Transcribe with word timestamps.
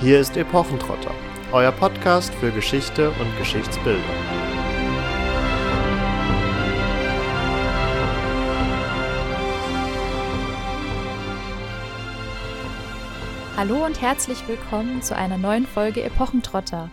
Hier 0.00 0.18
ist 0.18 0.36
Epochentrotter, 0.36 1.14
euer 1.52 1.70
Podcast 1.70 2.34
für 2.34 2.50
Geschichte 2.50 3.10
und 3.10 3.38
Geschichtsbildung. 3.38 4.02
Hallo 13.56 13.86
und 13.86 14.02
herzlich 14.02 14.46
willkommen 14.48 15.00
zu 15.00 15.16
einer 15.16 15.38
neuen 15.38 15.64
Folge 15.64 16.02
Epochentrotter. 16.02 16.90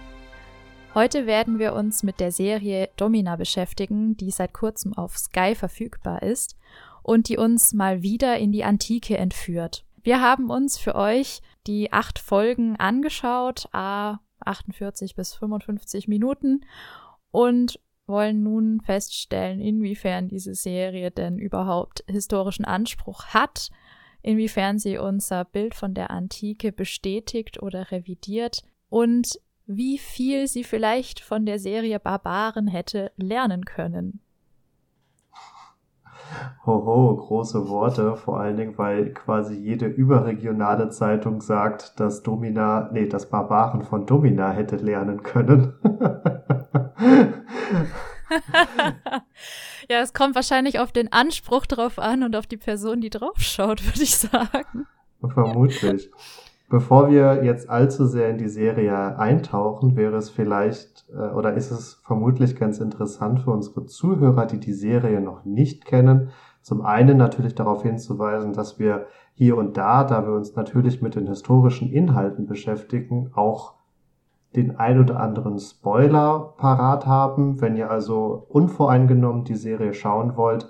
Heute 0.93 1.25
werden 1.25 1.57
wir 1.57 1.73
uns 1.73 2.03
mit 2.03 2.19
der 2.19 2.31
Serie 2.31 2.89
Domina 2.97 3.35
beschäftigen, 3.35 4.15
die 4.15 4.29
seit 4.29 4.53
kurzem 4.53 4.93
auf 4.93 5.17
Sky 5.17 5.55
verfügbar 5.55 6.21
ist 6.21 6.55
und 7.01 7.29
die 7.29 7.37
uns 7.37 7.73
mal 7.73 8.03
wieder 8.03 8.37
in 8.37 8.51
die 8.51 8.63
Antike 8.63 9.17
entführt. 9.17 9.85
Wir 10.03 10.21
haben 10.21 10.49
uns 10.49 10.77
für 10.77 10.95
euch 10.95 11.41
die 11.67 11.93
acht 11.93 12.19
Folgen 12.19 12.75
angeschaut, 12.77 13.67
a 13.71 14.19
48 14.39 15.15
bis 15.15 15.33
55 15.35 16.07
Minuten 16.07 16.65
und 17.29 17.79
wollen 18.07 18.43
nun 18.43 18.81
feststellen, 18.81 19.61
inwiefern 19.61 20.27
diese 20.27 20.55
Serie 20.55 21.11
denn 21.11 21.37
überhaupt 21.37 22.03
historischen 22.07 22.65
Anspruch 22.65 23.25
hat, 23.27 23.69
inwiefern 24.21 24.79
sie 24.79 24.97
unser 24.97 25.45
Bild 25.45 25.75
von 25.75 25.93
der 25.93 26.11
Antike 26.11 26.71
bestätigt 26.71 27.61
oder 27.61 27.91
revidiert 27.91 28.63
und 28.89 29.39
wie 29.65 29.97
viel 29.97 30.47
sie 30.47 30.63
vielleicht 30.63 31.19
von 31.19 31.45
der 31.45 31.59
Serie 31.59 31.99
Barbaren 31.99 32.67
hätte 32.67 33.11
lernen 33.15 33.65
können. 33.65 34.19
Hoho, 36.65 37.15
große 37.15 37.67
Worte, 37.67 38.15
vor 38.15 38.39
allen 38.39 38.57
Dingen, 38.57 38.77
weil 38.77 39.13
quasi 39.13 39.55
jede 39.55 39.87
überregionale 39.87 40.89
Zeitung 40.89 41.41
sagt, 41.41 41.99
dass 41.99 42.23
Domina, 42.23 42.89
nee, 42.91 43.07
das 43.07 43.29
Barbaren 43.29 43.83
von 43.83 44.05
Domina 44.05 44.51
hätte 44.51 44.75
lernen 44.77 45.23
können. 45.23 45.73
ja, 49.89 50.01
es 50.01 50.13
kommt 50.13 50.35
wahrscheinlich 50.35 50.79
auf 50.79 50.91
den 50.91 51.11
Anspruch 51.11 51.65
drauf 51.65 51.99
an 51.99 52.23
und 52.23 52.35
auf 52.35 52.47
die 52.47 52.57
Person, 52.57 53.01
die 53.01 53.09
draufschaut, 53.09 53.85
würde 53.85 54.03
ich 54.03 54.15
sagen. 54.17 54.87
Vermutlich. 55.33 56.09
Bevor 56.71 57.09
wir 57.09 57.43
jetzt 57.43 57.69
allzu 57.69 58.05
sehr 58.05 58.29
in 58.29 58.37
die 58.37 58.47
Serie 58.47 59.19
eintauchen, 59.19 59.97
wäre 59.97 60.15
es 60.15 60.29
vielleicht 60.29 61.05
äh, 61.13 61.33
oder 61.33 61.53
ist 61.53 61.69
es 61.69 61.95
vermutlich 62.05 62.55
ganz 62.55 62.79
interessant 62.79 63.41
für 63.41 63.51
unsere 63.51 63.87
Zuhörer, 63.87 64.45
die 64.45 64.61
die 64.61 64.71
Serie 64.71 65.19
noch 65.19 65.43
nicht 65.43 65.83
kennen, 65.83 66.29
zum 66.61 66.81
einen 66.81 67.17
natürlich 67.17 67.55
darauf 67.55 67.83
hinzuweisen, 67.83 68.53
dass 68.53 68.79
wir 68.79 69.07
hier 69.33 69.57
und 69.57 69.75
da, 69.75 70.05
da 70.05 70.25
wir 70.25 70.33
uns 70.33 70.55
natürlich 70.55 71.01
mit 71.01 71.15
den 71.15 71.27
historischen 71.27 71.91
Inhalten 71.91 72.47
beschäftigen, 72.47 73.31
auch 73.33 73.73
den 74.55 74.77
ein 74.77 74.97
oder 74.97 75.19
anderen 75.19 75.59
Spoiler 75.59 76.53
parat 76.55 77.05
haben. 77.05 77.59
Wenn 77.59 77.75
ihr 77.75 77.91
also 77.91 78.45
unvoreingenommen 78.47 79.43
die 79.43 79.55
Serie 79.55 79.93
schauen 79.93 80.37
wollt, 80.37 80.69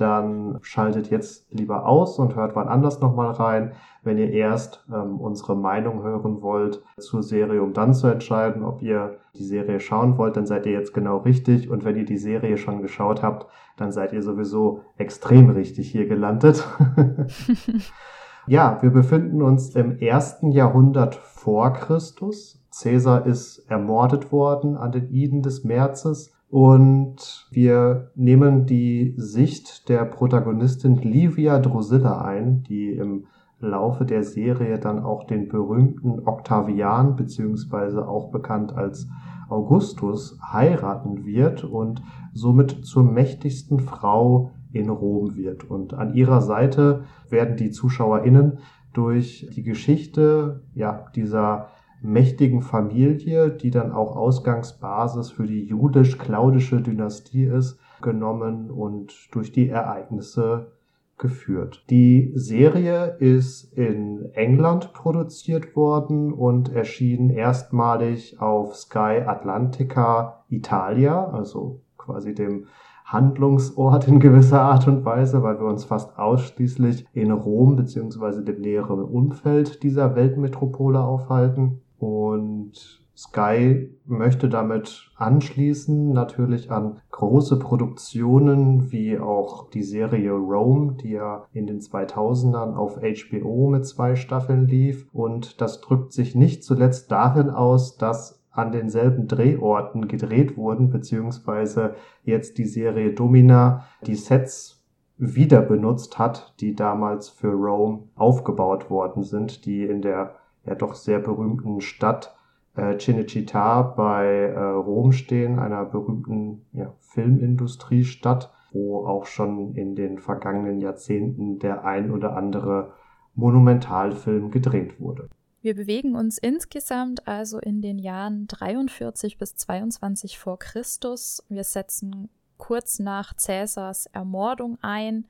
dann 0.00 0.58
schaltet 0.62 1.10
jetzt 1.10 1.52
lieber 1.52 1.86
aus 1.86 2.18
und 2.18 2.36
hört 2.36 2.56
wann 2.56 2.68
anders 2.68 3.00
nochmal 3.00 3.32
rein. 3.32 3.72
Wenn 4.02 4.18
ihr 4.18 4.30
erst 4.30 4.84
ähm, 4.92 5.20
unsere 5.20 5.56
Meinung 5.56 6.02
hören 6.02 6.42
wollt 6.42 6.82
zur 6.98 7.22
Serie, 7.22 7.62
um 7.62 7.72
dann 7.72 7.92
zu 7.92 8.06
entscheiden, 8.06 8.64
ob 8.64 8.82
ihr 8.82 9.18
die 9.34 9.44
Serie 9.44 9.80
schauen 9.80 10.16
wollt, 10.16 10.36
dann 10.36 10.46
seid 10.46 10.66
ihr 10.66 10.72
jetzt 10.72 10.94
genau 10.94 11.18
richtig. 11.18 11.70
Und 11.70 11.84
wenn 11.84 11.96
ihr 11.96 12.04
die 12.04 12.18
Serie 12.18 12.56
schon 12.56 12.82
geschaut 12.82 13.22
habt, 13.22 13.46
dann 13.76 13.92
seid 13.92 14.12
ihr 14.12 14.22
sowieso 14.22 14.80
extrem 14.96 15.50
richtig 15.50 15.90
hier 15.90 16.06
gelandet. 16.06 16.66
ja, 18.46 18.78
wir 18.80 18.90
befinden 18.90 19.42
uns 19.42 19.74
im 19.76 19.98
ersten 19.98 20.50
Jahrhundert 20.50 21.14
vor 21.14 21.72
Christus. 21.72 22.62
Caesar 22.70 23.26
ist 23.26 23.64
ermordet 23.68 24.32
worden 24.32 24.76
an 24.76 24.92
den 24.92 25.10
Iden 25.10 25.42
des 25.42 25.64
Märzes 25.64 26.32
und 26.50 27.46
wir 27.52 28.10
nehmen 28.16 28.66
die 28.66 29.14
Sicht 29.16 29.88
der 29.88 30.04
Protagonistin 30.04 30.96
Livia 30.96 31.60
Drusilla 31.60 32.22
ein, 32.22 32.64
die 32.64 32.90
im 32.90 33.26
Laufe 33.60 34.04
der 34.04 34.24
Serie 34.24 34.78
dann 34.78 34.98
auch 34.98 35.24
den 35.24 35.48
berühmten 35.48 36.26
Octavian 36.26 37.14
beziehungsweise 37.14 38.08
auch 38.08 38.32
bekannt 38.32 38.74
als 38.74 39.06
Augustus 39.48 40.38
heiraten 40.42 41.24
wird 41.24 41.62
und 41.62 42.02
somit 42.32 42.84
zur 42.84 43.04
mächtigsten 43.04 43.78
Frau 43.78 44.50
in 44.72 44.88
Rom 44.88 45.36
wird. 45.36 45.70
Und 45.70 45.94
an 45.94 46.14
ihrer 46.14 46.40
Seite 46.40 47.04
werden 47.28 47.56
die 47.56 47.70
ZuschauerInnen 47.70 48.58
durch 48.92 49.48
die 49.54 49.62
Geschichte 49.62 50.62
ja, 50.74 51.06
dieser 51.14 51.68
mächtigen 52.02 52.62
Familie, 52.62 53.50
die 53.50 53.70
dann 53.70 53.92
auch 53.92 54.16
Ausgangsbasis 54.16 55.30
für 55.30 55.46
die 55.46 55.64
judisch-claudische 55.64 56.80
Dynastie 56.80 57.44
ist, 57.44 57.78
genommen 58.00 58.70
und 58.70 59.14
durch 59.32 59.52
die 59.52 59.68
Ereignisse 59.68 60.72
geführt. 61.18 61.84
Die 61.90 62.32
Serie 62.34 63.16
ist 63.18 63.72
in 63.74 64.30
England 64.32 64.92
produziert 64.94 65.76
worden 65.76 66.32
und 66.32 66.72
erschien 66.72 67.30
erstmalig 67.30 68.40
auf 68.40 68.74
Sky 68.74 69.22
Atlantica 69.26 70.44
Italia, 70.48 71.28
also 71.28 71.82
quasi 71.98 72.34
dem 72.34 72.66
Handlungsort 73.04 74.06
in 74.06 74.20
gewisser 74.20 74.62
Art 74.62 74.86
und 74.86 75.04
Weise, 75.04 75.42
weil 75.42 75.58
wir 75.58 75.66
uns 75.66 75.84
fast 75.84 76.16
ausschließlich 76.16 77.06
in 77.12 77.32
Rom 77.32 77.76
beziehungsweise 77.76 78.42
dem 78.42 78.60
näheren 78.60 79.02
Umfeld 79.02 79.82
dieser 79.82 80.14
Weltmetropole 80.14 81.00
aufhalten. 81.00 81.82
Und 82.00 83.02
Sky 83.14 83.94
möchte 84.06 84.48
damit 84.48 85.10
anschließen 85.16 86.12
natürlich 86.12 86.70
an 86.70 87.02
große 87.10 87.58
Produktionen 87.58 88.90
wie 88.90 89.18
auch 89.18 89.68
die 89.68 89.82
Serie 89.82 90.32
Rome, 90.32 90.94
die 90.94 91.10
ja 91.10 91.44
in 91.52 91.66
den 91.66 91.80
2000ern 91.80 92.74
auf 92.74 92.96
HBO 92.96 93.68
mit 93.68 93.84
zwei 93.84 94.16
Staffeln 94.16 94.66
lief. 94.66 95.06
Und 95.12 95.60
das 95.60 95.82
drückt 95.82 96.14
sich 96.14 96.34
nicht 96.34 96.64
zuletzt 96.64 97.12
darin 97.12 97.50
aus, 97.50 97.98
dass 97.98 98.42
an 98.50 98.72
denselben 98.72 99.28
Drehorten 99.28 100.08
gedreht 100.08 100.56
wurden, 100.56 100.88
beziehungsweise 100.88 101.96
jetzt 102.24 102.56
die 102.56 102.64
Serie 102.64 103.12
Domina 103.12 103.84
die 104.06 104.16
Sets 104.16 104.82
wieder 105.18 105.60
benutzt 105.60 106.18
hat, 106.18 106.54
die 106.60 106.74
damals 106.74 107.28
für 107.28 107.52
Rome 107.52 108.04
aufgebaut 108.14 108.88
worden 108.88 109.22
sind, 109.22 109.66
die 109.66 109.84
in 109.84 110.00
der 110.00 110.39
ja 110.64 110.74
doch 110.74 110.94
sehr 110.94 111.18
berühmten 111.18 111.80
Stadt 111.80 112.34
äh, 112.76 112.96
Cinecittà 112.96 113.82
bei 113.82 114.26
äh, 114.26 114.60
Rom 114.60 115.12
stehen, 115.12 115.58
einer 115.58 115.84
berühmten 115.84 116.66
ja, 116.72 116.94
Filmindustriestadt, 117.00 118.52
wo 118.72 119.06
auch 119.06 119.26
schon 119.26 119.74
in 119.74 119.96
den 119.96 120.18
vergangenen 120.18 120.80
Jahrzehnten 120.80 121.58
der 121.58 121.84
ein 121.84 122.10
oder 122.10 122.36
andere 122.36 122.92
Monumentalfilm 123.34 124.50
gedreht 124.50 125.00
wurde. 125.00 125.28
Wir 125.62 125.74
bewegen 125.74 126.16
uns 126.16 126.38
insgesamt 126.38 127.28
also 127.28 127.58
in 127.58 127.82
den 127.82 127.98
Jahren 127.98 128.46
43 128.46 129.36
bis 129.36 129.56
22 129.56 130.38
vor 130.38 130.58
Christus. 130.58 131.44
Wir 131.48 131.64
setzen 131.64 132.30
kurz 132.56 132.98
nach 132.98 133.34
Cäsars 133.36 134.06
Ermordung 134.06 134.78
ein 134.80 135.26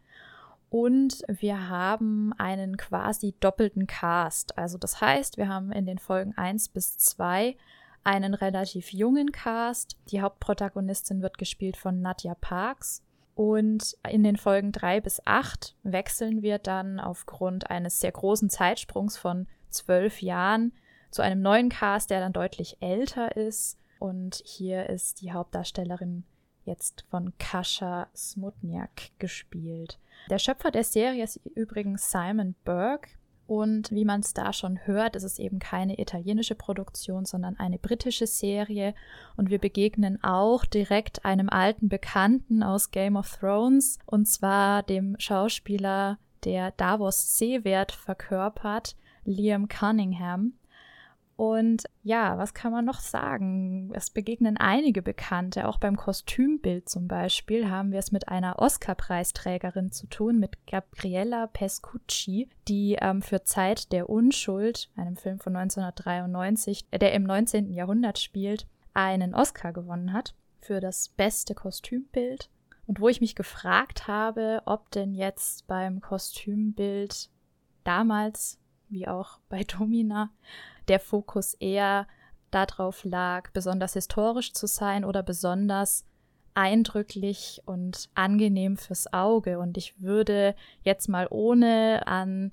und 0.71 1.25
wir 1.27 1.69
haben 1.69 2.33
einen 2.39 2.77
quasi 2.77 3.35
doppelten 3.41 3.89
Cast. 3.89 4.57
Also 4.57 4.79
das 4.79 5.01
heißt, 5.01 5.37
wir 5.37 5.49
haben 5.49 5.73
in 5.73 5.85
den 5.85 5.99
Folgen 5.99 6.33
1 6.37 6.69
bis 6.69 6.97
2 6.97 7.57
einen 8.05 8.35
relativ 8.35 8.93
jungen 8.93 9.33
Cast. 9.33 9.97
Die 10.09 10.23
Hauptprotagonistin 10.23 11.23
wird 11.23 11.39
gespielt 11.39 11.77
von 11.77 12.01
Nadja 12.01 12.37
Parks. 12.41 13.03
Und 13.35 13.97
in 14.09 14.23
den 14.23 14.37
Folgen 14.37 14.71
3 14.71 15.01
bis 15.01 15.21
8 15.27 15.75
wechseln 15.83 16.43
wir 16.43 16.59
dann 16.59 17.01
aufgrund 17.01 17.69
eines 17.69 17.99
sehr 17.99 18.13
großen 18.13 18.49
Zeitsprungs 18.49 19.16
von 19.19 19.49
zwölf 19.71 20.23
Jahren 20.23 20.73
zu 21.11 21.23
einem 21.23 21.43
neuen 21.43 21.69
Cast, 21.69 22.11
der 22.11 22.21
dann 22.21 22.33
deutlich 22.33 22.77
älter 22.81 23.37
ist. 23.37 23.77
Und 23.99 24.41
hier 24.45 24.89
ist 24.89 25.21
die 25.21 25.33
Hauptdarstellerin 25.33 26.25
jetzt 26.65 27.04
von 27.10 27.33
Kascha 27.39 28.09
Smutniak 28.15 29.10
gespielt. 29.18 29.98
Der 30.28 30.39
Schöpfer 30.39 30.71
der 30.71 30.84
Serie 30.84 31.24
ist 31.24 31.41
übrigens 31.54 32.10
Simon 32.10 32.54
Burke. 32.65 33.10
Und 33.47 33.91
wie 33.91 34.04
man 34.04 34.21
es 34.21 34.33
da 34.33 34.53
schon 34.53 34.78
hört, 34.86 35.16
ist 35.16 35.24
es 35.24 35.41
eben 35.41 35.59
keine 35.59 35.98
italienische 35.98 36.54
Produktion, 36.54 37.24
sondern 37.24 37.59
eine 37.59 37.80
britische 37.80 38.28
Serie. 38.28 38.95
Und 39.36 39.51
wir 39.51 39.59
begegnen 39.59 40.22
auch 40.22 40.65
direkt 40.65 41.24
einem 41.24 41.48
alten 41.48 41.89
Bekannten 41.89 42.63
aus 42.63 42.92
Game 42.92 43.16
of 43.16 43.39
Thrones, 43.39 43.98
und 44.06 44.27
zwar 44.27 44.84
dem 44.84 45.16
Schauspieler, 45.18 46.18
der 46.45 46.71
Davos 46.71 47.39
Seewert 47.39 47.91
verkörpert, 47.91 48.95
Liam 49.24 49.66
Cunningham. 49.66 50.53
Und 51.41 51.84
ja, 52.03 52.37
was 52.37 52.53
kann 52.53 52.71
man 52.71 52.84
noch 52.84 53.01
sagen? 53.01 53.91
Es 53.95 54.10
begegnen 54.10 54.59
einige 54.59 55.01
Bekannte, 55.01 55.69
auch 55.69 55.78
beim 55.78 55.97
Kostümbild 55.97 56.87
zum 56.87 57.09
Beispiel 57.09 57.71
haben 57.71 57.92
wir 57.92 57.98
es 57.98 58.13
mit 58.13 58.28
einer 58.28 58.59
Oscar-Preisträgerin 58.59 59.91
zu 59.91 60.07
tun, 60.07 60.39
mit 60.39 60.66
Gabriella 60.66 61.47
Pescucci, 61.47 62.51
die 62.69 62.98
ähm, 63.01 63.22
für 63.22 63.42
Zeit 63.42 63.91
der 63.91 64.10
Unschuld, 64.10 64.91
einem 64.97 65.16
Film 65.16 65.39
von 65.39 65.57
1993, 65.57 66.84
äh, 66.91 66.98
der 66.98 67.15
im 67.15 67.22
19. 67.22 67.72
Jahrhundert 67.72 68.19
spielt, 68.19 68.66
einen 68.92 69.34
Oscar 69.34 69.72
gewonnen 69.72 70.13
hat 70.13 70.34
für 70.60 70.78
das 70.78 71.09
beste 71.09 71.54
Kostümbild. 71.54 72.51
Und 72.87 73.01
wo 73.01 73.09
ich 73.09 73.22
mich 73.22 73.34
gefragt 73.34 74.09
habe, 74.09 74.60
ob 74.66 74.91
denn 74.91 75.15
jetzt 75.15 75.66
beim 75.66 76.03
Kostümbild 76.03 77.31
damals, 77.83 78.59
wie 78.91 79.09
auch 79.09 79.39
bei 79.48 79.65
Domina, 79.65 80.28
der 80.88 81.00
Fokus 81.00 81.54
eher 81.54 82.06
darauf 82.50 83.04
lag, 83.04 83.50
besonders 83.53 83.94
historisch 83.94 84.53
zu 84.53 84.66
sein 84.66 85.04
oder 85.04 85.22
besonders 85.22 86.04
eindrücklich 86.54 87.62
und 87.65 88.09
angenehm 88.15 88.77
fürs 88.77 89.12
Auge. 89.12 89.59
Und 89.59 89.77
ich 89.77 90.00
würde 90.00 90.54
jetzt 90.82 91.09
mal 91.09 91.27
ohne 91.30 92.06
an 92.06 92.53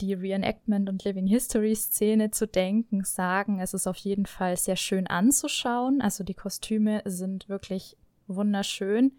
die 0.00 0.14
Reenactment 0.14 0.88
und 0.88 1.04
Living 1.04 1.26
History 1.26 1.74
Szene 1.74 2.30
zu 2.30 2.46
denken, 2.46 3.04
sagen, 3.04 3.60
es 3.60 3.72
ist 3.72 3.86
auf 3.86 3.96
jeden 3.98 4.26
Fall 4.26 4.56
sehr 4.56 4.76
schön 4.76 5.06
anzuschauen. 5.06 6.02
Also 6.02 6.24
die 6.24 6.34
Kostüme 6.34 7.02
sind 7.04 7.48
wirklich 7.48 7.96
wunderschön. 8.26 9.12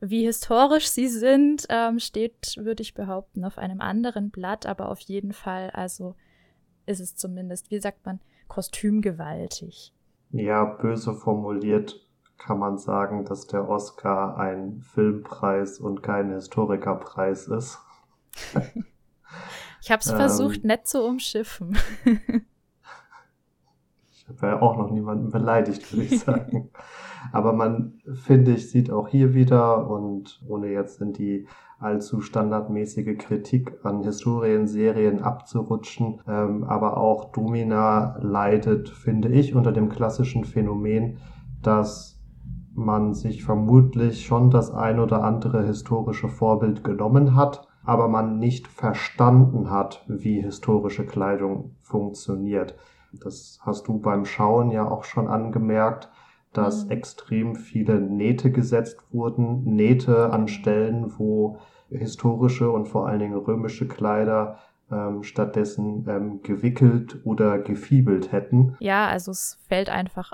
Wie 0.00 0.24
historisch 0.24 0.88
sie 0.88 1.08
sind, 1.08 1.66
ähm, 1.68 1.98
steht, 1.98 2.56
würde 2.56 2.82
ich 2.82 2.92
behaupten, 2.94 3.44
auf 3.44 3.56
einem 3.56 3.80
anderen 3.80 4.30
Blatt, 4.30 4.66
aber 4.66 4.88
auf 4.88 5.00
jeden 5.00 5.32
Fall, 5.32 5.70
also 5.70 6.16
ist 6.86 7.00
es 7.00 7.16
zumindest, 7.16 7.70
wie 7.70 7.80
sagt 7.80 8.04
man, 8.04 8.20
kostümgewaltig. 8.48 9.92
Ja, 10.30 10.64
böse 10.64 11.14
formuliert 11.14 12.00
kann 12.38 12.58
man 12.58 12.76
sagen, 12.78 13.24
dass 13.24 13.46
der 13.46 13.68
Oscar 13.68 14.36
ein 14.36 14.80
Filmpreis 14.80 15.78
und 15.78 16.02
kein 16.02 16.32
Historikerpreis 16.32 17.46
ist. 17.48 17.78
ich 19.80 19.90
habe 19.90 20.00
es 20.00 20.10
ähm, 20.10 20.16
versucht, 20.16 20.64
nett 20.64 20.86
zu 20.88 21.04
umschiffen. 21.04 21.78
ich 24.10 24.28
habe 24.28 24.46
ja 24.46 24.60
auch 24.60 24.76
noch 24.76 24.90
niemanden 24.90 25.30
beleidigt, 25.30 25.92
würde 25.92 26.04
ich 26.04 26.20
sagen. 26.20 26.70
Aber 27.32 27.52
man, 27.52 28.00
finde 28.14 28.54
ich, 28.54 28.70
sieht 28.70 28.90
auch 28.90 29.06
hier 29.08 29.34
wieder 29.34 29.88
und 29.88 30.42
ohne 30.48 30.66
jetzt 30.68 31.00
in 31.00 31.12
die 31.12 31.46
allzu 31.82 32.20
standardmäßige 32.20 33.18
Kritik 33.18 33.78
an 33.82 34.02
Historienserien 34.02 35.22
abzurutschen. 35.22 36.20
Ähm, 36.28 36.64
aber 36.64 36.96
auch 36.96 37.32
Domina 37.32 38.16
leidet, 38.20 38.88
finde 38.88 39.28
ich, 39.28 39.54
unter 39.54 39.72
dem 39.72 39.88
klassischen 39.88 40.44
Phänomen, 40.44 41.18
dass 41.62 42.20
man 42.74 43.14
sich 43.14 43.44
vermutlich 43.44 44.24
schon 44.24 44.50
das 44.50 44.70
ein 44.70 44.98
oder 44.98 45.24
andere 45.24 45.64
historische 45.64 46.28
Vorbild 46.28 46.84
genommen 46.84 47.34
hat, 47.34 47.68
aber 47.84 48.08
man 48.08 48.38
nicht 48.38 48.68
verstanden 48.68 49.70
hat, 49.70 50.04
wie 50.08 50.40
historische 50.40 51.04
Kleidung 51.04 51.76
funktioniert. 51.80 52.76
Das 53.12 53.58
hast 53.62 53.88
du 53.88 53.98
beim 53.98 54.24
Schauen 54.24 54.70
ja 54.70 54.88
auch 54.88 55.04
schon 55.04 55.28
angemerkt 55.28 56.08
dass 56.52 56.84
mhm. 56.84 56.90
extrem 56.90 57.56
viele 57.56 58.00
Nähte 58.00 58.50
gesetzt 58.50 58.98
wurden, 59.12 59.64
Nähte 59.64 60.32
an 60.32 60.48
Stellen, 60.48 61.12
wo 61.18 61.58
historische 61.98 62.70
und 62.70 62.86
vor 62.86 63.06
allen 63.08 63.20
Dingen 63.20 63.36
römische 63.36 63.88
Kleider 63.88 64.58
ähm, 64.90 65.22
stattdessen 65.22 66.06
ähm, 66.08 66.42
gewickelt 66.42 67.20
oder 67.24 67.58
gefiebelt 67.58 68.32
hätten. 68.32 68.76
Ja, 68.80 69.06
also 69.08 69.30
es 69.30 69.58
fällt 69.68 69.88
einfach 69.88 70.32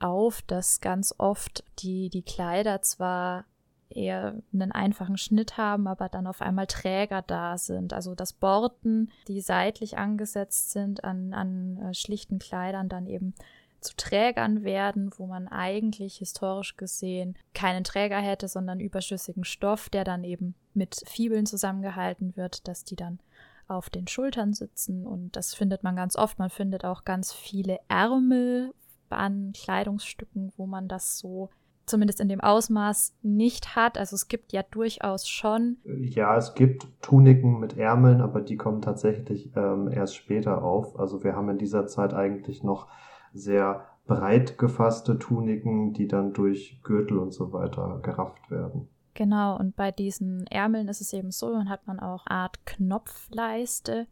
auf, 0.00 0.42
dass 0.42 0.80
ganz 0.80 1.14
oft 1.18 1.64
die, 1.78 2.10
die 2.10 2.22
Kleider 2.22 2.82
zwar 2.82 3.44
eher 3.90 4.36
einen 4.52 4.72
einfachen 4.72 5.16
Schnitt 5.16 5.56
haben, 5.56 5.86
aber 5.86 6.08
dann 6.08 6.26
auf 6.26 6.40
einmal 6.40 6.66
Träger 6.66 7.22
da 7.22 7.58
sind. 7.58 7.92
Also 7.92 8.14
dass 8.14 8.32
Borten, 8.32 9.10
die 9.28 9.40
seitlich 9.40 9.98
angesetzt 9.98 10.70
sind 10.70 11.04
an, 11.04 11.34
an 11.34 11.76
äh, 11.76 11.94
schlichten 11.94 12.38
Kleidern, 12.38 12.88
dann 12.88 13.06
eben 13.06 13.34
zu 13.80 13.96
Trägern 13.96 14.62
werden, 14.62 15.10
wo 15.16 15.26
man 15.26 15.48
eigentlich 15.48 16.16
historisch 16.18 16.76
gesehen 16.76 17.36
keinen 17.54 17.84
Träger 17.84 18.18
hätte, 18.18 18.48
sondern 18.48 18.80
überschüssigen 18.80 19.44
Stoff, 19.44 19.88
der 19.88 20.04
dann 20.04 20.24
eben 20.24 20.54
mit 20.74 21.02
Fibeln 21.06 21.46
zusammengehalten 21.46 22.36
wird, 22.36 22.68
dass 22.68 22.84
die 22.84 22.96
dann 22.96 23.20
auf 23.68 23.88
den 23.88 24.08
Schultern 24.08 24.52
sitzen 24.52 25.06
und 25.06 25.36
das 25.36 25.54
findet 25.54 25.84
man 25.84 25.96
ganz 25.96 26.16
oft. 26.16 26.38
Man 26.38 26.50
findet 26.50 26.84
auch 26.84 27.04
ganz 27.04 27.32
viele 27.32 27.78
Ärmel 27.88 28.74
an 29.08 29.52
Kleidungsstücken, 29.54 30.52
wo 30.56 30.66
man 30.66 30.88
das 30.88 31.18
so 31.18 31.50
zumindest 31.86 32.20
in 32.20 32.28
dem 32.28 32.40
Ausmaß 32.40 33.14
nicht 33.22 33.74
hat. 33.76 33.98
Also 33.98 34.14
es 34.14 34.28
gibt 34.28 34.52
ja 34.52 34.62
durchaus 34.62 35.28
schon. 35.28 35.78
Ja, 35.84 36.36
es 36.36 36.54
gibt 36.54 36.86
Tuniken 37.02 37.58
mit 37.58 37.76
Ärmeln, 37.76 38.20
aber 38.20 38.40
die 38.40 38.56
kommen 38.56 38.80
tatsächlich 38.80 39.50
ähm, 39.56 39.90
erst 39.90 40.16
später 40.16 40.62
auf. 40.62 40.98
Also 40.98 41.24
wir 41.24 41.34
haben 41.34 41.50
in 41.50 41.58
dieser 41.58 41.86
Zeit 41.86 42.14
eigentlich 42.14 42.62
noch 42.62 42.86
sehr 43.32 43.86
breit 44.06 44.58
gefasste 44.58 45.18
Tuniken, 45.18 45.92
die 45.92 46.08
dann 46.08 46.32
durch 46.32 46.80
Gürtel 46.82 47.18
und 47.18 47.32
so 47.32 47.52
weiter 47.52 48.00
gerafft 48.02 48.50
werden. 48.50 48.88
Genau, 49.14 49.58
und 49.58 49.76
bei 49.76 49.90
diesen 49.90 50.46
Ärmeln 50.46 50.88
ist 50.88 51.00
es 51.00 51.12
eben 51.12 51.30
so, 51.30 51.52
dann 51.52 51.68
hat 51.68 51.86
man 51.86 52.00
auch 52.00 52.26
Art 52.26 52.64
Knopfleiste, 52.64 54.06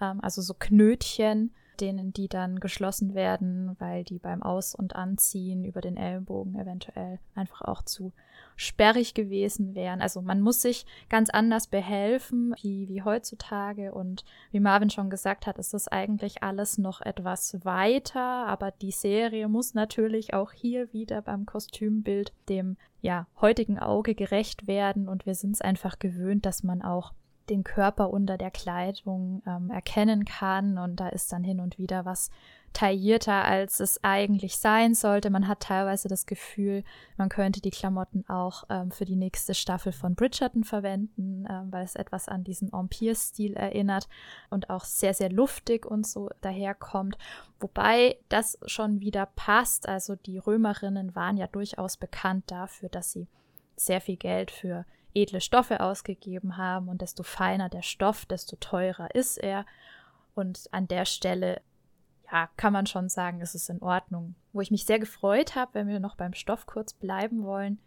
ähm, 0.00 0.20
also 0.22 0.42
so 0.42 0.54
Knötchen, 0.54 1.52
denen 1.80 2.12
die 2.12 2.28
dann 2.28 2.60
geschlossen 2.60 3.14
werden, 3.14 3.76
weil 3.78 4.04
die 4.04 4.18
beim 4.18 4.42
Aus- 4.42 4.74
und 4.74 4.96
Anziehen 4.96 5.64
über 5.64 5.80
den 5.80 5.96
Ellenbogen 5.96 6.54
eventuell 6.54 7.18
einfach 7.34 7.62
auch 7.62 7.82
zu 7.82 8.12
sperrig 8.56 9.14
gewesen 9.14 9.74
wären. 9.74 10.02
Also 10.02 10.20
man 10.20 10.40
muss 10.40 10.62
sich 10.62 10.84
ganz 11.08 11.30
anders 11.30 11.68
behelfen 11.68 12.54
wie, 12.60 12.88
wie 12.88 13.02
heutzutage. 13.02 13.92
Und 13.92 14.24
wie 14.50 14.60
Marvin 14.60 14.90
schon 14.90 15.10
gesagt 15.10 15.46
hat, 15.46 15.58
ist 15.58 15.74
das 15.74 15.88
eigentlich 15.88 16.42
alles 16.42 16.76
noch 16.76 17.00
etwas 17.00 17.64
weiter. 17.64 18.20
Aber 18.20 18.72
die 18.72 18.90
Serie 18.90 19.48
muss 19.48 19.74
natürlich 19.74 20.34
auch 20.34 20.52
hier 20.52 20.92
wieder 20.92 21.22
beim 21.22 21.46
Kostümbild 21.46 22.32
dem 22.48 22.76
ja, 23.00 23.26
heutigen 23.40 23.78
Auge 23.78 24.14
gerecht 24.14 24.66
werden. 24.66 25.08
Und 25.08 25.24
wir 25.24 25.36
sind 25.36 25.52
es 25.52 25.60
einfach 25.60 25.98
gewöhnt, 25.98 26.44
dass 26.44 26.64
man 26.64 26.82
auch 26.82 27.12
den 27.48 27.64
Körper 27.64 28.10
unter 28.10 28.38
der 28.38 28.50
Kleidung 28.50 29.42
ähm, 29.46 29.70
erkennen 29.70 30.24
kann. 30.24 30.78
Und 30.78 30.96
da 30.96 31.08
ist 31.08 31.32
dann 31.32 31.44
hin 31.44 31.60
und 31.60 31.78
wieder 31.78 32.04
was 32.04 32.30
taillierter, 32.72 33.44
als 33.44 33.80
es 33.80 34.02
eigentlich 34.04 34.58
sein 34.58 34.94
sollte. 34.94 35.30
Man 35.30 35.48
hat 35.48 35.60
teilweise 35.60 36.08
das 36.08 36.26
Gefühl, 36.26 36.84
man 37.16 37.28
könnte 37.28 37.60
die 37.60 37.70
Klamotten 37.70 38.24
auch 38.28 38.64
ähm, 38.68 38.90
für 38.90 39.04
die 39.04 39.16
nächste 39.16 39.54
Staffel 39.54 39.92
von 39.92 40.14
Bridgerton 40.14 40.64
verwenden, 40.64 41.46
ähm, 41.50 41.72
weil 41.72 41.84
es 41.84 41.96
etwas 41.96 42.28
an 42.28 42.44
diesen 42.44 42.72
Empire-Stil 42.72 43.54
erinnert 43.54 44.08
und 44.50 44.70
auch 44.70 44.84
sehr, 44.84 45.14
sehr 45.14 45.30
luftig 45.30 45.86
und 45.86 46.06
so 46.06 46.30
daherkommt. 46.40 47.18
Wobei 47.58 48.18
das 48.28 48.58
schon 48.66 49.00
wieder 49.00 49.26
passt. 49.26 49.88
Also 49.88 50.14
die 50.14 50.38
Römerinnen 50.38 51.14
waren 51.14 51.36
ja 51.36 51.46
durchaus 51.46 51.96
bekannt 51.96 52.50
dafür, 52.50 52.88
dass 52.88 53.12
sie 53.12 53.28
sehr 53.76 54.00
viel 54.00 54.16
Geld 54.16 54.50
für 54.50 54.84
edle 55.22 55.40
Stoffe 55.40 55.80
ausgegeben 55.80 56.56
haben 56.56 56.88
und 56.88 57.02
desto 57.02 57.22
feiner 57.22 57.68
der 57.68 57.82
Stoff, 57.82 58.26
desto 58.26 58.56
teurer 58.56 59.14
ist 59.14 59.38
er. 59.38 59.66
Und 60.34 60.68
an 60.72 60.88
der 60.88 61.04
Stelle, 61.04 61.60
ja, 62.30 62.48
kann 62.56 62.72
man 62.72 62.86
schon 62.86 63.08
sagen, 63.08 63.40
ist 63.40 63.54
es 63.54 63.68
in 63.68 63.82
Ordnung. 63.82 64.34
Wo 64.52 64.60
ich 64.60 64.70
mich 64.70 64.84
sehr 64.84 64.98
gefreut 64.98 65.54
habe, 65.54 65.74
wenn 65.74 65.88
wir 65.88 66.00
noch 66.00 66.16
beim 66.16 66.34
Stoff 66.34 66.66
kurz 66.66 66.92
bleiben 66.92 67.44
wollen, 67.44 67.78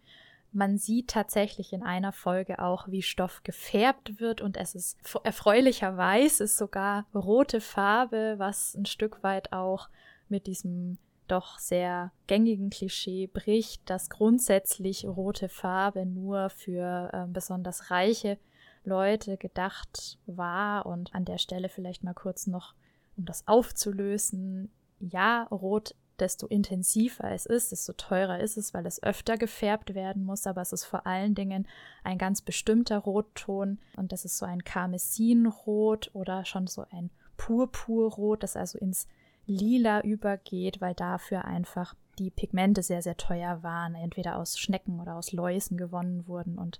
man 0.54 0.78
sieht 0.78 1.10
tatsächlich 1.10 1.72
in 1.72 1.82
einer 1.82 2.12
Folge 2.12 2.60
auch, 2.60 2.88
wie 2.90 3.02
Stoff 3.02 3.42
gefärbt 3.44 4.20
wird 4.20 4.42
und 4.42 4.58
es 4.58 4.76
ist 4.76 4.98
erfreulicherweise 5.24 6.44
ist 6.44 6.58
sogar 6.58 7.06
rote 7.16 7.62
Farbe, 7.62 8.36
was 8.38 8.76
ein 8.76 8.86
Stück 8.86 9.24
weit 9.24 9.54
auch 9.54 9.88
mit 10.28 10.48
diesem 10.48 10.98
doch 11.32 11.60
sehr 11.60 12.12
gängigen 12.28 12.70
Klischee 12.70 13.28
bricht, 13.28 13.90
dass 13.90 14.10
grundsätzlich 14.10 15.06
rote 15.06 15.50
Farbe 15.50 16.06
nur 16.06 16.50
für 16.50 17.10
äh, 17.14 17.26
besonders 17.28 17.90
reiche 17.90 18.38
Leute 18.84 19.38
gedacht 19.38 20.20
war. 20.26 20.86
Und 20.86 21.16
an 21.16 21.26
der 21.26 21.38
Stelle 21.38 21.70
vielleicht 21.70 22.04
mal 22.04 22.14
kurz 22.14 22.48
noch, 22.48 22.76
um 23.18 23.26
das 23.26 23.48
aufzulösen. 23.48 24.72
Ja, 25.00 25.44
rot, 25.44 25.96
desto 26.20 26.48
intensiver 26.48 27.32
es 27.32 27.46
ist, 27.46 27.72
desto 27.72 27.94
teurer 27.94 28.40
ist 28.40 28.58
es, 28.58 28.74
weil 28.74 28.86
es 28.86 29.02
öfter 29.02 29.38
gefärbt 29.38 29.96
werden 29.96 30.24
muss. 30.24 30.46
Aber 30.46 30.62
es 30.62 30.74
ist 30.74 30.86
vor 30.86 31.08
allen 31.08 31.34
Dingen 31.34 31.68
ein 32.04 32.18
ganz 32.18 32.42
bestimmter 32.42 33.00
Rotton. 33.00 33.80
Und 33.96 34.12
das 34.12 34.26
ist 34.26 34.38
so 34.38 34.46
ein 34.46 34.64
Karmesinrot 34.64 36.12
oder 36.14 36.46
schon 36.46 36.68
so 36.68 36.86
ein 36.92 37.10
Purpurrot, 37.38 38.44
das 38.44 38.56
also 38.56 38.78
ins 38.78 39.08
lila 39.52 40.02
übergeht, 40.02 40.82
weil 40.82 40.94
dafür 40.94 41.46
einfach 41.46 41.94
die 42.20 42.30
Pigmente 42.30 42.84
sehr, 42.84 43.02
sehr 43.02 43.18
teuer 43.18 43.64
waren, 43.64 43.96
entweder 43.96 44.38
aus 44.38 44.58
Schnecken 44.58 45.00
oder 45.00 45.16
aus 45.16 45.32
Läusen 45.32 45.78
gewonnen 45.78 46.28
wurden 46.28 46.58
und 46.58 46.80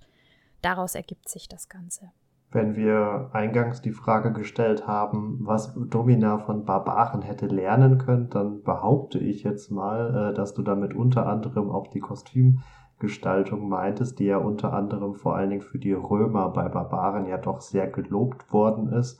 daraus 0.60 0.94
ergibt 0.94 1.28
sich 1.28 1.48
das 1.48 1.68
Ganze. 1.68 2.10
Wenn 2.52 2.76
wir 2.76 3.30
eingangs 3.32 3.80
die 3.80 3.92
Frage 3.92 4.30
gestellt 4.32 4.86
haben, 4.86 5.38
was 5.40 5.72
Domina 5.74 6.38
von 6.38 6.66
Barbaren 6.66 7.22
hätte 7.22 7.46
lernen 7.46 7.96
können, 7.96 8.28
dann 8.28 8.62
behaupte 8.62 9.18
ich 9.18 9.42
jetzt 9.42 9.70
mal, 9.70 10.30
äh, 10.32 10.34
dass 10.34 10.52
du 10.52 10.62
damit 10.62 10.92
unter 10.92 11.26
anderem 11.26 11.70
auch 11.70 11.86
die 11.86 12.00
Kostümgestaltung 12.00 13.70
meintest, 13.70 14.18
die 14.18 14.26
ja 14.26 14.36
unter 14.36 14.74
anderem 14.74 15.14
vor 15.14 15.34
allen 15.34 15.48
Dingen 15.48 15.62
für 15.62 15.78
die 15.78 15.94
Römer 15.94 16.50
bei 16.50 16.68
Barbaren 16.68 17.24
ja 17.24 17.38
doch 17.38 17.62
sehr 17.62 17.88
gelobt 17.88 18.52
worden 18.52 18.92
ist. 18.92 19.18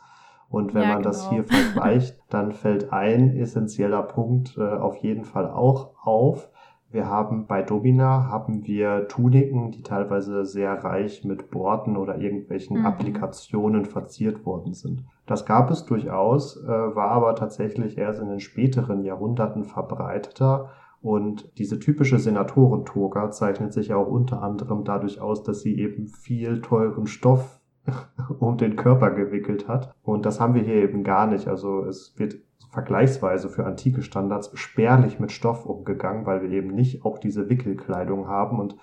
Und 0.52 0.74
wenn 0.74 0.82
ja, 0.82 0.88
man 0.88 0.98
genau. 0.98 1.08
das 1.08 1.30
hier 1.30 1.44
vergleicht, 1.44 2.22
dann 2.28 2.52
fällt 2.52 2.92
ein 2.92 3.34
essentieller 3.34 4.02
Punkt 4.02 4.58
äh, 4.58 4.62
auf 4.62 4.96
jeden 4.96 5.24
Fall 5.24 5.50
auch 5.50 5.94
auf. 6.04 6.50
Wir 6.90 7.08
haben 7.08 7.46
bei 7.46 7.62
Domina 7.62 8.28
haben 8.28 8.66
wir 8.66 9.08
Tuniken, 9.08 9.70
die 9.70 9.82
teilweise 9.82 10.44
sehr 10.44 10.72
reich 10.84 11.24
mit 11.24 11.50
Borten 11.50 11.96
oder 11.96 12.18
irgendwelchen 12.18 12.80
mhm. 12.80 12.86
Applikationen 12.86 13.86
verziert 13.86 14.44
worden 14.44 14.74
sind. 14.74 15.04
Das 15.24 15.46
gab 15.46 15.70
es 15.70 15.86
durchaus, 15.86 16.62
äh, 16.62 16.68
war 16.68 17.12
aber 17.12 17.34
tatsächlich 17.34 17.96
erst 17.96 18.20
in 18.20 18.28
den 18.28 18.40
späteren 18.40 19.04
Jahrhunderten 19.04 19.64
verbreiteter. 19.64 20.68
Und 21.00 21.58
diese 21.58 21.78
typische 21.78 22.18
Senatorentoga 22.18 23.30
zeichnet 23.30 23.72
sich 23.72 23.94
auch 23.94 24.06
unter 24.06 24.42
anderem 24.42 24.84
dadurch 24.84 25.18
aus, 25.18 25.42
dass 25.42 25.62
sie 25.62 25.78
eben 25.78 26.08
viel 26.08 26.60
teuren 26.60 27.06
Stoff 27.06 27.61
um 28.38 28.56
den 28.56 28.76
Körper 28.76 29.10
gewickelt 29.10 29.68
hat. 29.68 29.94
Und 30.02 30.26
das 30.26 30.40
haben 30.40 30.54
wir 30.54 30.62
hier 30.62 30.76
eben 30.76 31.04
gar 31.04 31.26
nicht. 31.26 31.48
Also 31.48 31.84
es 31.84 32.14
wird 32.16 32.36
vergleichsweise 32.70 33.48
für 33.48 33.66
antike 33.66 34.02
Standards 34.02 34.50
spärlich 34.54 35.20
mit 35.20 35.32
Stoff 35.32 35.66
umgegangen, 35.66 36.26
weil 36.26 36.42
wir 36.42 36.50
eben 36.50 36.74
nicht 36.74 37.04
auch 37.04 37.18
diese 37.18 37.48
Wickelkleidung 37.48 38.28
haben. 38.28 38.58
Und 38.58 38.76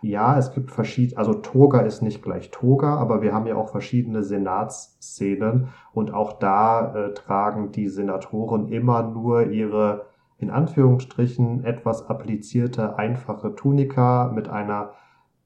ja, 0.00 0.36
es 0.36 0.52
gibt 0.52 0.70
verschiedene, 0.70 1.18
also 1.18 1.34
Toga 1.34 1.80
ist 1.80 2.02
nicht 2.02 2.22
gleich 2.22 2.50
Toga, 2.50 2.96
aber 2.96 3.22
wir 3.22 3.32
haben 3.32 3.46
ja 3.46 3.56
auch 3.56 3.70
verschiedene 3.70 4.22
Senatsszenen 4.22 5.68
und 5.92 6.12
auch 6.12 6.34
da 6.34 6.94
äh, 6.94 7.14
tragen 7.14 7.70
die 7.70 7.88
Senatoren 7.88 8.68
immer 8.68 9.02
nur 9.02 9.46
ihre 9.46 10.06
in 10.38 10.50
Anführungsstrichen 10.50 11.64
etwas 11.64 12.08
applizierte 12.08 12.98
einfache 12.98 13.54
Tunika 13.54 14.32
mit 14.34 14.48
einer 14.48 14.90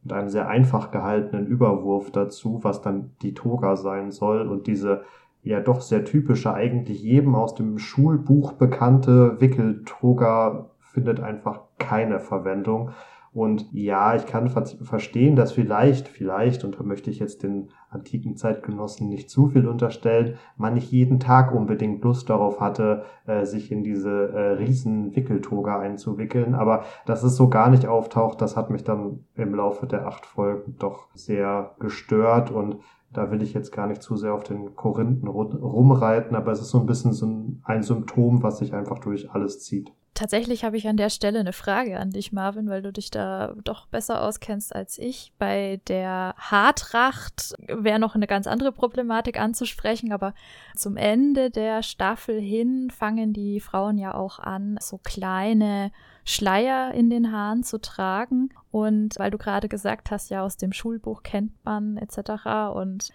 mit 0.06 0.12
einem 0.12 0.28
sehr 0.28 0.46
einfach 0.46 0.92
gehaltenen 0.92 1.48
Überwurf 1.48 2.12
dazu, 2.12 2.60
was 2.62 2.80
dann 2.80 3.10
die 3.22 3.34
Toga 3.34 3.75
sein 3.75 4.12
soll. 4.12 4.46
Und 4.46 4.68
diese 4.68 5.02
ja 5.42 5.58
doch 5.58 5.80
sehr 5.80 6.04
typische, 6.04 6.54
eigentlich 6.54 7.02
jedem 7.02 7.34
aus 7.34 7.56
dem 7.56 7.78
Schulbuch 7.78 8.52
bekannte 8.52 9.40
Wickeltoga 9.40 10.70
findet 10.78 11.18
einfach 11.18 11.62
keine 11.78 12.20
Verwendung. 12.20 12.90
Und 13.34 13.66
ja, 13.72 14.14
ich 14.14 14.26
kann 14.26 14.48
ver 14.48 14.64
verstehen, 14.64 15.34
dass 15.34 15.50
vielleicht, 15.50 16.06
vielleicht, 16.06 16.62
und 16.62 16.78
da 16.78 16.84
möchte 16.84 17.10
ich 17.10 17.18
jetzt 17.18 17.42
den 17.42 17.70
antiken 17.97 18.37
Zeitgenossen 18.37 19.09
nicht 19.09 19.31
zu 19.31 19.49
viel 19.49 19.67
unterstellen, 19.67 20.38
man 20.57 20.75
nicht 20.75 20.91
jeden 20.93 21.21
Tag 21.21 21.53
unbedingt 21.53 22.03
Lust 22.05 22.31
darauf 22.31 22.61
hatte, 22.61 23.05
äh, 23.26 23.45
sich 23.45 23.73
in 23.73 23.83
diese 23.83 24.29
äh, 24.31 24.53
riesen 24.53 25.15
Wickeltoga 25.17 25.79
einzuwickeln. 25.79 26.55
Aber 26.55 26.85
dass 27.07 27.23
es 27.23 27.37
so 27.37 27.49
gar 27.49 27.71
nicht 27.71 27.87
auftaucht, 27.87 28.41
das 28.41 28.57
hat 28.57 28.71
mich 28.71 28.85
dann 28.85 29.25
im 29.35 29.55
Laufe 29.55 29.87
der 29.87 30.07
acht 30.07 30.26
Folgen 30.26 30.76
doch 30.79 31.09
sehr 31.15 31.75
gestört 31.79 32.50
und 32.50 32.76
da 33.16 33.30
will 33.30 33.42
ich 33.42 33.54
jetzt 33.54 33.73
gar 33.73 33.87
nicht 33.87 34.02
zu 34.02 34.16
sehr 34.16 34.35
auf 34.35 34.44
den 34.44 34.76
Korinthen 34.76 35.28
rumreiten, 35.28 36.37
aber 36.37 36.52
es 36.52 36.61
ist 36.61 36.70
so 36.70 36.78
ein 36.78 36.87
bisschen 36.87 37.12
so 37.12 37.26
ein 37.64 37.82
Symptom, 37.82 38.42
was 38.42 38.58
sich 38.58 38.75
einfach 38.75 38.99
durch 38.99 39.30
alles 39.30 39.61
zieht. 39.61 39.90
Tatsächlich 40.16 40.64
habe 40.64 40.78
ich 40.78 40.88
an 40.88 40.96
der 40.96 41.11
Stelle 41.11 41.40
eine 41.40 41.52
Frage 41.52 41.99
an 42.00 42.11
dich, 42.11 42.32
Marvin, 42.32 42.70
weil 42.70 42.80
du 42.80 42.90
dich 42.90 43.11
da 43.11 43.54
doch 43.64 43.87
besser 43.87 44.23
auskennst 44.23 44.75
als 44.75 44.96
ich. 44.96 45.35
Bei 45.38 45.78
der 45.88 46.35
Haartracht 46.38 47.54
wäre 47.68 47.99
noch 47.99 48.14
eine 48.14 48.26
ganz 48.26 48.46
andere 48.46 48.73
Problematik 48.73 49.38
anzusprechen, 49.38 50.12
aber 50.12 50.32
zum 50.75 50.96
Ende 50.96 51.50
der 51.50 51.82
Staffel 51.82 52.40
hin 52.40 52.90
fangen 52.90 53.35
die 53.35 53.61
Frauen 53.61 53.99
ja 53.99 54.14
auch 54.14 54.38
an, 54.38 54.78
so 54.80 54.99
kleine 55.04 55.92
Schleier 56.26 56.92
in 56.92 57.09
den 57.09 57.33
Haaren 57.33 57.62
zu 57.62 57.80
tragen. 57.80 58.50
Und 58.71 59.18
weil 59.18 59.30
du 59.30 59.38
gerade 59.38 59.68
gesagt 59.68 60.11
hast, 60.11 60.28
ja, 60.28 60.42
aus 60.42 60.56
dem 60.59 60.73
Schulbuch 60.73 61.23
kennt 61.23 61.52
man 61.64 61.97
etc. 61.97 62.75
Und 62.75 63.11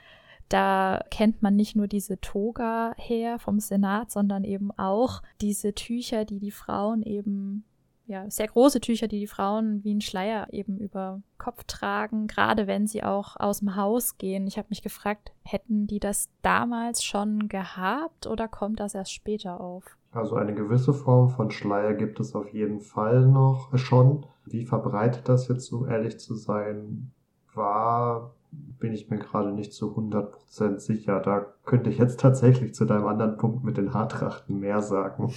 da 0.47 1.03
kennt 1.11 1.41
man 1.41 1.55
nicht 1.55 1.75
nur 1.75 1.87
diese 1.87 2.19
Toga 2.19 2.93
her 2.97 3.37
vom 3.37 3.59
Senat, 3.59 4.11
sondern 4.11 4.43
eben 4.43 4.71
auch 4.77 5.21
diese 5.41 5.73
Tücher, 5.73 6.25
die 6.25 6.39
die 6.39 6.51
Frauen 6.51 7.03
eben, 7.03 7.65
ja, 8.07 8.29
sehr 8.29 8.47
große 8.47 8.79
Tücher, 8.79 9.07
die 9.07 9.19
die 9.19 9.27
Frauen 9.27 9.83
wie 9.83 9.93
ein 9.93 10.01
Schleier 10.01 10.47
eben 10.51 10.77
über 10.77 11.21
Kopf 11.37 11.65
tragen, 11.65 12.27
gerade 12.27 12.65
wenn 12.65 12.87
sie 12.87 13.03
auch 13.03 13.35
aus 13.37 13.59
dem 13.59 13.75
Haus 13.75 14.17
gehen. 14.17 14.47
Ich 14.47 14.57
habe 14.57 14.67
mich 14.69 14.81
gefragt, 14.81 15.31
hätten 15.43 15.85
die 15.85 15.99
das 15.99 16.29
damals 16.41 17.03
schon 17.03 17.49
gehabt 17.49 18.25
oder 18.25 18.47
kommt 18.47 18.79
das 18.79 18.95
erst 18.95 19.13
später 19.13 19.59
auf? 19.59 19.97
Also 20.11 20.35
eine 20.35 20.53
gewisse 20.53 20.93
Form 20.93 21.29
von 21.29 21.51
Schleier 21.51 21.93
gibt 21.93 22.19
es 22.19 22.35
auf 22.35 22.51
jeden 22.53 22.81
Fall 22.81 23.25
noch 23.25 23.77
schon. 23.77 24.25
Wie 24.45 24.65
verbreitet 24.65 25.29
das 25.29 25.47
jetzt, 25.47 25.71
um 25.71 25.87
ehrlich 25.87 26.19
zu 26.19 26.35
sein, 26.35 27.11
war, 27.53 28.33
bin 28.51 28.93
ich 28.93 29.09
mir 29.09 29.19
gerade 29.19 29.53
nicht 29.53 29.73
zu 29.73 29.95
100% 29.95 30.79
sicher. 30.79 31.21
Da 31.21 31.45
könnte 31.65 31.89
ich 31.89 31.97
jetzt 31.97 32.19
tatsächlich 32.19 32.73
zu 32.73 32.85
deinem 32.85 33.07
anderen 33.07 33.37
Punkt 33.37 33.63
mit 33.63 33.77
den 33.77 33.93
Haartrachten 33.93 34.59
mehr 34.59 34.81
sagen. 34.81 35.33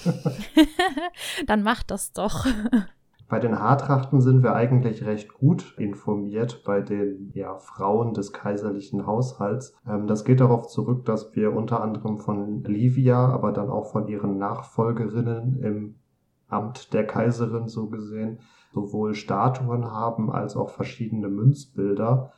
Dann 1.47 1.63
mach 1.63 1.85
das 1.85 2.13
doch. 2.13 2.47
Bei 3.35 3.41
den 3.41 3.59
Haartrachten 3.59 4.21
sind 4.21 4.45
wir 4.45 4.55
eigentlich 4.55 5.05
recht 5.07 5.35
gut 5.35 5.75
informiert 5.77 6.63
bei 6.65 6.81
den 6.81 7.33
ja, 7.35 7.57
Frauen 7.57 8.15
des 8.15 8.33
kaiserlichen 8.33 9.09
Haushalts. 9.09 9.75
Ähm, 9.89 10.07
das 10.07 10.25
geht 10.25 10.39
darauf 10.39 10.69
zurück, 10.69 11.05
dass 11.05 11.35
wir 11.35 11.53
unter 11.53 11.83
anderem 11.83 12.19
von 12.19 12.63
Livia, 12.63 13.27
aber 13.27 13.51
dann 13.51 13.71
auch 13.71 13.91
von 13.91 14.07
ihren 14.07 14.39
Nachfolgerinnen 14.39 15.59
im 15.65 15.97
Amt 16.47 16.93
der 16.95 17.09
Kaiserin 17.09 17.67
so 17.67 17.89
gesehen, 17.89 18.39
sowohl 18.73 19.17
Statuen 19.17 19.91
haben 19.91 20.31
als 20.31 20.57
auch 20.57 20.71
verschiedene 20.71 21.29
Münzbilder. 21.29 22.31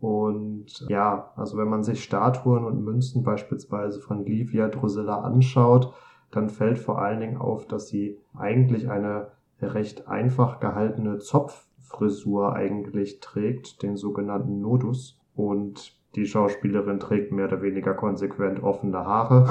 Und 0.00 0.86
ja, 0.86 1.32
also 1.34 1.56
wenn 1.56 1.68
man 1.70 1.82
sich 1.82 2.04
Statuen 2.04 2.66
und 2.66 2.84
Münzen 2.84 3.22
beispielsweise 3.22 4.00
von 4.02 4.26
Livia 4.26 4.68
Drusilla 4.68 5.22
anschaut, 5.22 5.94
dann 6.30 6.50
fällt 6.50 6.78
vor 6.78 7.00
allen 7.00 7.20
Dingen 7.20 7.38
auf, 7.38 7.66
dass 7.66 7.88
sie 7.88 8.18
eigentlich 8.34 8.90
eine 8.90 9.28
recht 9.62 10.08
einfach 10.08 10.60
gehaltene 10.60 11.18
Zopffrisur 11.18 12.54
eigentlich 12.54 13.20
trägt, 13.20 13.82
den 13.82 13.96
sogenannten 13.96 14.60
Nodus. 14.60 15.18
Und 15.34 15.96
die 16.14 16.26
Schauspielerin 16.26 17.00
trägt 17.00 17.32
mehr 17.32 17.46
oder 17.46 17.62
weniger 17.62 17.94
konsequent 17.94 18.62
offene 18.62 18.98
Haare. 18.98 19.48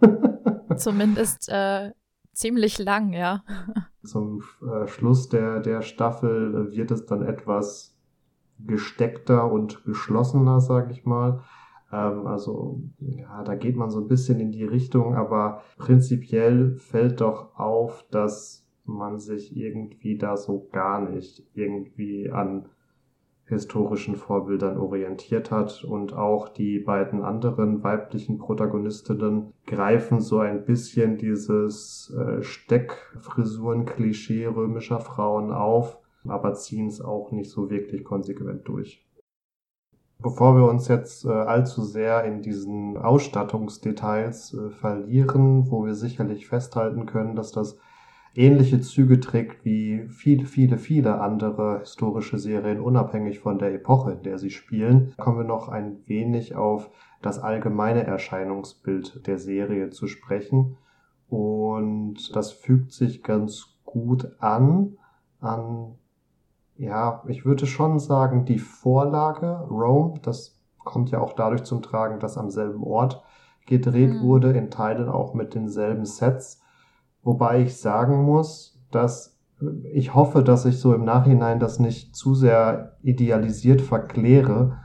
Zumindest 0.76 1.48
äh, 1.48 1.92
ziemlich 2.32 2.78
lang, 2.78 3.12
ja. 3.12 3.42
Zum 4.04 4.42
äh, 4.62 4.86
Schluss 4.86 5.28
der, 5.28 5.60
der 5.60 5.82
Staffel 5.82 6.72
wird 6.72 6.90
es 6.90 7.06
dann 7.06 7.22
etwas 7.22 7.96
gesteckter 8.58 9.50
und 9.50 9.84
geschlossener, 9.84 10.60
sag 10.60 10.90
ich 10.90 11.04
mal. 11.04 11.42
Ähm, 11.92 12.26
also, 12.26 12.82
ja, 12.98 13.42
da 13.42 13.54
geht 13.54 13.76
man 13.76 13.90
so 13.90 14.00
ein 14.00 14.08
bisschen 14.08 14.40
in 14.40 14.52
die 14.52 14.64
Richtung, 14.64 15.14
aber 15.14 15.62
prinzipiell 15.76 16.76
fällt 16.76 17.20
doch 17.20 17.58
auf, 17.58 18.04
dass 18.10 18.59
man 18.90 19.18
sich 19.18 19.56
irgendwie 19.56 20.18
da 20.18 20.36
so 20.36 20.68
gar 20.72 21.08
nicht 21.08 21.42
irgendwie 21.54 22.30
an 22.30 22.66
historischen 23.50 24.16
Vorbildern 24.16 24.78
orientiert 24.78 25.50
hat 25.50 25.84
und 25.84 26.14
auch 26.14 26.48
die 26.48 26.78
beiden 26.78 27.22
anderen 27.22 27.82
weiblichen 27.82 28.38
Protagonistinnen 28.38 29.52
greifen 29.66 30.20
so 30.20 30.38
ein 30.38 30.64
bisschen 30.64 31.18
dieses 31.18 32.14
äh, 32.16 32.42
Steckfrisuren-Klischee 32.42 34.46
römischer 34.46 35.00
Frauen 35.00 35.50
auf, 35.50 35.98
aber 36.24 36.54
ziehen 36.54 36.86
es 36.86 37.00
auch 37.00 37.32
nicht 37.32 37.50
so 37.50 37.70
wirklich 37.70 38.04
konsequent 38.04 38.68
durch. 38.68 39.04
Bevor 40.22 40.54
wir 40.54 40.68
uns 40.68 40.86
jetzt 40.88 41.24
äh, 41.24 41.30
allzu 41.30 41.82
sehr 41.82 42.24
in 42.24 42.42
diesen 42.42 42.98
Ausstattungsdetails 42.98 44.54
äh, 44.54 44.68
verlieren, 44.70 45.70
wo 45.70 45.86
wir 45.86 45.94
sicherlich 45.94 46.46
festhalten 46.46 47.06
können, 47.06 47.34
dass 47.34 47.52
das 47.52 47.78
ähnliche 48.34 48.80
Züge 48.80 49.20
trägt 49.20 49.64
wie 49.64 50.06
viele, 50.08 50.46
viele, 50.46 50.78
viele 50.78 51.20
andere 51.20 51.80
historische 51.80 52.38
Serien, 52.38 52.80
unabhängig 52.80 53.40
von 53.40 53.58
der 53.58 53.74
Epoche, 53.74 54.12
in 54.12 54.22
der 54.22 54.38
sie 54.38 54.50
spielen, 54.50 55.14
kommen 55.16 55.38
wir 55.38 55.44
noch 55.44 55.68
ein 55.68 55.98
wenig 56.06 56.54
auf 56.54 56.90
das 57.22 57.38
allgemeine 57.38 58.04
Erscheinungsbild 58.04 59.26
der 59.26 59.38
Serie 59.38 59.90
zu 59.90 60.06
sprechen. 60.06 60.76
Und 61.28 62.34
das 62.34 62.52
fügt 62.52 62.92
sich 62.92 63.22
ganz 63.22 63.78
gut 63.84 64.30
an, 64.38 64.96
an, 65.40 65.94
ja, 66.76 67.22
ich 67.26 67.44
würde 67.44 67.66
schon 67.66 67.98
sagen, 67.98 68.44
die 68.44 68.58
Vorlage 68.58 69.66
Rome, 69.70 70.20
das 70.22 70.60
kommt 70.78 71.10
ja 71.10 71.20
auch 71.20 71.34
dadurch 71.34 71.64
zum 71.64 71.82
Tragen, 71.82 72.20
dass 72.20 72.38
am 72.38 72.50
selben 72.50 72.82
Ort 72.82 73.22
gedreht 73.66 74.14
mhm. 74.14 74.22
wurde, 74.22 74.52
in 74.52 74.70
Teilen 74.70 75.08
auch 75.08 75.34
mit 75.34 75.54
denselben 75.54 76.04
Sets 76.04 76.59
Wobei 77.22 77.62
ich 77.62 77.76
sagen 77.76 78.22
muss, 78.24 78.78
dass 78.90 79.36
ich 79.92 80.14
hoffe, 80.14 80.42
dass 80.42 80.64
ich 80.64 80.78
so 80.78 80.94
im 80.94 81.04
Nachhinein 81.04 81.60
das 81.60 81.78
nicht 81.78 82.16
zu 82.16 82.34
sehr 82.34 82.96
idealisiert 83.02 83.80
verkläre. 83.80 84.78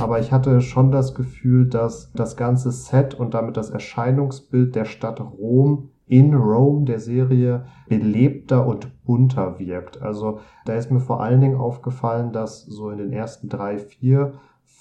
Aber 0.00 0.18
ich 0.18 0.32
hatte 0.32 0.60
schon 0.60 0.92
das 0.92 1.14
Gefühl, 1.14 1.68
dass 1.68 2.12
das 2.12 2.36
ganze 2.36 2.70
Set 2.70 3.14
und 3.14 3.34
damit 3.34 3.56
das 3.56 3.70
Erscheinungsbild 3.70 4.74
der 4.74 4.84
Stadt 4.84 5.20
Rom 5.20 5.90
in 6.06 6.34
Rome 6.34 6.84
der 6.84 7.00
Serie 7.00 7.64
belebter 7.88 8.66
und 8.66 9.04
bunter 9.04 9.58
wirkt. 9.58 10.00
Also 10.00 10.40
da 10.64 10.74
ist 10.74 10.90
mir 10.90 11.00
vor 11.00 11.22
allen 11.22 11.40
Dingen 11.40 11.56
aufgefallen, 11.56 12.32
dass 12.32 12.62
so 12.62 12.90
in 12.90 12.98
den 12.98 13.12
ersten 13.12 13.48
drei, 13.48 13.78
vier 13.78 14.34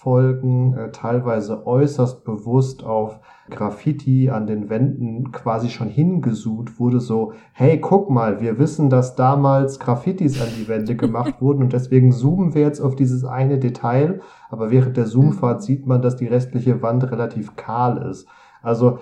Folgen 0.04 0.74
äh, 0.74 0.92
teilweise 0.92 1.66
äußerst 1.66 2.26
bewusst 2.26 2.84
auf 2.84 3.22
Graffiti 3.50 4.30
an 4.30 4.48
den 4.48 4.70
Wänden 4.70 5.32
quasi 5.32 5.70
schon 5.70 5.88
hingesucht 5.88 6.78
wurde, 6.78 7.00
so, 7.00 7.32
hey, 7.54 7.80
guck 7.80 8.10
mal, 8.10 8.42
wir 8.42 8.60
wissen, 8.60 8.90
dass 8.90 9.16
damals 9.16 9.80
Graffitis 9.80 10.42
an 10.42 10.50
die 10.60 10.68
Wände 10.68 10.98
gemacht 10.98 11.42
wurden 11.42 11.64
und 11.64 11.72
deswegen 11.72 12.12
zoomen 12.12 12.54
wir 12.54 12.64
jetzt 12.64 12.82
auf 12.82 12.98
dieses 12.98 13.24
eine 13.24 13.60
Detail, 13.60 14.20
aber 14.50 14.72
während 14.72 14.98
der 14.98 15.06
Zoomfahrt 15.06 15.62
mhm. 15.62 15.64
sieht 15.64 15.88
man, 15.88 16.02
dass 16.02 16.18
die 16.18 16.28
restliche 16.28 16.82
Wand 16.82 17.10
relativ 17.10 17.56
kahl 17.56 18.06
ist. 18.10 18.28
Also 18.62 19.00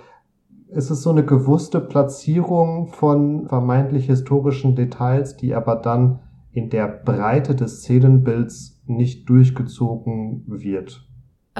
es 0.70 0.88
ist 0.88 1.02
so 1.02 1.10
eine 1.10 1.24
gewusste 1.24 1.80
Platzierung 1.80 2.86
von 2.86 3.48
vermeintlich 3.48 4.06
historischen 4.06 4.76
Details, 4.76 5.36
die 5.36 5.54
aber 5.54 5.74
dann 5.74 6.20
in 6.52 6.70
der 6.70 6.86
Breite 6.86 7.56
des 7.56 7.80
Szenenbilds 7.80 8.71
nicht 8.86 9.28
durchgezogen 9.28 10.44
wird. 10.46 11.06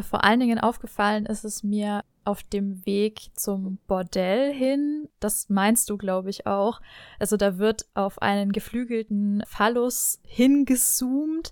Vor 0.01 0.25
allen 0.25 0.41
Dingen 0.41 0.59
aufgefallen 0.59 1.27
ist 1.27 1.45
es 1.45 1.63
mir 1.63 2.03
auf 2.25 2.43
dem 2.43 2.85
Weg 2.87 3.31
zum 3.35 3.79
Bordell 3.87 4.53
hin. 4.53 5.09
Das 5.21 5.49
meinst 5.51 5.91
du, 5.91 5.99
glaube 5.99 6.31
ich, 6.31 6.47
auch. 6.47 6.81
Also 7.19 7.37
da 7.37 7.59
wird 7.59 7.87
auf 7.95 8.23
einen 8.23 8.53
geflügelten 8.53 9.43
Phallus 9.47 10.21
hingezoomt 10.25 11.51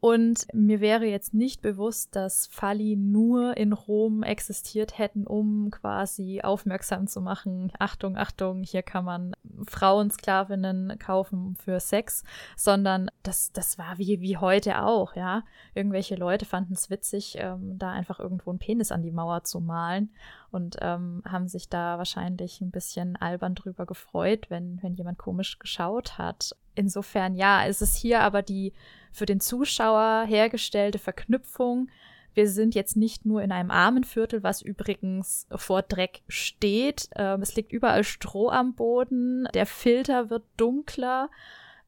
und 0.00 0.46
mir 0.52 0.80
wäre 0.80 1.06
jetzt 1.06 1.32
nicht 1.32 1.62
bewusst, 1.62 2.14
dass 2.14 2.46
Falli 2.46 2.96
nur 2.96 3.56
in 3.56 3.72
Rom 3.72 4.22
existiert 4.22 4.98
hätten, 4.98 5.26
um 5.26 5.70
quasi 5.70 6.42
aufmerksam 6.42 7.06
zu 7.06 7.20
machen. 7.20 7.72
Achtung, 7.78 8.16
Achtung, 8.16 8.62
hier 8.62 8.82
kann 8.82 9.04
man 9.04 9.34
Frauensklavinnen 9.66 10.98
kaufen 10.98 11.56
für 11.56 11.80
Sex, 11.80 12.24
sondern 12.56 13.10
das, 13.22 13.52
das 13.52 13.78
war 13.78 13.96
wie, 13.98 14.20
wie 14.20 14.36
heute 14.36 14.82
auch, 14.82 15.16
ja. 15.16 15.44
Irgendwelche 15.74 16.16
Leute 16.16 16.44
fanden 16.44 16.74
es 16.74 16.90
witzig, 16.90 17.36
ähm, 17.38 17.78
da 17.78 17.90
einfach 17.90 18.20
irgendwo 18.20 18.50
einen 18.50 18.58
Penis 18.58 18.92
an 18.92 19.02
die 19.02 19.10
Mauer 19.10 19.44
zu 19.44 19.60
malen 19.60 20.10
und 20.50 20.76
ähm, 20.82 21.22
haben 21.26 21.48
sich 21.48 21.68
da 21.68 21.98
wahrscheinlich 21.98 22.60
ein 22.60 22.70
bisschen 22.70 23.16
albern 23.16 23.54
drüber 23.54 23.86
gefreut, 23.86 24.50
wenn, 24.50 24.82
wenn 24.82 24.94
jemand 24.94 25.18
komisch 25.18 25.58
geschaut 25.58 26.18
hat. 26.18 26.54
Insofern, 26.76 27.34
ja, 27.34 27.64
ist 27.64 27.82
es 27.82 27.96
hier 27.96 28.20
aber 28.20 28.42
die 28.42 28.72
für 29.10 29.26
den 29.26 29.40
Zuschauer 29.40 30.26
hergestellte 30.28 30.98
Verknüpfung. 30.98 31.88
Wir 32.34 32.48
sind 32.48 32.74
jetzt 32.74 32.96
nicht 32.96 33.24
nur 33.24 33.42
in 33.42 33.50
einem 33.50 33.70
armen 33.70 34.04
Viertel, 34.04 34.42
was 34.42 34.60
übrigens 34.60 35.46
vor 35.56 35.80
Dreck 35.80 36.20
steht. 36.28 37.08
Ähm, 37.16 37.40
es 37.40 37.56
liegt 37.56 37.72
überall 37.72 38.04
Stroh 38.04 38.50
am 38.50 38.74
Boden. 38.74 39.48
Der 39.54 39.64
Filter 39.64 40.28
wird 40.28 40.44
dunkler. 40.58 41.30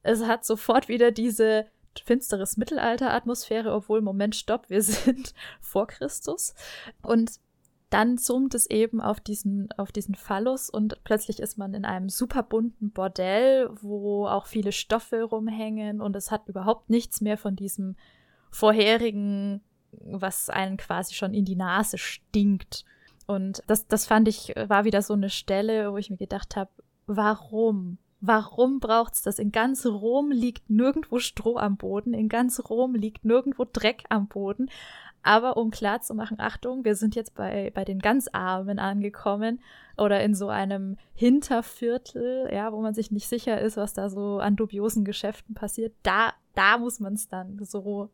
Es 0.02 0.24
hat 0.24 0.46
sofort 0.46 0.88
wieder 0.88 1.12
diese 1.12 1.66
finsteres 2.02 2.56
Mittelalter-Atmosphäre, 2.56 3.74
obwohl, 3.74 4.00
Moment, 4.00 4.36
stopp, 4.36 4.70
wir 4.70 4.80
sind 4.82 5.34
vor 5.60 5.86
Christus. 5.86 6.54
Und 7.02 7.32
dann 7.90 8.18
zoomt 8.18 8.54
es 8.54 8.68
eben 8.68 9.00
auf 9.00 9.20
diesen, 9.20 9.70
auf 9.72 9.92
diesen 9.92 10.14
Phallus 10.14 10.68
und 10.68 11.02
plötzlich 11.04 11.40
ist 11.40 11.56
man 11.56 11.74
in 11.74 11.84
einem 11.84 12.08
super 12.08 12.42
bunten 12.42 12.90
Bordell, 12.90 13.70
wo 13.80 14.26
auch 14.26 14.46
viele 14.46 14.72
Stoffe 14.72 15.22
rumhängen 15.22 16.00
und 16.00 16.14
es 16.14 16.30
hat 16.30 16.48
überhaupt 16.48 16.90
nichts 16.90 17.20
mehr 17.20 17.38
von 17.38 17.56
diesem 17.56 17.96
vorherigen, 18.50 19.62
was 19.92 20.50
einen 20.50 20.76
quasi 20.76 21.14
schon 21.14 21.32
in 21.32 21.44
die 21.44 21.56
Nase 21.56 21.98
stinkt. 21.98 22.84
Und 23.26 23.62
das, 23.66 23.86
das 23.86 24.06
fand 24.06 24.28
ich, 24.28 24.54
war 24.56 24.84
wieder 24.84 25.02
so 25.02 25.14
eine 25.14 25.30
Stelle, 25.30 25.92
wo 25.92 25.96
ich 25.96 26.10
mir 26.10 26.16
gedacht 26.16 26.56
habe, 26.56 26.70
warum? 27.06 27.98
Warum 28.20 28.80
braucht's 28.80 29.22
das? 29.22 29.38
In 29.38 29.52
ganz 29.52 29.86
Rom 29.86 30.32
liegt 30.32 30.68
nirgendwo 30.70 31.20
Stroh 31.20 31.56
am 31.56 31.76
Boden, 31.76 32.14
in 32.14 32.28
ganz 32.28 32.60
Rom 32.68 32.94
liegt 32.94 33.24
nirgendwo 33.24 33.64
Dreck 33.64 34.04
am 34.08 34.26
Boden. 34.26 34.70
Aber 35.22 35.56
um 35.56 35.70
klar 35.70 36.00
zu 36.00 36.14
machen, 36.14 36.40
Achtung, 36.40 36.84
wir 36.84 36.94
sind 36.94 37.14
jetzt 37.14 37.34
bei, 37.34 37.70
bei 37.74 37.84
den 37.84 37.98
ganz 37.98 38.28
Armen 38.32 38.78
angekommen 38.78 39.60
oder 39.96 40.22
in 40.22 40.34
so 40.34 40.48
einem 40.48 40.96
Hinterviertel, 41.14 42.48
ja, 42.52 42.72
wo 42.72 42.80
man 42.80 42.94
sich 42.94 43.10
nicht 43.10 43.28
sicher 43.28 43.60
ist, 43.60 43.76
was 43.76 43.94
da 43.94 44.10
so 44.10 44.38
an 44.38 44.56
dubiosen 44.56 45.04
Geschäften 45.04 45.54
passiert. 45.54 45.92
Da, 46.02 46.32
da 46.54 46.78
muss 46.78 47.00
man 47.00 47.14
es 47.14 47.28
dann 47.28 47.58
so 47.64 48.10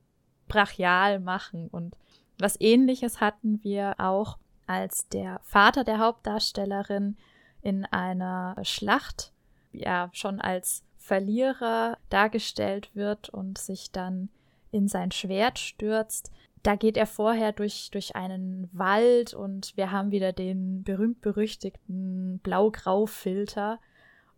brachial 0.49 1.21
machen. 1.21 1.69
Und 1.69 1.97
was 2.39 2.61
ähnliches 2.61 3.21
hatten 3.21 3.63
wir 3.63 3.95
auch, 3.99 4.39
als 4.67 5.09
der 5.09 5.41
Vater 5.43 5.85
der 5.85 5.99
Hauptdarstellerin 5.99 7.17
in 7.61 7.85
einer 7.85 8.57
Schlacht 8.63 9.33
ja 9.73 10.09
schon 10.13 10.41
als 10.41 10.85
Verlierer 10.97 11.99
dargestellt 12.09 12.91
wird 12.95 13.29
und 13.29 13.59
sich 13.59 13.93
dann 13.93 14.31
in 14.71 14.89
sein 14.89 15.11
Schwert 15.13 15.59
stürzt 15.59 16.31
da 16.65 16.77
geht 16.77 16.97
er 16.97 17.07
vorher 17.07 17.53
durch, 17.53 17.91
durch 17.93 18.17
einen 18.17 18.71
Wald 18.73 19.35
und 19.35 19.77
wir 19.77 19.93
haben 19.93 20.11
wieder 20.11 20.33
den 20.33 20.83
berühmt-berüchtigten 20.83 22.41
Blau-Grau-Filter, 22.43 23.79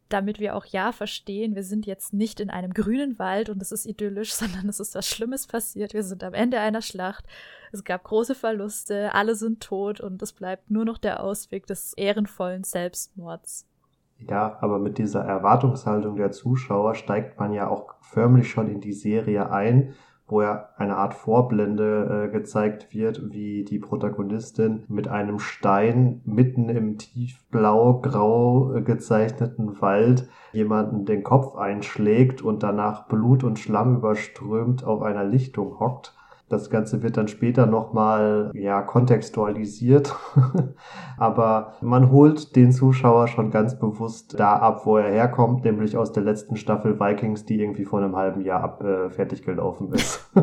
damit 0.09 0.41
wir 0.41 0.57
auch 0.57 0.65
ja 0.67 0.91
verstehen, 0.91 1.55
wir 1.55 1.63
sind 1.63 1.87
jetzt 1.87 2.13
nicht 2.13 2.41
in 2.41 2.51
einem 2.51 2.75
grünen 2.75 3.21
Wald 3.21 3.49
und 3.49 3.63
es 3.63 3.71
ist 3.71 3.87
idyllisch, 3.87 4.35
sondern 4.35 4.69
es 4.69 4.81
ist 4.81 4.97
was 4.97 5.07
Schlimmes 5.07 5.47
passiert. 5.47 5.95
Wir 5.95 6.03
sind 6.03 6.25
am 6.25 6.35
Ende 6.35 6.59
einer 6.59 6.83
Schlacht. 6.83 7.25
Es 7.71 7.85
gab 7.85 8.03
große 8.03 8.35
Verluste, 8.35 9.15
alle 9.15 9.37
sind 9.37 9.63
tot 9.63 10.01
und 10.01 10.21
es 10.21 10.33
bleibt 10.33 10.69
nur 10.69 10.85
noch 10.85 10.99
der 10.99 11.23
Ausweg 11.23 11.69
des 11.69 11.93
ehrenvollen 11.93 12.65
Selbstmords. 12.65 13.69
Ja, 14.19 14.59
aber 14.61 14.81
mit 14.81 14.99
dieser 14.99 15.23
Erwartungshaltung 15.23 16.17
der 16.17 16.33
Zuschauer 16.33 16.97
steigt 16.97 17.39
man 17.39 17.53
ja 17.53 17.69
auch 17.69 17.95
förmlich 18.01 18.51
schon 18.51 18.67
in 18.67 18.81
die 18.81 18.95
Serie 18.95 19.53
ein 19.53 19.95
wo 20.29 20.43
ja 20.43 20.71
eine 20.77 20.97
Art 20.97 21.15
Vorblende 21.15 22.27
äh, 22.27 22.33
gezeigt 22.33 22.93
wird, 22.93 23.33
wie 23.33 23.65
die 23.65 23.79
Protagonistin 23.79 24.85
mit 24.89 25.09
einem 25.09 25.39
Stein 25.39 26.21
mitten 26.25 26.69
im 26.69 26.99
tiefblau-grau 26.99 28.75
äh, 28.75 28.83
gezeichneten 28.83 29.81
Wald 29.81 30.29
jemanden 30.53 31.05
den 31.05 31.23
Kopf 31.23 31.55
einschlägt 31.55 32.43
und 32.43 32.63
danach 32.63 33.07
Blut 33.07 33.45
und 33.45 33.59
Schlamm 33.59 33.97
überströmt 33.97 34.85
auf 34.85 35.03
einer 35.03 35.25
Lichtung 35.25 35.79
hockt. 35.79 36.13
Das 36.49 36.71
Ganze 36.71 37.03
wird 37.03 37.17
dann 37.17 37.27
später 37.27 37.67
nochmal 37.67 38.53
ja, 38.55 38.83
kontextualisiert. 38.83 40.15
Aber 41.19 41.75
man 41.81 42.11
holt 42.13 42.55
den 42.55 42.71
Zuschauer 42.71 43.27
schon 43.27 43.51
ganz 43.51 43.79
bewusst 43.79 44.39
da 44.39 44.57
ab, 44.57 44.87
wo 44.87 44.97
er 44.97 45.11
herkommt, 45.11 45.65
nämlich 45.65 45.97
aus 45.97 46.13
der 46.13 46.23
letzten 46.23 46.57
Staffel 46.57 47.01
Vikings, 47.01 47.45
die 47.45 47.61
irgendwie 47.61 47.85
vor 47.85 48.01
einem 48.01 48.15
halben 48.15 48.43
Jahr 48.43 48.63
ab 48.63 48.83
äh, 48.85 49.11
fertig 49.11 49.43
gelaufen 49.43 49.93
ist. 49.93 50.31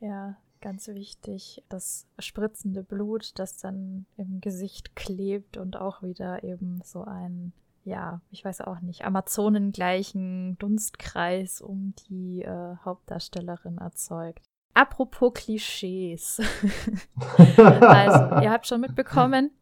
ja, 0.00 0.36
ganz 0.62 0.88
wichtig. 0.88 1.62
Das 1.68 2.06
spritzende 2.18 2.82
Blut, 2.82 3.38
das 3.38 3.58
dann 3.58 4.06
im 4.16 4.40
Gesicht 4.40 4.96
klebt 4.96 5.58
und 5.58 5.78
auch 5.78 6.02
wieder 6.02 6.42
eben 6.42 6.80
so 6.82 7.02
ein 7.02 7.52
ja, 7.84 8.20
ich 8.30 8.44
weiß 8.44 8.62
auch 8.62 8.80
nicht, 8.80 9.04
Amazonengleichen 9.04 10.56
Dunstkreis 10.58 11.60
um 11.60 11.94
die 12.08 12.42
äh, 12.42 12.76
Hauptdarstellerin 12.84 13.78
erzeugt. 13.78 14.46
Apropos 14.72 15.34
Klischees. 15.34 16.40
also, 17.80 18.42
ihr 18.42 18.50
habt 18.50 18.66
schon 18.66 18.80
mitbekommen, 18.80 19.52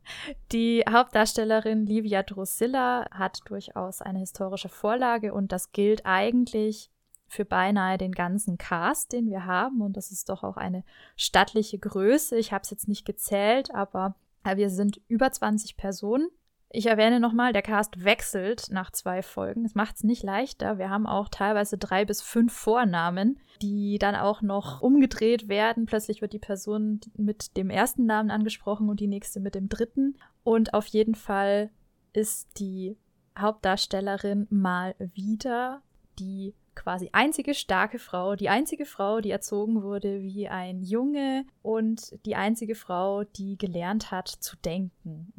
die 0.53 0.83
Hauptdarstellerin 0.89 1.85
Livia 1.85 2.23
Drusilla 2.23 3.07
hat 3.11 3.41
durchaus 3.45 4.01
eine 4.01 4.21
historische 4.21 4.71
Vorlage 4.71 5.35
und 5.35 5.53
das 5.53 5.73
gilt 5.73 6.07
eigentlich 6.07 6.91
für 7.29 7.45
beinahe 7.45 7.99
den 7.99 8.13
ganzen 8.13 8.57
Cast, 8.57 9.13
den 9.13 9.29
wir 9.29 9.45
haben. 9.45 9.83
Und 9.83 9.99
das 9.99 10.13
ist 10.13 10.31
doch 10.31 10.43
auch 10.43 10.57
eine 10.57 10.83
stattliche 11.17 11.79
Größe. 11.79 12.37
Ich 12.37 12.53
habe 12.53 12.63
es 12.63 12.71
jetzt 12.71 12.89
nicht 12.89 13.05
gezählt, 13.05 13.75
aber 13.75 14.15
wir 14.45 14.71
sind 14.71 15.01
über 15.09 15.31
20 15.31 15.77
Personen 15.77 16.29
ich 16.75 16.87
erwähne 16.87 17.21
nochmal, 17.21 17.53
der 17.53 17.63
Cast 17.63 18.03
wechselt 18.03 18.69
nach 18.71 18.91
zwei 18.91 19.23
Folgen. 19.23 19.63
Das 19.63 19.75
macht 19.75 19.97
es 19.97 20.05
nicht 20.05 20.23
leichter. 20.23 20.79
Wir 20.79 20.89
haben 20.89 21.07
auch 21.07 21.29
teilweise 21.29 21.77
drei 21.77 22.07
bis 22.07 22.23
fünf 22.23 22.53
Vornamen, 22.53 23.39
die 23.61 23.99
dann 23.99 24.15
auch 24.15 24.41
noch 24.41 24.81
umgedreht 24.81 25.49
werden. 25.49 25.85
Plötzlich 25.85 26.23
wird 26.23 26.33
die 26.33 26.39
Person 26.39 27.01
mit 27.17 27.59
dem 27.59 27.69
ersten 27.69 28.07
Namen 28.07 28.31
angesprochen 28.31 28.89
und 28.89 29.01
die 29.01 29.07
nächste 29.07 29.39
mit 29.39 29.55
dem 29.55 29.69
dritten. 29.69 30.17
Und 30.45 30.73
auf 30.73 30.87
jeden 30.87 31.15
Fall 31.15 31.71
ist 32.15 32.59
die 32.59 32.97
Hauptdarstellerin 33.39 34.47
mal 34.49 34.95
wieder 34.99 35.83
die 36.19 36.55
quasi 36.75 37.11
einzige 37.13 37.55
starke 37.55 37.99
Frau, 37.99 38.37
die 38.37 38.49
einzige 38.49 38.87
Frau, 38.87 39.21
die 39.21 39.31
erzogen 39.31 39.83
wurde 39.83 40.23
wie 40.23 40.49
ein 40.49 40.83
Junge 40.83 41.45
und 41.63 42.19
die 42.25 42.37
einzige 42.37 42.75
Frau, 42.75 43.25
die 43.25 43.59
gelernt 43.59 44.11
hat 44.11 44.29
zu 44.29 44.57
denken. 44.57 45.33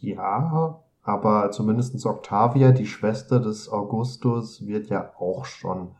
Ja, 0.00 0.82
aber 1.02 1.50
zumindest 1.50 2.04
Octavia, 2.04 2.72
die 2.72 2.86
Schwester 2.86 3.40
des 3.40 3.68
Augustus, 3.68 4.66
wird 4.66 4.88
ja 4.88 5.12
auch 5.18 5.44
schon 5.44 5.94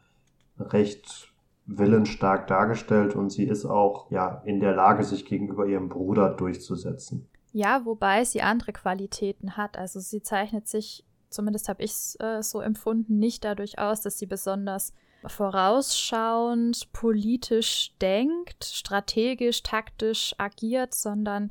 recht 0.58 1.32
willensstark 1.66 2.46
dargestellt 2.48 3.14
und 3.14 3.30
sie 3.30 3.44
ist 3.44 3.64
auch 3.64 4.10
ja 4.10 4.42
in 4.44 4.60
der 4.60 4.74
Lage, 4.74 5.04
sich 5.04 5.24
gegenüber 5.24 5.66
ihrem 5.66 5.88
Bruder 5.88 6.30
durchzusetzen. 6.30 7.28
Ja, 7.52 7.84
wobei 7.84 8.24
sie 8.24 8.42
andere 8.42 8.72
Qualitäten 8.72 9.56
hat. 9.56 9.76
Also 9.76 10.00
sie 10.00 10.22
zeichnet 10.22 10.68
sich, 10.68 11.04
zumindest 11.30 11.68
habe 11.68 11.82
ich 11.82 11.92
es 11.92 12.16
äh, 12.20 12.42
so 12.42 12.60
empfunden, 12.60 13.18
nicht 13.18 13.44
dadurch 13.44 13.78
aus, 13.78 14.02
dass 14.02 14.18
sie 14.18 14.26
besonders 14.26 14.92
vorausschauend, 15.26 16.92
politisch 16.92 17.94
denkt, 18.00 18.64
strategisch, 18.64 19.62
taktisch 19.62 20.34
agiert, 20.38 20.94
sondern 20.94 21.50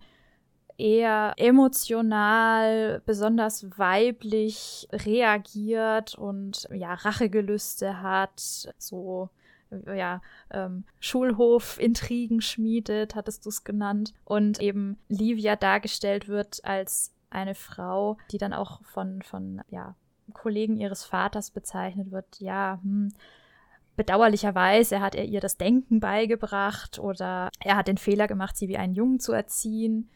eher 0.77 1.33
emotional, 1.37 3.01
besonders 3.05 3.77
weiblich 3.77 4.87
reagiert 4.91 6.15
und 6.15 6.67
ja, 6.71 6.93
Rachegelüste 6.93 8.01
hat, 8.01 8.73
so 8.77 9.29
ja, 9.85 10.21
ähm, 10.51 10.83
Schulhof-Intrigen 10.99 12.41
schmiedet, 12.41 13.15
hattest 13.15 13.45
du 13.45 13.49
es 13.49 13.63
genannt. 13.63 14.13
Und 14.25 14.59
eben 14.61 14.97
Livia 15.09 15.55
dargestellt 15.55 16.27
wird 16.27 16.63
als 16.63 17.13
eine 17.29 17.55
Frau, 17.55 18.17
die 18.31 18.37
dann 18.37 18.53
auch 18.53 18.83
von, 18.83 19.21
von 19.21 19.61
ja, 19.69 19.95
Kollegen 20.33 20.77
ihres 20.77 21.03
Vaters 21.03 21.51
bezeichnet 21.51 22.11
wird, 22.11 22.39
ja, 22.39 22.79
hm, 22.81 23.13
bedauerlicherweise 23.99 25.01
hat 25.01 25.13
er 25.15 25.25
ihr 25.25 25.41
das 25.41 25.57
Denken 25.57 25.99
beigebracht 25.99 26.99
oder 26.99 27.49
er 27.59 27.75
hat 27.75 27.89
den 27.89 27.97
Fehler 27.97 28.27
gemacht, 28.27 28.55
sie 28.55 28.69
wie 28.69 28.77
einen 28.77 28.93
Jungen 28.93 29.19
zu 29.19 29.33
erziehen. 29.33 30.09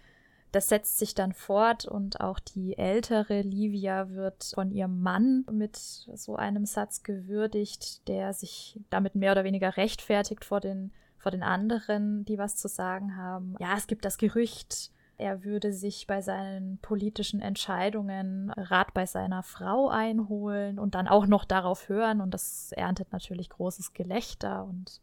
Das 0.54 0.70
setzt 0.70 1.00
sich 1.00 1.16
dann 1.16 1.34
fort 1.34 1.84
und 1.86 2.22
auch 2.22 2.40
die 2.40 2.78
ältere 2.78 3.42
Livia 3.42 4.10
wird 4.10 4.52
von 4.54 4.72
ihrem 4.72 5.02
Mann 5.02 5.46
mit 5.52 5.76
so 5.76 6.38
einem 6.38 6.66
Satz 6.66 7.04
gewürdigt, 7.04 8.08
der 8.08 8.34
sich 8.34 8.80
damit 8.90 9.16
mehr 9.16 9.34
oder 9.34 9.44
weniger 9.44 9.76
rechtfertigt 9.76 10.46
vor 10.46 10.62
den, 10.62 10.94
vor 11.18 11.32
den 11.32 11.44
anderen, 11.44 12.24
die 12.24 12.38
was 12.38 12.56
zu 12.56 12.70
sagen 12.70 13.18
haben. 13.18 13.56
Ja, 13.60 13.76
es 13.76 13.88
gibt 13.88 14.06
das 14.06 14.18
Gerücht, 14.18 14.92
er 15.24 15.46
würde 15.46 15.72
sich 15.72 16.06
bei 16.06 16.22
seinen 16.22 16.80
politischen 16.80 17.40
Entscheidungen 17.40 18.52
Rat 18.58 18.94
bei 18.94 19.06
seiner 19.06 19.42
Frau 19.42 19.88
einholen 19.88 20.78
und 20.78 20.96
dann 20.96 21.08
auch 21.08 21.28
noch 21.28 21.46
darauf 21.46 21.88
hören. 21.88 22.20
Und 22.20 22.34
das 22.34 22.74
erntet 22.74 23.14
natürlich 23.14 23.50
großes 23.50 23.94
Gelächter 23.94 24.66
und 24.66 25.00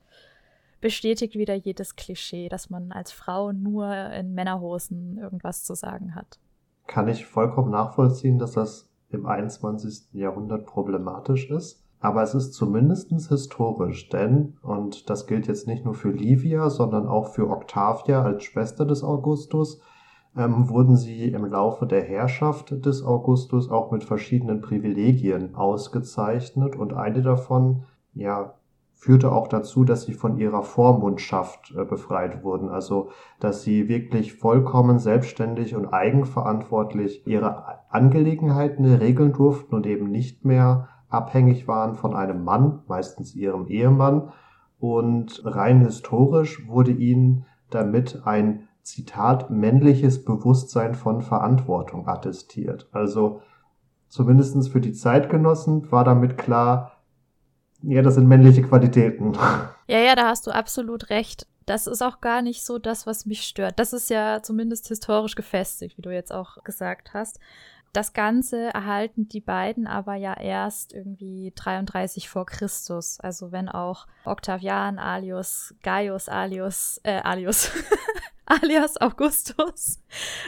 bestätigt 0.83 1.37
wieder 1.37 1.55
jedes 1.55 1.97
Klischee, 1.97 2.51
dass 2.51 2.69
man 2.69 2.93
als 2.93 3.13
Frau 3.13 3.53
nur 3.53 3.95
in 4.13 4.35
Männerhosen 4.35 5.17
irgendwas 5.17 5.65
zu 5.65 5.75
sagen 5.75 6.15
hat. 6.15 6.39
Kann 6.87 7.09
ich 7.09 7.25
vollkommen 7.25 7.71
nachvollziehen, 7.71 8.39
dass 8.39 8.53
das 8.53 8.91
im 9.09 9.25
21. 9.25 10.13
Jahrhundert 10.13 10.67
problematisch 10.67 11.51
ist. 11.51 11.83
Aber 12.03 12.23
es 12.23 12.35
ist 12.35 12.53
zumindest 12.53 13.11
historisch, 13.11 14.09
denn, 14.09 14.57
und 14.63 15.11
das 15.11 15.27
gilt 15.27 15.47
jetzt 15.49 15.67
nicht 15.67 15.85
nur 15.85 15.93
für 15.93 16.11
Livia, 16.11 16.71
sondern 16.71 17.07
auch 17.07 17.29
für 17.29 17.51
Octavia 17.51 18.23
als 18.23 18.45
Schwester 18.45 18.87
des 18.87 19.05
Augustus, 19.05 19.83
ähm, 20.37 20.69
wurden 20.69 20.97
sie 20.97 21.29
im 21.29 21.45
Laufe 21.45 21.87
der 21.87 22.03
Herrschaft 22.03 22.85
des 22.85 23.03
Augustus 23.03 23.71
auch 23.71 23.91
mit 23.91 24.05
verschiedenen 24.05 24.61
Privilegien 24.61 25.55
ausgezeichnet 25.55 26.77
und 26.77 26.93
eine 26.93 27.23
davon 27.23 27.85
ja 28.15 28.55
führte 29.01 29.33
auch 29.33 29.49
dazu, 29.49 29.85
dass 29.85 30.03
sie 30.03 30.13
von 30.13 30.37
ihrer 30.37 30.63
Vormundschaft 30.63 31.75
äh, 31.75 31.87
befreit 31.87 32.45
wurden, 32.45 32.69
also 32.69 33.09
dass 33.41 33.63
sie 33.63 33.89
wirklich 33.89 34.35
vollkommen 34.35 34.99
selbstständig 34.99 35.75
und 35.75 35.87
eigenverantwortlich 35.87 37.27
ihre 37.27 37.81
Angelegenheiten 37.89 38.85
regeln 38.85 39.33
durften 39.33 39.75
und 39.75 39.87
eben 39.87 40.11
nicht 40.11 40.45
mehr 40.45 40.89
abhängig 41.09 41.67
waren 41.67 41.95
von 41.95 42.15
einem 42.15 42.45
Mann, 42.45 42.83
meistens 42.89 43.35
ihrem 43.35 43.69
Ehemann. 43.69 44.33
Und 44.79 45.43
rein 45.47 45.81
historisch 45.81 46.69
wurde 46.69 46.93
ihnen 46.93 47.47
damit 47.71 48.27
ein 48.27 48.69
Zitat, 48.83 49.51
männliches 49.51 50.25
Bewusstsein 50.25 50.95
von 50.95 51.23
Verantwortung 51.23 52.09
attestiert. 52.09 52.89
Also 52.93 53.43
zumindestens 54.09 54.69
für 54.69 54.81
die 54.81 54.93
Zeitgenossen 54.93 55.91
war 55.91 56.05
damit 56.05 56.39
klar, 56.39 56.93
ja, 57.83 58.03
das 58.03 58.15
sind 58.17 58.29
männliche 58.29 58.63
Qualitäten. 58.63 59.33
Ja, 59.87 59.99
ja, 59.99 60.15
da 60.15 60.29
hast 60.29 60.47
du 60.47 60.53
absolut 60.53 61.11
recht. 61.11 61.49
Das 61.67 61.89
ist 61.89 62.01
auch 62.01 62.21
gar 62.21 62.43
nicht 62.43 62.65
so 62.65 62.79
das, 62.79 63.09
was 63.09 63.27
mich 63.27 63.43
stört. 63.43 63.81
Das 63.81 63.93
ist 63.93 64.09
ja 64.09 64.41
zumindest 64.41 64.87
historisch 64.87 65.35
gefestigt, 65.35 65.99
wie 65.99 66.03
du 66.03 66.15
jetzt 66.15 66.33
auch 66.33 66.63
gesagt 66.63 67.13
hast. 67.13 67.41
Das 67.93 68.13
Ganze 68.13 68.73
erhalten 68.73 69.29
die 69.29 69.41
beiden 69.41 69.89
aber 69.89 70.15
ja 70.15 70.35
erst 70.35 70.93
irgendwie 70.93 71.53
33 71.57 72.29
vor 72.29 72.47
Christus. 72.47 73.19
Also 73.19 73.51
wenn 73.51 73.69
auch 73.69 74.07
Octavian 74.25 74.99
alius, 74.99 75.75
Gaius 75.83 76.29
alius, 76.29 77.01
äh, 77.03 77.21
alius, 77.23 77.73
alias 78.47 78.97
Augustus 79.01 80.01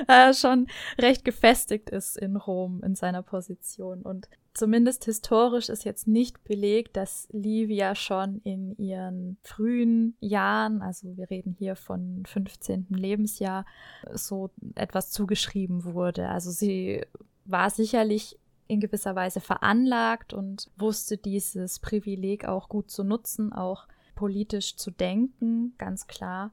äh, 0.06 0.32
schon 0.34 0.68
recht 0.98 1.24
gefestigt 1.24 1.90
ist 1.90 2.16
in 2.16 2.36
Rom 2.36 2.80
in 2.84 2.94
seiner 2.94 3.22
Position. 3.22 4.02
Und 4.02 4.28
zumindest 4.54 5.04
historisch 5.04 5.68
ist 5.68 5.84
jetzt 5.84 6.06
nicht 6.06 6.44
belegt, 6.44 6.96
dass 6.96 7.26
Livia 7.32 7.96
schon 7.96 8.40
in 8.44 8.76
ihren 8.76 9.36
frühen 9.42 10.16
Jahren, 10.20 10.80
also 10.80 11.16
wir 11.16 11.28
reden 11.28 11.56
hier 11.58 11.74
von 11.74 12.22
15. 12.24 12.86
Lebensjahr, 12.90 13.64
so 14.12 14.50
etwas 14.76 15.10
zugeschrieben 15.10 15.84
wurde. 15.84 16.28
Also 16.28 16.52
sie 16.52 17.04
war 17.44 17.70
sicherlich 17.70 18.38
in 18.68 18.80
gewisser 18.80 19.14
Weise 19.14 19.40
veranlagt 19.40 20.32
und 20.32 20.70
wusste 20.76 21.16
dieses 21.18 21.78
Privileg 21.78 22.46
auch 22.46 22.68
gut 22.68 22.90
zu 22.90 23.04
nutzen, 23.04 23.52
auch 23.52 23.86
politisch 24.14 24.76
zu 24.76 24.90
denken, 24.90 25.74
ganz 25.78 26.06
klar. 26.06 26.52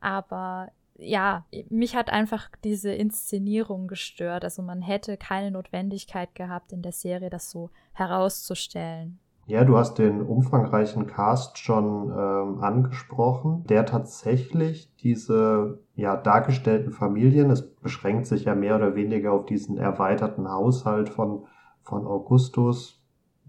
Aber 0.00 0.72
ja, 0.98 1.46
mich 1.68 1.94
hat 1.96 2.10
einfach 2.10 2.50
diese 2.64 2.92
Inszenierung 2.92 3.88
gestört. 3.88 4.44
Also 4.44 4.62
man 4.62 4.82
hätte 4.82 5.16
keine 5.16 5.50
Notwendigkeit 5.50 6.34
gehabt, 6.34 6.72
in 6.72 6.82
der 6.82 6.92
Serie 6.92 7.30
das 7.30 7.50
so 7.50 7.70
herauszustellen. 7.92 9.18
Ja, 9.46 9.64
du 9.64 9.76
hast 9.76 9.98
den 9.98 10.22
umfangreichen 10.22 11.08
Cast 11.08 11.58
schon 11.58 12.10
ähm, 12.10 12.60
angesprochen, 12.62 13.64
der 13.68 13.84
tatsächlich 13.86 14.94
diese 14.96 15.80
ja 15.96 16.16
dargestellten 16.16 16.92
Familien, 16.92 17.50
es 17.50 17.74
beschränkt 17.74 18.26
sich 18.26 18.44
ja 18.44 18.54
mehr 18.54 18.76
oder 18.76 18.94
weniger 18.94 19.32
auf 19.32 19.44
diesen 19.46 19.78
erweiterten 19.78 20.48
Haushalt 20.48 21.08
von, 21.08 21.46
von 21.82 22.06
Augustus, 22.06 23.02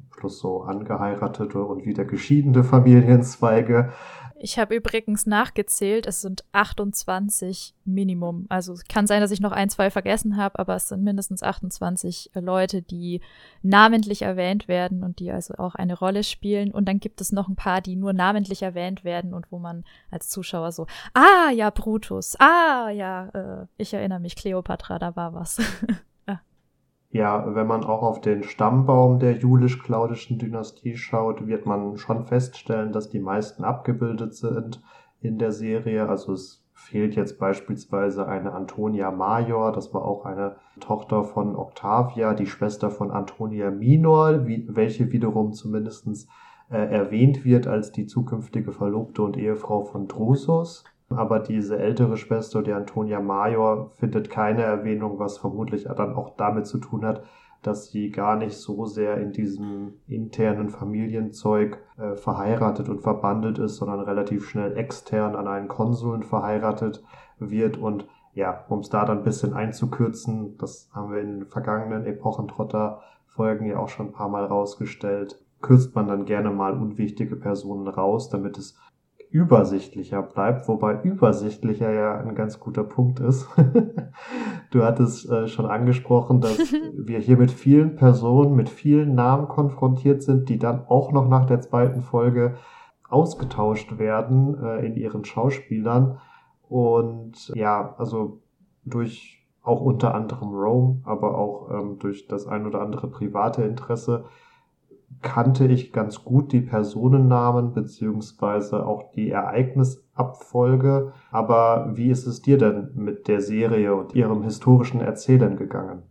plus 0.10 0.40
so 0.40 0.64
angeheiratete 0.64 1.64
und 1.64 1.86
wieder 1.86 2.06
geschiedene 2.06 2.64
Familienzweige, 2.64 3.92
ich 4.44 4.60
habe 4.60 4.76
übrigens 4.76 5.26
nachgezählt, 5.26 6.06
es 6.06 6.20
sind 6.20 6.44
28 6.52 7.74
Minimum. 7.86 8.46
Also 8.50 8.76
kann 8.90 9.08
sein, 9.08 9.22
dass 9.22 9.32
ich 9.32 9.40
noch 9.40 9.54
ein, 9.54 9.70
zwei 9.70 9.90
vergessen 9.90 10.36
habe, 10.36 10.60
aber 10.60 10.76
es 10.76 10.90
sind 10.90 11.02
mindestens 11.02 11.44
28 11.44 12.32
Leute, 12.36 12.82
die 12.82 13.22
namentlich 13.62 14.24
erwähnt 14.24 14.68
werden 14.68 15.02
und 15.02 15.20
die 15.20 15.32
also 15.32 15.54
auch 15.56 15.76
eine 15.76 15.98
Rolle 15.98 16.26
spielen. 16.26 16.72
Und 16.72 16.90
dann 16.90 17.00
gibt 17.00 17.22
es 17.22 17.32
noch 17.32 17.48
ein 17.48 17.56
paar, 17.56 17.80
die 17.80 17.96
nur 17.96 18.12
namentlich 18.12 18.62
erwähnt 18.64 19.06
werden 19.06 19.34
und 19.34 19.50
wo 19.50 19.60
man 19.60 19.86
als 20.12 20.28
Zuschauer 20.30 20.74
so, 20.74 20.88
ah 21.14 21.50
ja, 21.52 21.70
Brutus, 21.70 22.36
ah 22.38 22.90
ja, 22.90 23.30
äh, 23.30 23.68
ich 23.78 23.94
erinnere 23.94 24.20
mich, 24.20 24.36
Cleopatra, 24.36 25.00
da 25.00 25.16
war 25.16 25.34
was. 25.34 25.62
Ja, 27.14 27.54
wenn 27.54 27.68
man 27.68 27.84
auch 27.84 28.02
auf 28.02 28.22
den 28.22 28.42
Stammbaum 28.42 29.20
der 29.20 29.38
julisch-claudischen 29.38 30.40
Dynastie 30.40 30.98
schaut, 30.98 31.46
wird 31.46 31.68
man 31.68 31.96
schon 31.98 32.24
feststellen, 32.26 32.92
dass 32.92 33.08
die 33.08 33.20
meisten 33.20 33.64
abgebildet 33.64 34.34
sind 34.34 34.82
in 35.22 35.38
der 35.38 35.52
Serie. 35.52 36.10
Also 36.10 36.34
es 36.34 36.66
fehlt 36.74 37.16
jetzt 37.16 37.38
beispielsweise 37.38 38.28
eine 38.28 38.54
Antonia 38.54 39.12
Major, 39.12 39.72
das 39.72 39.94
war 39.94 40.04
auch 40.06 40.26
eine 40.26 40.56
Tochter 40.80 41.24
von 41.24 41.56
Octavia, 41.56 42.34
die 42.34 42.48
Schwester 42.48 42.90
von 42.90 43.12
Antonia 43.12 43.70
Minor, 43.70 44.48
welche 44.48 45.12
wiederum 45.12 45.54
zumindestens 45.54 46.28
äh, 46.72 46.78
erwähnt 46.78 47.46
wird 47.46 47.68
als 47.68 47.92
die 47.92 48.08
zukünftige 48.08 48.72
Verlobte 48.72 49.22
und 49.22 49.38
Ehefrau 49.38 49.84
von 49.84 50.08
Drusus. 50.08 50.84
Aber 51.18 51.40
diese 51.40 51.78
ältere 51.78 52.18
Schwester, 52.18 52.62
die 52.62 52.74
Antonia 52.74 53.20
Major, 53.20 53.92
findet 53.92 54.30
keine 54.30 54.64
Erwähnung, 54.64 55.20
was 55.20 55.38
vermutlich 55.38 55.84
dann 55.84 56.16
auch 56.16 56.36
damit 56.36 56.68
zu 56.68 56.78
tun 56.78 57.06
hat, 57.06 57.24
dass 57.64 57.92
sie 57.92 58.12
gar 58.12 58.36
nicht 58.36 58.58
so 58.58 58.86
sehr 58.86 59.18
in 59.18 59.32
diesem 59.32 59.94
internen 60.08 60.70
Familienzeug 60.70 61.80
äh, 61.98 62.16
verheiratet 62.16 62.90
und 62.90 63.02
verbandelt 63.02 63.58
ist, 63.58 63.78
sondern 63.78 64.02
relativ 64.02 64.48
schnell 64.48 64.78
extern 64.78 65.36
an 65.36 65.48
einen 65.48 65.70
Konsuln 65.70 66.24
verheiratet 66.24 67.04
wird. 67.40 67.78
Und 67.78 68.06
ja, 68.34 68.66
um 68.68 68.80
es 68.80 68.90
da 68.90 69.06
dann 69.06 69.20
ein 69.20 69.24
bisschen 69.24 69.54
einzukürzen, 69.54 70.58
das 70.58 70.90
haben 70.94 71.14
wir 71.14 71.22
in 71.22 71.46
vergangenen 71.46 72.06
Epochentrotter-Folgen 72.06 73.66
ja 73.66 73.78
auch 73.80 73.90
schon 73.90 74.08
ein 74.08 74.14
paar 74.14 74.30
Mal 74.30 74.46
rausgestellt, 74.46 75.40
kürzt 75.62 75.96
man 75.96 76.08
dann 76.08 76.26
gerne 76.26 76.52
mal 76.52 76.74
unwichtige 76.74 77.38
Personen 77.38 77.88
raus, 77.88 78.30
damit 78.30 78.58
es 78.58 78.78
übersichtlicher 79.34 80.22
bleibt, 80.22 80.68
wobei 80.68 81.02
übersichtlicher 81.02 81.92
ja 81.92 82.20
ein 82.20 82.36
ganz 82.36 82.60
guter 82.60 82.84
Punkt 82.84 83.20
ist. 83.20 83.48
du 84.70 84.84
hattest 84.84 85.28
äh, 85.28 85.48
schon 85.48 85.66
angesprochen, 85.66 86.40
dass 86.40 86.60
wir 86.96 87.18
hier 87.18 87.38
mit 87.38 87.50
vielen 87.50 87.96
Personen, 87.96 88.56
mit 88.56 88.70
vielen 88.70 89.16
Namen 89.16 89.48
konfrontiert 89.48 90.22
sind, 90.22 90.50
die 90.50 90.60
dann 90.60 90.86
auch 90.86 91.12
noch 91.12 91.28
nach 91.28 91.48
der 91.48 91.62
zweiten 91.62 92.04
Folge 92.04 92.58
ausgetauscht 93.10 93.98
werden 93.98 94.56
äh, 94.64 94.86
in 94.86 94.96
ihren 94.96 95.26
Schauspielern. 95.26 96.20
Und 96.70 97.52
ja, 97.56 97.96
also 97.98 98.44
durch 98.86 99.44
auch 99.64 99.82
unter 99.82 100.14
anderem 100.14 100.50
Rome, 100.50 101.02
aber 101.06 101.40
auch 101.40 101.72
ähm, 101.72 101.98
durch 101.98 102.28
das 102.28 102.46
ein 102.46 102.68
oder 102.68 102.82
andere 102.82 103.08
private 103.08 103.64
Interesse 103.64 104.26
kannte 105.22 105.66
ich 105.68 105.94
ganz 105.94 106.24
gut 106.24 106.52
die 106.52 106.62
Personennamen 106.62 107.74
beziehungsweise 107.74 108.86
auch 108.86 109.12
die 109.12 109.30
Ereignisabfolge. 109.32 111.14
Aber 111.32 111.92
wie 111.94 112.10
ist 112.10 112.28
es 112.28 112.42
dir 112.42 112.58
denn 112.58 112.92
mit 112.96 113.28
der 113.28 113.42
Serie 113.42 113.96
und 113.96 114.16
ihrem 114.16 114.44
historischen 114.44 115.02
Erzählen 115.02 115.56
gegangen? 115.56 116.04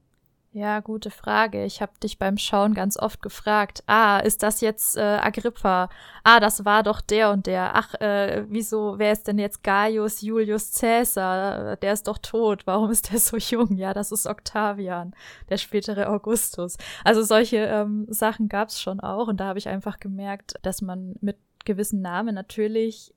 Ja, 0.55 0.81
gute 0.81 1.11
Frage. 1.11 1.65
Ich 1.65 1.81
habe 1.81 1.93
dich 2.03 2.19
beim 2.19 2.37
Schauen 2.37 2.75
ganz 2.75 2.99
oft 2.99 3.23
gefragt. 3.23 3.83
Ah, 3.87 4.19
ist 4.19 4.43
das 4.43 4.61
jetzt 4.61 4.99
äh, 4.99 5.01
Agrippa? 5.01 5.89
Ah, 6.25 6.41
das 6.41 6.67
war 6.67 6.83
doch 6.83 7.01
der 7.01 7.31
und 7.31 7.47
der. 7.47 7.75
Ach, 7.75 7.95
äh, 8.03 8.45
wieso, 8.49 8.99
wer 8.99 9.13
ist 9.13 9.27
denn 9.27 9.39
jetzt 9.39 9.65
Gaius 9.65 10.21
Julius 10.21 10.79
Caesar? 10.79 11.77
Der 11.77 11.95
ist 11.95 12.07
doch 12.07 12.19
tot. 12.19 12.67
Warum 12.67 12.91
ist 12.91 13.11
der 13.11 13.19
so 13.19 13.39
jung? 13.39 13.77
Ja, 13.79 13.95
das 13.95 14.13
ist 14.13 14.27
Octavian, 14.27 15.15
der 15.49 15.57
spätere 15.57 16.11
Augustus. 16.11 16.77
Also 17.03 17.23
solche 17.23 17.57
ähm, 17.57 18.07
Sachen 18.11 18.51
gab's 18.51 18.79
schon 18.79 19.01
auch. 19.01 19.29
Und 19.29 19.41
da 19.41 19.47
habe 19.47 19.59
ich 19.59 19.69
einfach 19.69 20.01
gemerkt, 20.01 20.57
dass 20.61 20.83
man 20.83 21.15
mit 21.23 21.39
gewissen 21.65 22.03
Namen 22.03 22.35
natürlich 22.35 23.15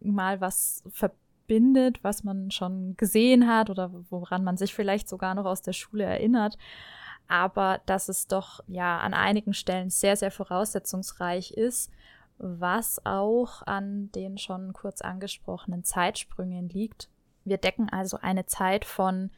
mal 0.00 0.42
was 0.42 0.82
verbindet 0.92 1.23
bindet, 1.46 2.02
was 2.02 2.24
man 2.24 2.50
schon 2.50 2.96
gesehen 2.96 3.48
hat 3.48 3.70
oder 3.70 3.90
woran 4.10 4.44
man 4.44 4.56
sich 4.56 4.74
vielleicht 4.74 5.08
sogar 5.08 5.34
noch 5.34 5.44
aus 5.44 5.62
der 5.62 5.72
Schule 5.72 6.04
erinnert. 6.04 6.58
Aber 7.28 7.80
dass 7.86 8.08
es 8.08 8.26
doch 8.26 8.60
ja 8.66 8.98
an 8.98 9.14
einigen 9.14 9.54
Stellen 9.54 9.90
sehr, 9.90 10.16
sehr 10.16 10.30
voraussetzungsreich 10.30 11.52
ist, 11.52 11.90
was 12.38 13.04
auch 13.06 13.62
an 13.62 14.10
den 14.12 14.38
schon 14.38 14.72
kurz 14.72 15.00
angesprochenen 15.00 15.84
Zeitsprüngen 15.84 16.68
liegt. 16.68 17.08
Wir 17.44 17.58
decken 17.58 17.88
also 17.90 18.18
eine 18.20 18.46
Zeit 18.46 18.84
von 18.84 19.30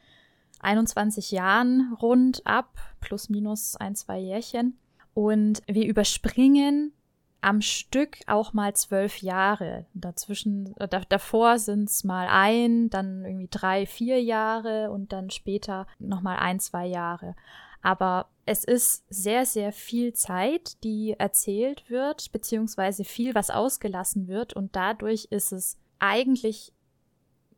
21 0.59 1.31
Jahren 1.31 1.93
rund 2.01 2.45
ab, 2.45 2.77
plus 2.99 3.29
minus 3.29 3.75
ein, 3.75 3.95
zwei 3.95 4.19
Jährchen. 4.19 4.77
Und 5.13 5.61
wir 5.67 5.87
überspringen 5.87 6.93
am 7.41 7.61
Stück 7.61 8.17
auch 8.27 8.53
mal 8.53 8.75
zwölf 8.75 9.21
Jahre. 9.21 9.85
Dazwischen, 9.93 10.75
äh, 10.77 10.87
da, 10.87 11.01
davor 11.07 11.59
sind 11.59 11.89
es 11.89 12.03
mal 12.03 12.27
ein, 12.29 12.89
dann 12.89 13.25
irgendwie 13.25 13.47
drei, 13.49 13.85
vier 13.85 14.21
Jahre 14.21 14.91
und 14.91 15.13
dann 15.13 15.29
später 15.29 15.87
nochmal 15.99 16.37
ein, 16.37 16.59
zwei 16.59 16.85
Jahre. 16.85 17.35
Aber 17.81 18.27
es 18.45 18.63
ist 18.63 19.05
sehr, 19.09 19.45
sehr 19.45 19.71
viel 19.71 20.13
Zeit, 20.13 20.83
die 20.83 21.15
erzählt 21.17 21.89
wird, 21.89 22.31
beziehungsweise 22.31 23.03
viel, 23.03 23.35
was 23.35 23.49
ausgelassen 23.49 24.27
wird. 24.27 24.53
Und 24.53 24.75
dadurch 24.75 25.25
ist 25.29 25.51
es 25.51 25.77
eigentlich 25.99 26.73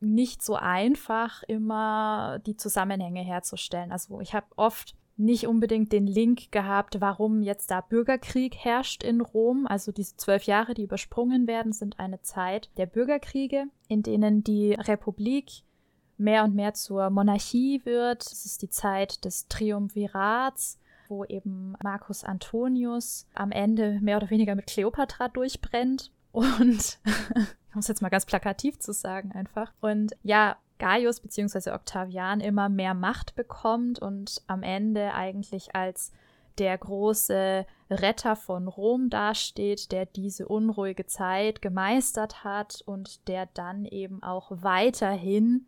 nicht 0.02 0.42
so 0.42 0.56
einfach, 0.56 1.44
immer 1.44 2.40
die 2.46 2.56
Zusammenhänge 2.56 3.22
herzustellen. 3.22 3.92
Also 3.92 4.20
ich 4.22 4.34
habe 4.34 4.48
oft 4.56 4.96
nicht 5.20 5.48
unbedingt 5.48 5.92
den 5.92 6.08
Link 6.08 6.52
gehabt, 6.52 7.02
warum 7.02 7.44
jetzt 7.44 7.72
da 7.72 7.82
Bürgerkrieg 7.82 8.56
herrscht 8.56 9.04
in 9.04 9.22
Rom. 9.22 9.68
Also 9.68 9.92
diese 9.92 10.16
zwölf 10.16 10.44
Jahre, 10.44 10.74
die 10.74 10.84
übersprungen 10.84 11.46
werden, 11.46 11.74
sind 11.74 12.00
eine 12.00 12.22
Zeit 12.22 12.70
der 12.78 12.86
Bürgerkriege, 12.86 13.66
in 13.90 14.02
denen 14.02 14.44
die 14.44 14.74
Republik 14.74 15.64
mehr 16.18 16.44
und 16.44 16.56
mehr 16.56 16.74
zur 16.74 17.10
Monarchie 17.10 17.82
wird. 17.84 18.24
Es 18.24 18.46
ist 18.46 18.62
die 18.62 18.70
Zeit 18.70 19.26
des 19.26 19.48
Triumvirats, 19.48 20.80
wo 21.10 21.26
eben 21.26 21.76
Marcus 21.84 22.24
Antonius 22.24 23.28
am 23.34 23.52
Ende 23.52 24.00
mehr 24.02 24.18
oder 24.18 24.30
weniger 24.30 24.56
mit 24.56 24.68
Kleopatra 24.68 25.28
durchbrennt. 25.28 26.12
Und, 26.32 27.00
um 27.74 27.80
es 27.80 27.88
jetzt 27.88 28.02
mal 28.02 28.10
ganz 28.10 28.26
plakativ 28.26 28.80
zu 28.80 28.94
sagen 28.94 29.34
einfach. 29.34 29.74
Und 29.82 30.16
ja, 30.24 30.58
Gaius 30.80 31.20
bzw. 31.20 31.72
Octavian 31.72 32.40
immer 32.40 32.70
mehr 32.70 32.94
Macht 32.94 33.36
bekommt 33.36 34.00
und 34.00 34.42
am 34.48 34.64
Ende 34.64 35.14
eigentlich 35.14 35.76
als 35.76 36.12
der 36.58 36.78
große 36.78 37.66
Retter 37.90 38.36
von 38.36 38.68
Rom 38.68 39.10
dasteht, 39.10 39.92
der 39.92 40.06
diese 40.06 40.48
unruhige 40.48 41.06
Zeit 41.06 41.62
gemeistert 41.62 42.44
hat 42.44 42.82
und 42.86 43.28
der 43.28 43.46
dann 43.54 43.86
eben 43.86 44.22
auch 44.24 44.52
weiterhin 44.52 45.68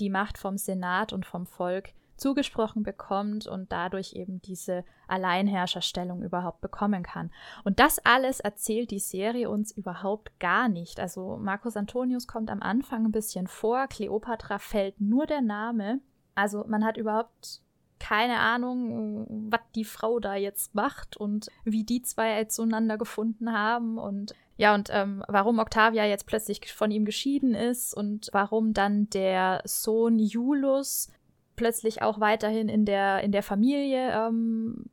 die 0.00 0.10
Macht 0.10 0.38
vom 0.38 0.56
Senat 0.58 1.12
und 1.12 1.26
vom 1.26 1.46
Volk 1.46 1.90
zugesprochen 2.18 2.82
bekommt 2.82 3.46
und 3.46 3.72
dadurch 3.72 4.14
eben 4.14 4.40
diese 4.42 4.84
Alleinherrscherstellung 5.06 6.22
überhaupt 6.22 6.60
bekommen 6.60 7.02
kann. 7.02 7.30
Und 7.64 7.80
das 7.80 7.98
alles 8.04 8.40
erzählt 8.40 8.90
die 8.90 8.98
Serie 8.98 9.48
uns 9.48 9.72
überhaupt 9.72 10.38
gar 10.40 10.68
nicht. 10.68 11.00
Also 11.00 11.38
Marcus 11.40 11.76
Antonius 11.76 12.26
kommt 12.26 12.50
am 12.50 12.62
Anfang 12.62 13.06
ein 13.06 13.12
bisschen 13.12 13.46
vor, 13.46 13.86
Kleopatra 13.86 14.58
fällt 14.58 15.00
nur 15.00 15.26
der 15.26 15.42
Name. 15.42 16.00
Also 16.34 16.64
man 16.68 16.84
hat 16.84 16.96
überhaupt 16.96 17.62
keine 17.98 18.38
Ahnung, 18.38 19.26
was 19.50 19.60
die 19.74 19.84
Frau 19.84 20.20
da 20.20 20.34
jetzt 20.34 20.74
macht 20.74 21.16
und 21.16 21.48
wie 21.64 21.84
die 21.84 22.02
zwei 22.02 22.44
zueinander 22.44 22.96
gefunden 22.96 23.52
haben 23.52 23.98
und 23.98 24.34
ja, 24.56 24.74
und 24.74 24.88
ähm, 24.92 25.22
warum 25.28 25.60
Octavia 25.60 26.04
jetzt 26.04 26.26
plötzlich 26.26 26.72
von 26.72 26.90
ihm 26.90 27.04
geschieden 27.04 27.54
ist 27.54 27.94
und 27.94 28.28
warum 28.32 28.74
dann 28.74 29.08
der 29.10 29.62
Sohn 29.64 30.18
Iulus 30.18 31.12
plötzlich 31.58 32.00
auch 32.00 32.20
weiterhin 32.20 32.70
in 32.70 32.86
der, 32.86 33.22
in 33.22 33.32
der 33.32 33.42
Familie 33.42 34.12
ähm, 34.12 34.86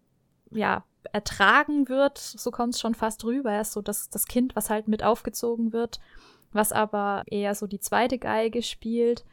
ja, 0.52 0.84
ertragen 1.14 1.88
wird. 1.88 2.18
So 2.18 2.52
kommt 2.52 2.74
es 2.74 2.82
schon 2.82 2.96
fast 2.96 3.24
rüber. 3.24 3.52
Er 3.52 3.62
ist 3.62 3.72
so 3.72 3.82
das, 3.82 4.10
das 4.10 4.26
Kind, 4.26 4.56
was 4.56 4.70
halt 4.70 4.90
mit 4.90 5.04
aufgezogen 5.04 5.72
wird, 5.72 6.00
was 6.52 6.74
aber 6.74 7.24
eher 7.28 7.56
so 7.56 7.68
die 7.68 7.80
zweite 7.80 8.18
Geige 8.18 8.62
spielt, 8.62 9.24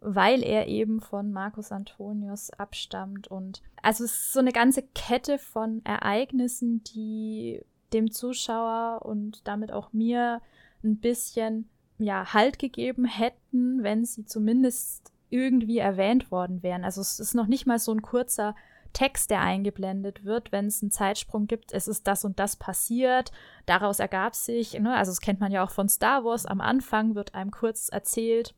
weil 0.00 0.42
er 0.42 0.66
eben 0.66 1.00
von 1.00 1.32
Marcus 1.32 1.72
Antonius 1.72 2.50
abstammt. 2.50 3.28
Und 3.28 3.62
also 3.80 4.04
es 4.04 4.12
ist 4.12 4.32
so 4.32 4.40
eine 4.40 4.52
ganze 4.52 4.82
Kette 4.82 5.38
von 5.38 5.82
Ereignissen, 5.84 6.82
die 6.84 7.62
dem 7.92 8.10
Zuschauer 8.10 9.06
und 9.06 9.46
damit 9.46 9.72
auch 9.72 9.92
mir 9.92 10.42
ein 10.82 10.98
bisschen 10.98 11.68
ja, 11.98 12.34
Halt 12.34 12.58
gegeben 12.58 13.04
hätten, 13.04 13.82
wenn 13.82 14.04
sie 14.04 14.26
zumindest 14.26 15.12
irgendwie 15.30 15.78
erwähnt 15.78 16.30
worden 16.30 16.62
wären. 16.62 16.84
Also 16.84 17.00
es 17.00 17.20
ist 17.20 17.34
noch 17.34 17.46
nicht 17.46 17.66
mal 17.66 17.78
so 17.78 17.92
ein 17.92 18.02
kurzer 18.02 18.54
Text, 18.92 19.30
der 19.30 19.42
eingeblendet 19.42 20.24
wird, 20.24 20.52
wenn 20.52 20.66
es 20.66 20.82
einen 20.82 20.90
Zeitsprung 20.90 21.46
gibt, 21.46 21.72
es 21.72 21.86
ist 21.86 22.06
das 22.06 22.24
und 22.24 22.38
das 22.38 22.56
passiert, 22.56 23.30
daraus 23.66 23.98
ergab 23.98 24.34
sich, 24.34 24.72
ne, 24.78 24.94
also 24.94 25.10
das 25.10 25.20
kennt 25.20 25.38
man 25.38 25.52
ja 25.52 25.62
auch 25.62 25.70
von 25.70 25.88
Star 25.90 26.24
Wars, 26.24 26.46
am 26.46 26.62
Anfang 26.62 27.14
wird 27.14 27.34
einem 27.34 27.50
kurz 27.50 27.90
erzählt, 27.90 28.54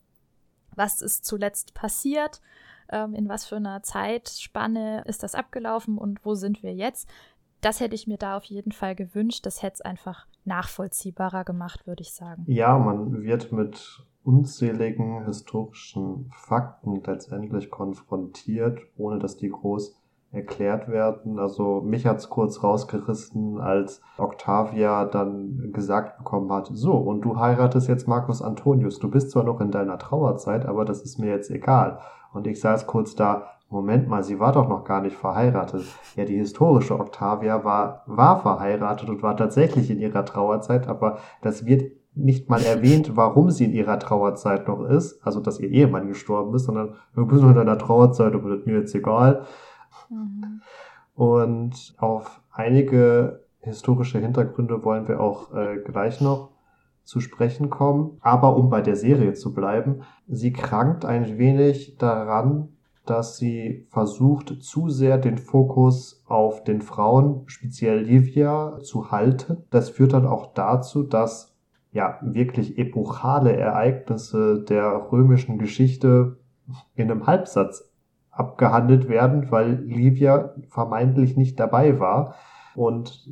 was 0.77 1.03
ist 1.03 1.25
zuletzt 1.25 1.75
passiert, 1.75 2.41
ähm, 2.91 3.15
in 3.15 3.29
was 3.29 3.47
für 3.47 3.57
einer 3.57 3.83
Zeitspanne 3.83 5.03
ist 5.07 5.25
das 5.25 5.35
abgelaufen 5.35 5.99
und 5.99 6.25
wo 6.25 6.37
sind 6.37 6.63
wir 6.63 6.73
jetzt. 6.73 7.09
Das 7.61 7.81
hätte 7.81 7.97
ich 7.97 8.07
mir 8.07 8.19
da 8.19 8.37
auf 8.37 8.45
jeden 8.45 8.71
Fall 8.71 8.95
gewünscht, 8.95 9.45
das 9.45 9.63
hätte 9.63 9.75
es 9.75 9.81
einfach 9.81 10.29
nachvollziehbarer 10.45 11.45
gemacht, 11.45 11.87
würde 11.89 12.03
ich 12.03 12.13
sagen. 12.13 12.45
Ja, 12.47 12.79
man 12.79 13.25
wird 13.25 13.51
mit 13.51 14.05
unzähligen 14.25 15.25
historischen 15.25 16.31
Fakten 16.35 17.03
letztendlich 17.05 17.71
konfrontiert, 17.71 18.81
ohne 18.97 19.19
dass 19.19 19.37
die 19.37 19.51
groß 19.51 19.99
erklärt 20.31 20.89
werden. 20.89 21.39
Also 21.39 21.81
mich 21.81 22.07
hat's 22.07 22.29
kurz 22.29 22.63
rausgerissen, 22.63 23.59
als 23.61 24.03
Octavia 24.19 25.07
dann 25.07 25.73
gesagt 25.73 26.19
bekommen 26.19 26.53
hat, 26.53 26.69
so, 26.73 26.93
und 26.93 27.23
du 27.23 27.39
heiratest 27.39 27.89
jetzt 27.89 28.09
Marcus 28.09 28.43
Antonius. 28.43 28.99
Du 28.99 29.11
bist 29.11 29.31
zwar 29.31 29.45
noch 29.45 29.61
in 29.61 29.71
deiner 29.71 29.99
Trauerzeit, 29.99 30.67
aber 30.67 30.85
das 30.85 31.03
ist 31.03 31.19
mir 31.19 31.31
jetzt 31.31 31.51
egal. 31.51 32.01
Und 32.33 32.47
ich 32.47 32.61
saß 32.61 32.87
kurz 32.87 33.15
da, 33.15 33.47
Moment 33.71 34.09
mal, 34.09 34.23
sie 34.23 34.41
war 34.41 34.53
doch 34.53 34.67
noch 34.67 34.85
gar 34.85 35.03
nicht 35.03 35.17
verheiratet. 35.17 35.85
Ja, 36.17 36.25
die 36.25 36.39
historische 36.39 36.99
Octavia 36.99 37.65
war, 37.65 38.03
war 38.07 38.41
verheiratet 38.41 39.11
und 39.11 39.23
war 39.23 39.37
tatsächlich 39.37 39.91
in 39.91 39.99
ihrer 39.99 40.25
Trauerzeit, 40.25 40.89
aber 40.89 41.19
das 41.43 41.67
wird 41.67 41.93
nicht 42.19 42.49
mal 42.49 42.63
erwähnt, 42.63 43.17
warum 43.17 43.51
sie 43.51 43.65
in 43.65 43.73
ihrer 43.73 43.99
Trauerzeit 43.99 44.69
noch 44.69 44.85
ist, 44.85 45.25
also 45.25 45.41
dass 45.41 45.61
ihr 45.61 45.71
Ehemann 45.71 46.09
gestorben 46.09 46.55
ist, 46.55 46.65
sondern 46.65 46.95
wir 47.15 47.25
noch 47.25 47.51
in 47.51 47.55
deiner 47.55 47.79
Trauerzeit, 47.79 48.35
aber 48.35 48.51
das 48.51 48.61
ist 48.61 48.67
mir 48.67 48.79
jetzt 48.79 48.95
egal. 48.95 49.45
Mhm. 50.11 50.61
Und 51.15 51.95
auf 51.99 52.41
einige 52.53 53.45
historische 53.61 54.19
Hintergründe 54.19 54.85
wollen 54.85 55.09
wir 55.09 55.21
auch 55.21 55.53
äh, 55.55 55.79
gleich 55.79 56.21
noch 56.21 56.51
zu 57.05 57.21
sprechen 57.21 57.71
kommen. 57.71 58.19
Aber 58.21 58.57
um 58.57 58.69
bei 58.69 58.83
der 58.83 58.97
Serie 58.97 59.33
zu 59.33 59.55
bleiben, 59.55 60.03
sie 60.27 60.53
krankt 60.53 61.05
ein 61.05 61.39
wenig 61.39 61.97
daran, 61.97 62.69
dass 63.07 63.39
sie 63.39 63.87
versucht, 63.89 64.63
zu 64.63 64.91
sehr 64.91 65.17
den 65.17 65.39
Fokus 65.39 66.23
auf 66.27 66.65
den 66.65 66.83
Frauen, 66.83 67.45
speziell 67.47 68.01
Livia, 68.01 68.79
zu 68.83 69.11
halten. 69.11 69.65
Das 69.71 69.89
führt 69.89 70.13
dann 70.13 70.27
auch 70.27 70.53
dazu, 70.53 71.03
dass 71.03 71.57
ja, 71.93 72.19
wirklich 72.23 72.79
epochale 72.79 73.57
Ereignisse 73.57 74.65
der 74.69 75.11
römischen 75.11 75.59
Geschichte 75.59 76.39
in 76.95 77.11
einem 77.11 77.27
Halbsatz 77.27 77.91
abgehandelt 78.31 79.09
werden, 79.09 79.51
weil 79.51 79.83
Livia 79.85 80.55
vermeintlich 80.69 81.37
nicht 81.37 81.59
dabei 81.59 81.99
war. 81.99 82.35
Und 82.75 83.29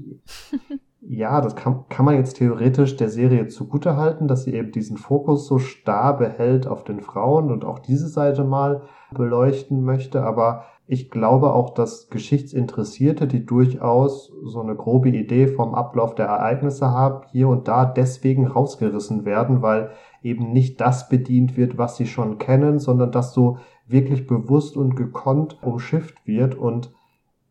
ja, 1.00 1.40
das 1.40 1.54
kann, 1.54 1.84
kann 1.88 2.04
man 2.04 2.16
jetzt 2.16 2.38
theoretisch 2.38 2.96
der 2.96 3.08
Serie 3.08 3.46
zugutehalten, 3.46 4.26
dass 4.26 4.44
sie 4.44 4.54
eben 4.54 4.72
diesen 4.72 4.96
Fokus 4.96 5.46
so 5.46 5.58
starr 5.58 6.16
behält 6.16 6.66
auf 6.66 6.82
den 6.82 7.00
Frauen 7.00 7.52
und 7.52 7.64
auch 7.64 7.78
diese 7.78 8.08
Seite 8.08 8.42
mal 8.42 8.82
beleuchten 9.12 9.84
möchte. 9.84 10.22
Aber 10.24 10.64
ich 10.88 11.10
glaube 11.10 11.52
auch, 11.52 11.70
dass 11.70 12.08
Geschichtsinteressierte, 12.10 13.26
die 13.26 13.44
durchaus 13.44 14.32
so 14.44 14.60
eine 14.60 14.76
grobe 14.76 15.08
Idee 15.08 15.48
vom 15.48 15.74
Ablauf 15.74 16.14
der 16.14 16.26
Ereignisse 16.26 16.90
haben, 16.90 17.26
hier 17.32 17.48
und 17.48 17.66
da 17.66 17.84
deswegen 17.84 18.46
rausgerissen 18.46 19.24
werden, 19.24 19.62
weil 19.62 19.90
eben 20.22 20.52
nicht 20.52 20.80
das 20.80 21.08
bedient 21.08 21.56
wird, 21.56 21.76
was 21.76 21.96
sie 21.96 22.06
schon 22.06 22.38
kennen, 22.38 22.78
sondern 22.78 23.10
das 23.10 23.32
so 23.32 23.58
wirklich 23.88 24.28
bewusst 24.28 24.76
und 24.76 24.94
gekonnt 24.94 25.60
umschifft 25.62 26.24
wird. 26.24 26.54
Und 26.54 26.92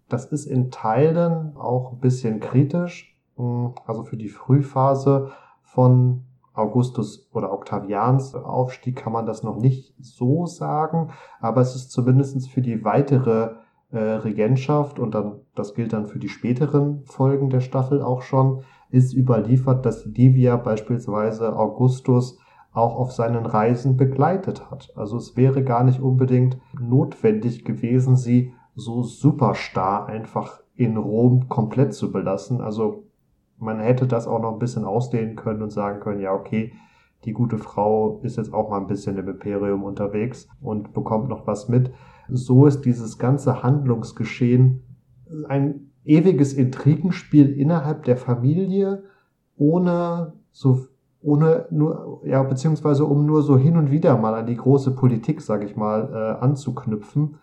das 0.07 0.25
ist 0.25 0.45
in 0.45 0.71
Teilen 0.71 1.57
auch 1.57 1.91
ein 1.91 1.99
bisschen 1.99 2.39
kritisch, 2.39 3.17
hm, 3.35 3.73
also 3.85 4.03
für 4.03 4.17
die 4.17 4.29
Frühphase 4.29 5.31
von 5.61 6.23
Augustus 6.55 7.29
oder 7.33 7.51
Octavians 7.51 8.33
Aufstieg 8.33 8.95
kann 8.95 9.13
man 9.13 9.25
das 9.25 9.43
noch 9.43 9.57
nicht 9.57 9.93
so 9.99 10.45
sagen, 10.45 11.11
aber 11.39 11.61
es 11.61 11.75
ist 11.75 11.91
zumindest 11.91 12.49
für 12.49 12.61
die 12.61 12.83
weitere 12.83 13.55
äh, 13.91 13.99
Regentschaft 13.99 14.99
und 14.99 15.13
dann, 15.13 15.41
das 15.53 15.73
gilt 15.73 15.93
dann 15.93 16.07
für 16.07 16.19
die 16.19 16.29
späteren 16.29 17.03
Folgen 17.05 17.49
der 17.49 17.61
Staffel 17.61 18.01
auch 18.01 18.21
schon, 18.21 18.63
ist 18.89 19.13
überliefert, 19.13 19.85
dass 19.85 20.05
Livia 20.05 20.57
beispielsweise 20.57 21.55
Augustus 21.55 22.37
auch 22.73 22.97
auf 22.97 23.11
seinen 23.11 23.45
Reisen 23.45 23.95
begleitet 23.95 24.69
hat. 24.69 24.91
Also 24.95 25.17
es 25.17 25.37
wäre 25.37 25.63
gar 25.63 25.83
nicht 25.83 26.01
unbedingt 26.01 26.57
notwendig 26.79 27.63
gewesen, 27.63 28.15
sie 28.15 28.53
so 28.75 29.03
super 29.03 29.55
starr 29.55 30.07
einfach 30.07 30.59
in 30.75 30.97
Rom 30.97 31.47
komplett 31.47 31.93
zu 31.93 32.11
belassen. 32.11 32.59
Also 32.59 33.04
man 33.57 33.79
hätte 33.79 34.07
das 34.07 34.27
auch 34.27 34.41
noch 34.41 34.53
ein 34.53 34.59
bisschen 34.59 34.85
ausdehnen 34.85 35.35
können 35.35 35.61
und 35.61 35.71
sagen 35.71 35.99
können, 35.99 36.21
ja, 36.21 36.33
okay, 36.33 36.73
die 37.23 37.33
gute 37.33 37.57
Frau 37.57 38.19
ist 38.23 38.37
jetzt 38.37 38.53
auch 38.53 38.69
mal 38.69 38.79
ein 38.79 38.87
bisschen 38.87 39.17
im 39.17 39.27
Imperium 39.27 39.83
unterwegs 39.83 40.47
und 40.61 40.93
bekommt 40.93 41.29
noch 41.29 41.47
was 41.47 41.69
mit. 41.69 41.91
So 42.29 42.65
ist 42.65 42.81
dieses 42.81 43.17
ganze 43.17 43.63
Handlungsgeschehen 43.63 44.83
ein 45.47 45.91
ewiges 46.03 46.53
Intrigenspiel 46.53 47.49
innerhalb 47.51 48.03
der 48.03 48.17
Familie, 48.17 49.03
ohne 49.57 50.33
so, 50.51 50.87
ohne 51.21 51.65
nur, 51.71 52.21
ja, 52.23 52.43
beziehungsweise 52.43 53.05
um 53.05 53.25
nur 53.25 53.41
so 53.41 53.57
hin 53.57 53.77
und 53.77 53.89
wieder 53.89 54.17
mal 54.17 54.35
an 54.35 54.45
die 54.45 54.57
große 54.57 54.91
Politik, 54.91 55.41
sag 55.41 55.63
ich 55.63 55.75
mal, 55.75 56.09
äh, 56.13 56.43
anzuknüpfen. 56.43 57.37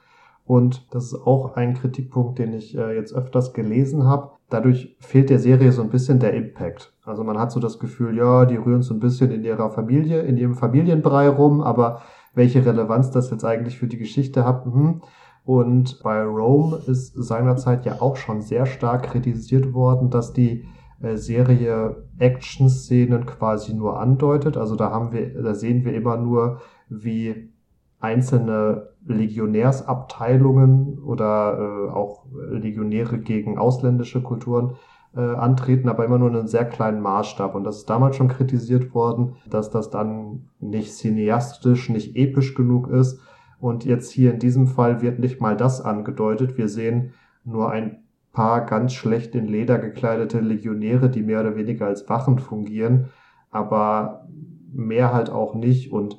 Und 0.45 0.87
das 0.93 1.07
ist 1.07 1.15
auch 1.15 1.57
ein 1.57 1.75
Kritikpunkt, 1.75 2.39
den 2.39 2.53
ich 2.53 2.77
äh, 2.77 2.95
jetzt 2.97 3.15
öfters 3.15 3.53
gelesen 3.53 4.05
habe. 4.05 4.33
Dadurch 4.51 4.97
fehlt 4.99 5.31
der 5.31 5.39
Serie 5.39 5.73
so 5.73 5.83
ein 5.83 5.91
bisschen 5.91 6.19
der 6.19 6.35
Impact. 6.35 6.93
Also 7.05 7.25
man 7.25 7.39
hat 7.39 7.53
so 7.53 7.61
das 7.61 7.79
Gefühl, 7.79 8.17
ja, 8.17 8.45
die 8.45 8.57
rühren 8.57 8.83
so 8.83 8.93
ein 8.93 9.01
bisschen 9.01 9.31
in 9.31 9.45
ihrer 9.45 9.71
Familie, 9.71 10.23
in 10.23 10.37
ihrem 10.37 10.55
Familienbrei 10.55 11.29
rum, 11.29 11.61
aber 11.61 12.03
welche 12.35 12.65
Relevanz 12.65 13.11
das 13.11 13.31
jetzt 13.31 13.45
eigentlich 13.45 13.79
für 13.79 13.87
die 13.87 13.99
Geschichte 13.99 14.45
hat. 14.45 14.65
Hm. 14.65 15.03
Und 15.45 16.01
bei 16.03 16.23
Rome 16.23 16.81
ist 16.87 17.15
seinerzeit 17.15 17.85
ja 17.85 18.01
auch 18.01 18.17
schon 18.17 18.43
sehr 18.43 18.67
stark 18.67 19.05
kritisiert 19.05 19.73
worden, 19.73 20.11
dass 20.11 20.33
die 20.33 20.67
äh, 21.01 21.17
Serie 21.17 22.05
Action-Szenen 22.19 23.27
quasi 23.27 23.75
nur 23.75 23.99
andeutet. 23.99 24.57
Also 24.57 24.77
da 24.77 24.91
haben 24.91 25.13
wir, 25.13 25.43
da 25.43 25.55
sehen 25.55 25.85
wir 25.85 25.95
immer 25.95 26.17
nur, 26.17 26.61
wie 26.89 27.52
einzelne 28.03 28.89
Legionärsabteilungen 29.07 30.99
oder 30.99 31.59
äh, 31.59 31.91
auch 31.91 32.27
Legionäre 32.51 33.19
gegen 33.19 33.59
ausländische 33.59 34.23
Kulturen 34.23 34.75
äh, 35.17 35.21
antreten, 35.21 35.89
aber 35.89 36.05
immer 36.05 36.19
nur 36.19 36.29
in 36.29 36.37
einem 36.37 36.49
sehr 36.49 36.65
kleinen 36.65 37.01
Maßstab. 37.01 37.55
Und 37.55 37.65
das 37.65 37.79
ist 37.79 37.91
damals 37.91 38.17
schon 38.17 38.29
kritisiert 38.29 38.95
worden, 38.95 39.37
dass 39.49 39.71
das 39.71 39.91
dann 39.91 40.49
nicht 40.59 40.93
cineastisch, 40.93 41.89
nicht 41.89 42.17
episch 42.17 42.55
genug 42.55 42.89
ist. 42.89 43.21
Und 43.61 43.85
jetzt 43.85 44.11
hier 44.11 44.33
in 44.33 44.41
diesem 44.41 44.67
Fall 44.67 45.01
wird 45.01 45.21
nicht 45.21 45.41
mal 45.41 45.57
das 45.57 45.81
angedeutet. 45.81 46.59
Wir 46.59 46.69
sehen 46.69 47.13
nur 47.45 47.71
ein 47.71 48.03
paar 48.33 48.67
ganz 48.67 48.95
schlecht 48.95 49.35
in 49.37 49.47
Leder 49.47 49.79
gekleidete 49.79 50.41
Legionäre, 50.41 51.09
die 51.09 51.23
mehr 51.23 51.41
oder 51.41 51.55
weniger 51.55 51.87
als 51.87 52.09
Wachen 52.09 52.41
fungieren, 52.41 53.11
aber 53.51 54.27
mehr 54.73 55.13
halt 55.13 55.31
auch 55.31 55.55
nicht. 55.55 55.93
Und 55.93 56.19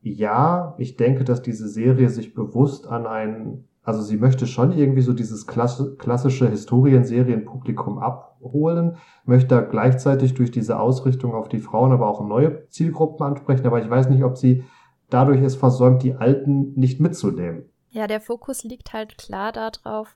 ja, 0.00 0.74
ich 0.78 0.96
denke, 0.96 1.24
dass 1.24 1.42
diese 1.42 1.68
Serie 1.68 2.08
sich 2.08 2.34
bewusst 2.34 2.86
an 2.86 3.06
ein, 3.06 3.64
also 3.82 4.02
sie 4.02 4.16
möchte 4.16 4.46
schon 4.46 4.72
irgendwie 4.72 5.00
so 5.00 5.12
dieses 5.12 5.46
klassische 5.46 6.48
Historienserienpublikum 6.48 7.98
abholen, 7.98 8.96
möchte 9.24 9.66
gleichzeitig 9.68 10.34
durch 10.34 10.50
diese 10.50 10.78
Ausrichtung 10.78 11.34
auf 11.34 11.48
die 11.48 11.60
Frauen 11.60 11.92
aber 11.92 12.08
auch 12.08 12.26
neue 12.26 12.68
Zielgruppen 12.68 13.26
ansprechen, 13.26 13.66
aber 13.66 13.82
ich 13.82 13.90
weiß 13.90 14.08
nicht, 14.08 14.22
ob 14.22 14.36
sie 14.36 14.64
dadurch 15.10 15.40
es 15.42 15.56
versäumt, 15.56 16.02
die 16.02 16.14
Alten 16.14 16.74
nicht 16.74 17.00
mitzunehmen. 17.00 17.64
Ja, 17.90 18.06
der 18.06 18.20
Fokus 18.20 18.64
liegt 18.64 18.92
halt 18.92 19.16
klar 19.18 19.52
darauf, 19.52 20.14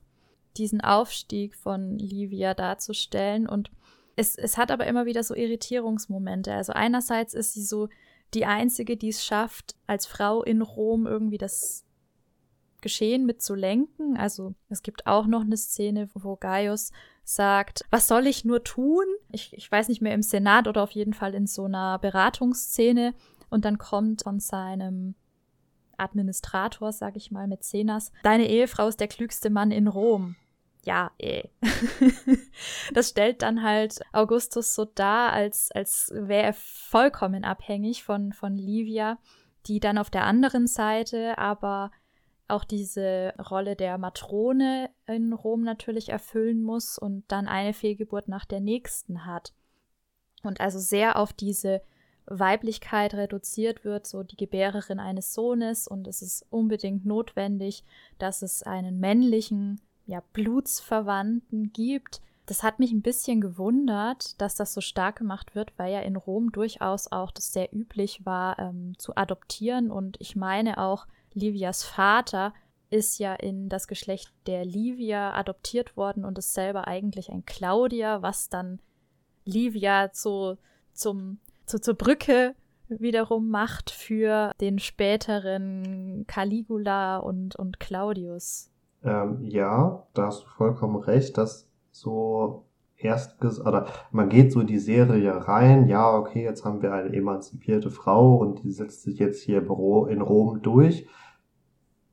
diesen 0.59 0.83
Aufstieg 0.83 1.57
von 1.57 1.99
Livia 1.99 2.53
darzustellen 2.53 3.49
und 3.49 3.71
es, 4.17 4.37
es 4.37 4.59
hat 4.59 4.71
aber 4.71 4.87
immer 4.87 5.07
wieder 5.07 5.23
so 5.23 5.35
Irritierungsmomente. 5.35 6.53
Also 6.53 6.75
einerseits 6.75 7.33
ist 7.33 7.55
sie 7.55 7.63
so 7.63 7.89
die 8.35 8.47
einzige, 8.47 8.97
die 8.97 9.09
es 9.09 9.25
schafft, 9.25 9.75
als 9.87 10.07
Frau 10.07 10.43
in 10.43 10.63
Rom 10.63 11.07
irgendwie 11.07 11.39
das 11.39 11.85
Geschehen 12.81 13.27
mitzulenken. 13.27 14.17
Also 14.17 14.55
es 14.69 14.83
gibt 14.83 15.07
auch 15.07 15.27
noch 15.27 15.43
eine 15.43 15.57
Szene, 15.57 16.09
wo 16.15 16.37
Gaius 16.37 16.93
sagt, 17.25 17.85
was 17.91 18.09
soll 18.09 18.27
ich 18.27 18.45
nur 18.45 18.65
tun? 18.65 19.05
Ich, 19.31 19.53
ich 19.55 19.71
weiß 19.71 19.89
nicht 19.89 20.03
mehr 20.03 20.15
im 20.15 20.23
Senat 20.23 20.67
oder 20.67 20.83
auf 20.83 20.91
jeden 20.91 21.15
Fall 21.15 21.35
in 21.35 21.47
so 21.47 21.65
einer 21.65 21.99
Beratungsszene. 21.99 23.15
Und 23.51 23.65
dann 23.65 23.79
kommt 23.79 24.23
von 24.23 24.41
seinem 24.41 25.15
Administrator, 25.97 26.93
sag 26.93 27.17
ich 27.17 27.31
mal, 27.31 27.47
Mäzenas, 27.47 28.11
deine 28.23 28.49
Ehefrau 28.49 28.89
ist 28.89 28.99
der 28.99 29.09
klügste 29.09 29.51
Mann 29.51 29.71
in 29.71 29.87
Rom 29.87 30.37
ja, 30.85 31.13
eh. 31.19 31.45
das 32.93 33.11
stellt 33.11 33.43
dann 33.43 33.63
halt 33.63 34.01
Augustus 34.13 34.75
so 34.75 34.85
dar, 34.85 35.33
als, 35.33 35.71
als 35.73 36.11
wäre 36.15 36.47
er 36.47 36.55
vollkommen 36.55 37.45
abhängig 37.45 38.03
von, 38.03 38.33
von 38.33 38.57
Livia, 38.57 39.19
die 39.67 39.81
dann 39.81 39.99
auf 39.99 40.11
der 40.11 40.25
anderen 40.25 40.67
Seite 40.67 41.39
aber 41.39 41.93
auch 42.49 42.65
diese 42.65 43.33
Rolle 43.51 43.77
der 43.77 43.97
Matrone 43.97 44.91
in 45.07 45.33
Rom 45.33 45.63
natürlich 45.63 46.11
erfüllen 46.11 46.63
muss 46.63 46.99
und 46.99 47.25
dann 47.29 47.47
eine 47.47 47.73
Fehlgeburt 47.73 48.29
nach 48.29 48.45
der 48.45 48.61
nächsten 48.61 49.25
hat. 49.25 49.55
Und 50.43 50.61
also 50.61 50.79
sehr 50.79 51.17
auf 51.17 51.33
diese 51.33 51.81
Weiblichkeit 52.27 53.15
reduziert 53.15 53.85
wird, 53.85 54.07
so 54.07 54.23
die 54.23 54.37
Gebärerin 54.37 55.01
eines 55.01 55.33
Sohnes 55.33 55.87
und 55.89 56.07
es 56.07 56.23
ist 56.23 56.45
unbedingt 56.51 57.07
notwendig, 57.07 57.85
dass 58.19 58.43
es 58.43 58.63
einen 58.63 58.99
männlichen 58.99 59.81
ja, 60.07 60.23
Blutsverwandten 60.33 61.73
gibt. 61.73 62.21
Das 62.47 62.63
hat 62.63 62.79
mich 62.79 62.93
ein 62.93 63.03
bisschen 63.03 63.41
gewundert, 63.41 64.41
dass 64.41 64.57
das 64.57 64.75
so 64.75 64.81
stark 64.81 65.17
gemacht 65.17 65.55
wird, 65.55 65.73
weil 65.77 65.93
ja 65.93 66.01
in 66.01 66.17
Rom 66.17 66.51
durchaus 66.51 67.11
auch 67.11 67.31
das 67.31 67.53
sehr 67.53 67.73
üblich 67.73 68.27
war, 68.27 68.59
ähm, 68.59 68.95
zu 68.99 69.17
adoptieren. 69.17 69.91
Und 69.91 70.21
ich 70.21 70.35
meine 70.35 70.79
auch, 70.79 71.07
Livias 71.35 71.85
Vater 71.85 72.53
ist 72.91 73.19
ja 73.19 73.35
in 73.35 73.69
das 73.69 73.87
Geschlecht 73.87 74.33
der 74.47 74.65
Livia 74.65 75.33
adoptiert 75.35 75.97
worden 75.97 76.25
und 76.25 76.37
ist 76.37 76.53
selber 76.53 76.87
eigentlich 76.87 77.31
ein 77.31 77.47
Claudia, 77.47 78.21
was 78.21 78.49
dann 78.49 78.81
Livia 79.45 80.13
zu, 80.13 80.59
zum, 80.93 81.39
zu, 81.65 81.81
zur 81.81 81.95
Brücke 81.95 82.55
wiederum 82.89 83.49
macht 83.49 83.91
für 83.91 84.53
den 84.61 84.79
späteren 84.79 86.27
Caligula 86.27 87.19
und, 87.19 87.57
und 87.57 87.81
Claudius. 87.81 88.72
Ähm, 89.05 89.39
ja, 89.43 90.07
da 90.15 90.27
hast 90.27 90.45
du 90.45 90.49
vollkommen 90.49 90.97
recht, 90.97 91.37
dass 91.39 91.69
so 91.91 92.65
erst, 92.97 93.43
oder 93.45 93.87
man 94.11 94.29
geht 94.29 94.53
so 94.53 94.61
in 94.61 94.67
die 94.67 94.79
Serie 94.79 95.49
rein, 95.49 95.89
ja, 95.89 96.17
okay, 96.17 96.45
jetzt 96.45 96.65
haben 96.65 96.83
wir 96.83 96.93
eine 96.93 97.15
emanzipierte 97.15 97.91
Frau 97.91 98.37
und 98.37 98.63
die 98.63 98.71
setzt 98.71 99.03
sich 99.03 99.19
jetzt 99.19 99.43
hier 99.43 99.59
in 99.59 100.21
Rom 100.21 100.63
durch. 100.63 101.07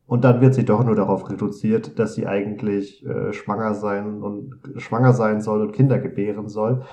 Und 0.07 0.23
dann 0.23 0.41
wird 0.41 0.55
sie 0.55 0.65
doch 0.65 0.83
nur 0.83 0.95
darauf 0.95 1.29
reduziert, 1.29 1.99
dass 1.99 2.15
sie 2.15 2.25
eigentlich 2.25 3.05
äh, 3.05 3.31
schwanger 3.31 3.75
sein 3.75 4.23
und 4.23 4.59
schwanger 4.77 5.13
sein 5.13 5.39
soll 5.39 5.61
und 5.61 5.71
Kinder 5.71 5.99
gebären 5.99 6.49
soll. 6.49 6.83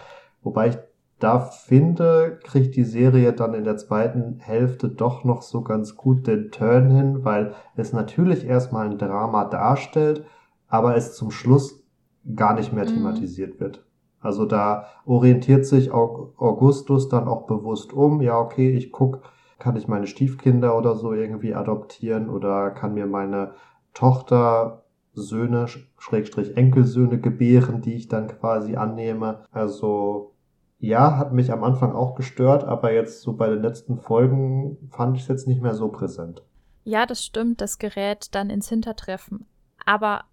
Wobei 0.42 0.68
ich 0.68 0.78
da 1.18 1.40
finde, 1.40 2.38
kriegt 2.42 2.76
die 2.76 2.84
Serie 2.84 3.32
dann 3.32 3.54
in 3.54 3.64
der 3.64 3.78
zweiten 3.78 4.38
Hälfte 4.38 4.88
doch 4.88 5.24
noch 5.24 5.42
so 5.42 5.62
ganz 5.62 5.96
gut 5.96 6.26
den 6.26 6.50
Turn 6.50 6.90
hin, 6.90 7.24
weil 7.24 7.54
es 7.74 7.92
natürlich 7.92 8.46
erstmal 8.46 8.86
ein 8.86 8.98
Drama 8.98 9.44
darstellt, 9.44 10.24
aber 10.68 10.96
es 10.96 11.14
zum 11.14 11.30
Schluss 11.30 11.82
gar 12.34 12.54
nicht 12.54 12.72
mehr 12.72 12.84
mhm. 12.84 12.94
thematisiert 12.94 13.60
wird. 13.60 13.84
Also 14.20 14.44
da 14.44 14.86
orientiert 15.04 15.66
sich 15.66 15.92
Augustus 15.92 17.08
dann 17.08 17.28
auch 17.28 17.46
bewusst 17.46 17.92
um, 17.92 18.20
ja, 18.20 18.38
okay, 18.38 18.70
ich 18.70 18.90
guck, 18.90 19.22
kann 19.58 19.76
ich 19.76 19.88
meine 19.88 20.06
Stiefkinder 20.06 20.76
oder 20.76 20.96
so 20.96 21.12
irgendwie 21.12 21.54
adoptieren 21.54 22.28
oder 22.28 22.70
kann 22.70 22.94
mir 22.94 23.06
meine 23.06 23.52
Tochter 23.94 24.82
Söhne, 25.14 25.66
Schrägstrich 25.98 26.56
Enkelsöhne 26.58 27.18
gebären, 27.18 27.80
die 27.80 27.94
ich 27.94 28.08
dann 28.08 28.28
quasi 28.28 28.76
annehme. 28.76 29.44
Also 29.50 30.34
ja, 30.78 31.16
hat 31.16 31.32
mich 31.32 31.52
am 31.52 31.64
Anfang 31.64 31.92
auch 31.92 32.14
gestört, 32.14 32.64
aber 32.64 32.92
jetzt 32.92 33.22
so 33.22 33.32
bei 33.34 33.48
den 33.48 33.62
letzten 33.62 33.98
Folgen 33.98 34.76
fand 34.90 35.16
ich 35.16 35.22
es 35.22 35.28
jetzt 35.28 35.46
nicht 35.46 35.62
mehr 35.62 35.74
so 35.74 35.88
präsent. 35.88 36.42
Ja, 36.84 37.06
das 37.06 37.24
stimmt, 37.24 37.60
das 37.60 37.78
gerät 37.78 38.34
dann 38.34 38.50
ins 38.50 38.68
Hintertreffen. 38.68 39.46
Aber 39.84 40.24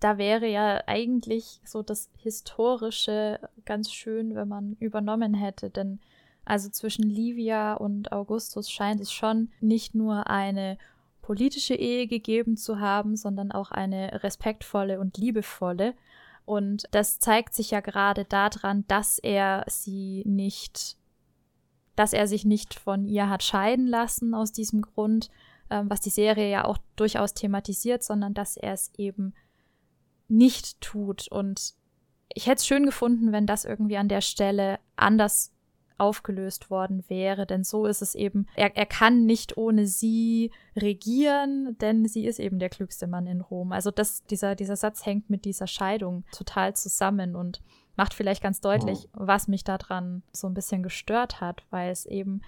da 0.00 0.16
wäre 0.16 0.46
ja 0.46 0.82
eigentlich 0.86 1.60
so 1.64 1.82
das 1.82 2.08
Historische 2.16 3.38
ganz 3.64 3.92
schön, 3.92 4.34
wenn 4.34 4.48
man 4.48 4.76
übernommen 4.80 5.34
hätte, 5.34 5.70
denn 5.70 6.00
also 6.44 6.70
zwischen 6.70 7.04
Livia 7.04 7.74
und 7.74 8.12
Augustus 8.12 8.70
scheint 8.70 9.00
es 9.00 9.12
schon 9.12 9.50
nicht 9.60 9.94
nur 9.94 10.28
eine 10.28 10.78
politische 11.20 11.74
Ehe 11.74 12.06
gegeben 12.06 12.56
zu 12.56 12.80
haben, 12.80 13.14
sondern 13.14 13.52
auch 13.52 13.70
eine 13.70 14.22
respektvolle 14.24 14.98
und 14.98 15.16
liebevolle. 15.18 15.94
Und 16.44 16.84
das 16.90 17.18
zeigt 17.18 17.54
sich 17.54 17.70
ja 17.70 17.80
gerade 17.80 18.24
daran, 18.24 18.84
dass 18.88 19.18
er 19.18 19.64
sie 19.68 20.22
nicht, 20.26 20.96
dass 21.96 22.12
er 22.12 22.26
sich 22.26 22.44
nicht 22.44 22.74
von 22.74 23.06
ihr 23.06 23.28
hat 23.28 23.42
scheiden 23.42 23.86
lassen 23.86 24.34
aus 24.34 24.52
diesem 24.52 24.82
Grund, 24.82 25.30
ähm, 25.70 25.88
was 25.88 26.00
die 26.00 26.10
Serie 26.10 26.50
ja 26.50 26.64
auch 26.64 26.78
durchaus 26.96 27.34
thematisiert, 27.34 28.02
sondern 28.02 28.34
dass 28.34 28.56
er 28.56 28.72
es 28.72 28.90
eben 28.96 29.34
nicht 30.28 30.80
tut. 30.80 31.28
Und 31.30 31.74
ich 32.32 32.46
hätte 32.46 32.56
es 32.56 32.66
schön 32.66 32.86
gefunden, 32.86 33.32
wenn 33.32 33.46
das 33.46 33.64
irgendwie 33.64 33.96
an 33.96 34.08
der 34.08 34.20
Stelle 34.20 34.78
anders 34.96 35.52
aufgelöst 36.00 36.70
worden 36.70 37.04
wäre, 37.08 37.46
denn 37.46 37.64
so 37.64 37.86
ist 37.86 38.02
es 38.02 38.14
eben, 38.14 38.46
er, 38.54 38.76
er 38.76 38.86
kann 38.86 39.26
nicht 39.26 39.56
ohne 39.56 39.86
sie 39.86 40.50
regieren, 40.76 41.76
denn 41.80 42.06
sie 42.06 42.26
ist 42.26 42.40
eben 42.40 42.58
der 42.58 42.70
klügste 42.70 43.06
Mann 43.06 43.26
in 43.26 43.40
Rom. 43.40 43.72
Also 43.72 43.90
das, 43.90 44.24
dieser, 44.24 44.54
dieser 44.54 44.76
Satz 44.76 45.04
hängt 45.06 45.30
mit 45.30 45.44
dieser 45.44 45.66
Scheidung 45.66 46.24
total 46.32 46.74
zusammen 46.74 47.36
und 47.36 47.60
macht 47.96 48.14
vielleicht 48.14 48.42
ganz 48.42 48.60
deutlich, 48.60 49.08
oh. 49.12 49.26
was 49.26 49.46
mich 49.46 49.64
daran 49.64 50.22
so 50.32 50.46
ein 50.46 50.54
bisschen 50.54 50.82
gestört 50.82 51.40
hat, 51.40 51.64
weil 51.70 51.90
es 51.90 52.06
eben 52.06 52.40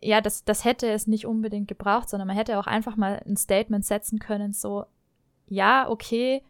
ja, 0.00 0.20
das, 0.20 0.44
das 0.44 0.64
hätte 0.64 0.88
es 0.88 1.06
nicht 1.06 1.26
unbedingt 1.26 1.68
gebraucht, 1.68 2.08
sondern 2.08 2.26
man 2.26 2.36
hätte 2.36 2.58
auch 2.58 2.66
einfach 2.66 2.96
mal 2.96 3.22
ein 3.26 3.36
Statement 3.36 3.84
setzen 3.84 4.18
können, 4.18 4.52
so, 4.52 4.86
ja, 5.46 5.88
okay, 5.88 6.42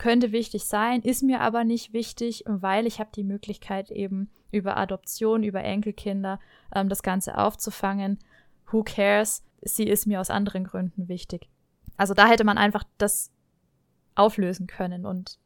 könnte 0.00 0.32
wichtig 0.32 0.64
sein, 0.64 1.02
ist 1.02 1.22
mir 1.22 1.42
aber 1.42 1.62
nicht 1.62 1.92
wichtig, 1.92 2.42
weil 2.46 2.86
ich 2.86 3.00
habe 3.00 3.10
die 3.14 3.22
Möglichkeit 3.22 3.90
eben 3.90 4.30
über 4.50 4.78
Adoption, 4.78 5.42
über 5.42 5.62
Enkelkinder 5.62 6.40
ähm, 6.74 6.88
das 6.88 7.02
Ganze 7.02 7.36
aufzufangen. 7.36 8.18
Who 8.70 8.82
cares? 8.82 9.44
Sie 9.60 9.84
ist 9.84 10.06
mir 10.06 10.18
aus 10.22 10.30
anderen 10.30 10.64
Gründen 10.64 11.08
wichtig. 11.08 11.50
Also 11.98 12.14
da 12.14 12.26
hätte 12.26 12.44
man 12.44 12.56
einfach 12.56 12.84
das 12.96 13.30
auflösen 14.14 14.66
können. 14.66 15.04
Und 15.04 15.38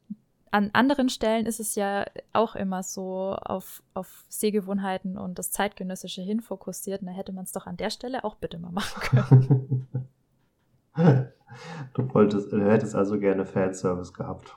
an 0.51 0.69
anderen 0.71 1.09
Stellen 1.09 1.47
ist 1.47 1.59
es 1.59 1.75
ja 1.75 2.05
auch 2.31 2.55
immer 2.55 2.81
so 2.81 3.35
auf, 3.35 3.83
auf 3.93 4.23
Sehgewohnheiten 4.29 5.17
und 5.17 5.37
das 5.37 5.51
Zeitgenössische 5.51 6.21
hin 6.21 6.39
fokussiert. 6.39 7.01
Und 7.01 7.07
da 7.07 7.13
hätte 7.13 7.33
man 7.33 7.43
es 7.43 7.51
doch 7.51 7.67
an 7.67 7.75
der 7.75 7.89
Stelle 7.89 8.23
auch 8.23 8.35
bitte 8.35 8.57
mal 8.57 8.71
machen 8.71 9.87
können. 10.95 11.27
Du 11.93 12.13
wolltest, 12.13 12.51
du 12.51 12.63
hättest 12.63 12.95
also 12.95 13.19
gerne 13.19 13.45
Fanservice 13.45 14.13
gehabt. 14.13 14.55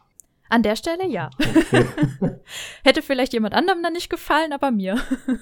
An 0.51 0.63
der 0.63 0.77
Stelle 0.77 1.07
ja. 1.07 1.31
Okay. 1.39 1.85
Hätte 2.85 3.03
vielleicht 3.03 3.33
jemand 3.35 3.55
anderem 3.55 3.83
dann 3.83 3.93
nicht 3.93 4.11
gefallen, 4.11 4.53
aber 4.53 4.71
mir. 4.71 4.97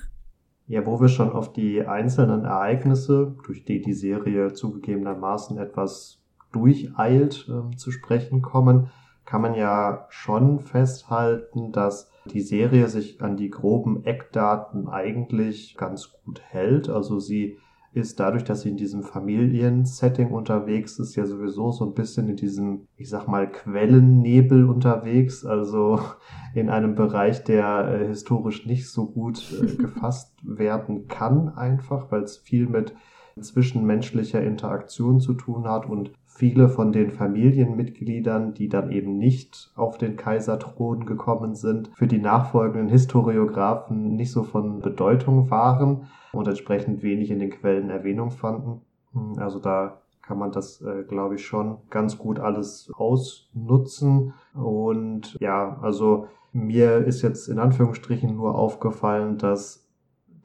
Ja, 0.69 0.85
wo 0.85 1.01
wir 1.01 1.09
schon 1.09 1.31
auf 1.31 1.53
die 1.53 1.87
einzelnen 1.87 2.45
Ereignisse, 2.45 3.37
durch 3.47 3.65
die 3.65 3.81
die 3.81 3.93
Serie 3.93 4.53
zugegebenermaßen 4.53 5.59
etwas 5.59 6.25
durcheilt, 6.51 7.49
äh, 7.49 7.77
zu 7.77 7.93
sprechen 7.93 8.43
kommen, 8.43 8.91
kann 9.25 9.43
man 9.43 9.55
ja 9.55 10.07
schon 10.09 10.59
festhalten, 10.59 11.71
dass 11.71 12.11
die 12.33 12.41
Serie 12.41 12.89
sich 12.89 13.23
an 13.23 13.37
die 13.37 13.51
groben 13.51 14.05
Eckdaten 14.05 14.89
eigentlich 14.89 15.77
ganz 15.77 16.13
gut 16.25 16.41
hält. 16.43 16.89
Also 16.89 17.21
sie 17.21 17.59
ist 17.97 18.21
dadurch, 18.21 18.45
dass 18.45 18.61
sie 18.61 18.69
in 18.69 18.77
diesem 18.77 19.03
Familiensetting 19.03 20.31
unterwegs 20.31 20.99
ist, 20.99 21.17
ja 21.17 21.25
sowieso 21.25 21.73
so 21.73 21.87
ein 21.87 21.95
bisschen 21.95 22.29
in 22.29 22.37
diesem, 22.37 22.89
ich 22.97 23.09
sag 23.09 23.27
mal, 23.27 23.51
Quellennebel 23.51 24.69
unterwegs, 24.69 25.47
also 25.47 26.01
in 26.55 26.69
einem 26.69 26.95
Bereich, 26.95 27.43
der 27.45 27.89
äh, 27.89 28.07
historisch 28.09 28.67
nicht 28.67 28.91
so 28.91 29.07
gut 29.07 29.51
äh, 29.63 29.77
gefasst 29.83 30.35
werden 30.43 31.09
kann, 31.09 31.49
einfach, 31.49 32.11
weil 32.11 32.23
es 32.23 32.37
viel 32.37 32.67
mit 32.67 32.95
zwischenmenschlicher 33.41 34.43
Interaktion 34.43 35.21
zu 35.21 35.33
tun 35.33 35.67
hat 35.67 35.87
und 35.87 36.13
viele 36.37 36.69
von 36.69 36.93
den 36.93 37.11
Familienmitgliedern, 37.11 38.53
die 38.53 38.69
dann 38.69 38.91
eben 38.91 39.17
nicht 39.17 39.73
auf 39.75 39.97
den 39.97 40.17
Kaiserthron 40.17 41.07
gekommen 41.07 41.55
sind, 41.55 41.91
für 41.95 42.07
die 42.07 42.19
nachfolgenden 42.19 42.89
Historiographen 42.89 44.15
nicht 44.15 44.31
so 44.31 44.43
von 44.43 44.81
Bedeutung 44.81 45.51
waren 45.51 46.09
und 46.33 46.47
entsprechend 46.47 47.03
wenig 47.03 47.31
in 47.31 47.39
den 47.39 47.51
Quellen 47.51 47.91
Erwähnung 47.91 48.31
fanden. 48.31 48.83
Hm, 49.13 49.39
also 49.39 49.59
da 49.59 50.01
kann 50.21 50.39
man 50.39 50.53
das, 50.53 50.83
äh, 50.83 51.05
glaube 51.05 51.37
ich, 51.37 51.47
schon 51.47 51.79
ganz 51.89 52.19
gut 52.19 52.39
alles 52.39 52.91
ausnutzen. 52.95 54.35
Und 54.55 55.37
ja, 55.41 55.79
also 55.81 56.27
mir 56.53 56.99
ist 56.99 57.23
jetzt 57.23 57.49
in 57.49 57.59
Anführungsstrichen 57.59 58.37
nur 58.37 58.57
aufgefallen, 58.57 59.39
dass 59.39 59.87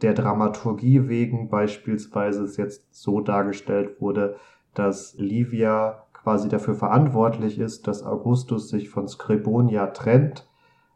der 0.01 0.13
Dramaturgie 0.13 1.07
wegen 1.07 1.49
beispielsweise 1.49 2.43
es 2.43 2.57
jetzt 2.57 2.93
so 2.93 3.21
dargestellt 3.21 4.01
wurde, 4.01 4.35
dass 4.73 5.15
Livia 5.17 6.03
quasi 6.13 6.49
dafür 6.49 6.75
verantwortlich 6.75 7.59
ist, 7.59 7.87
dass 7.87 8.03
Augustus 8.03 8.69
sich 8.69 8.89
von 8.89 9.07
Scribonia 9.07 9.87
trennt. 9.87 10.47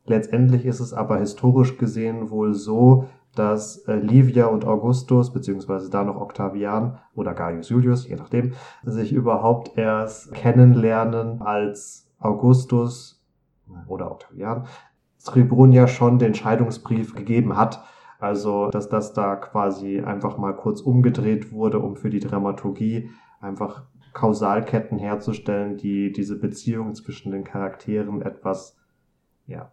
Letztendlich 0.05 0.65
ist 0.65 0.79
es 0.79 0.93
aber 0.93 1.17
historisch 1.17 1.77
gesehen 1.77 2.29
wohl 2.29 2.53
so, 2.53 3.07
dass 3.35 3.79
äh, 3.87 3.95
Livia 3.95 4.45
und 4.45 4.65
Augustus, 4.65 5.33
beziehungsweise 5.33 5.89
da 5.89 6.03
noch 6.03 6.21
Octavian 6.21 6.99
oder 7.15 7.33
Gaius 7.33 7.69
Julius, 7.69 8.07
je 8.07 8.15
nachdem, 8.15 8.53
sich 8.83 9.11
überhaupt 9.11 9.77
erst 9.77 10.33
kennenlernen, 10.33 11.41
als 11.41 12.09
Augustus 12.19 13.21
oder 13.87 14.11
Octavian 14.11 14.65
Scribonia 15.19 15.87
schon 15.87 16.19
den 16.19 16.35
Scheidungsbrief 16.35 17.15
gegeben 17.15 17.57
hat. 17.57 17.83
Also, 18.19 18.69
dass 18.69 18.87
das 18.87 19.13
da 19.13 19.35
quasi 19.35 19.99
einfach 19.99 20.37
mal 20.37 20.55
kurz 20.55 20.81
umgedreht 20.81 21.51
wurde, 21.51 21.79
um 21.79 21.95
für 21.95 22.09
die 22.09 22.21
Dramaturgie 22.21 23.09
einfach 23.45 23.83
Kausalketten 24.13 24.97
herzustellen, 24.97 25.77
die 25.77 26.11
diese 26.11 26.39
Beziehung 26.39 26.95
zwischen 26.95 27.31
den 27.31 27.43
Charakteren 27.43 28.21
etwas, 28.21 28.77
ja, 29.45 29.71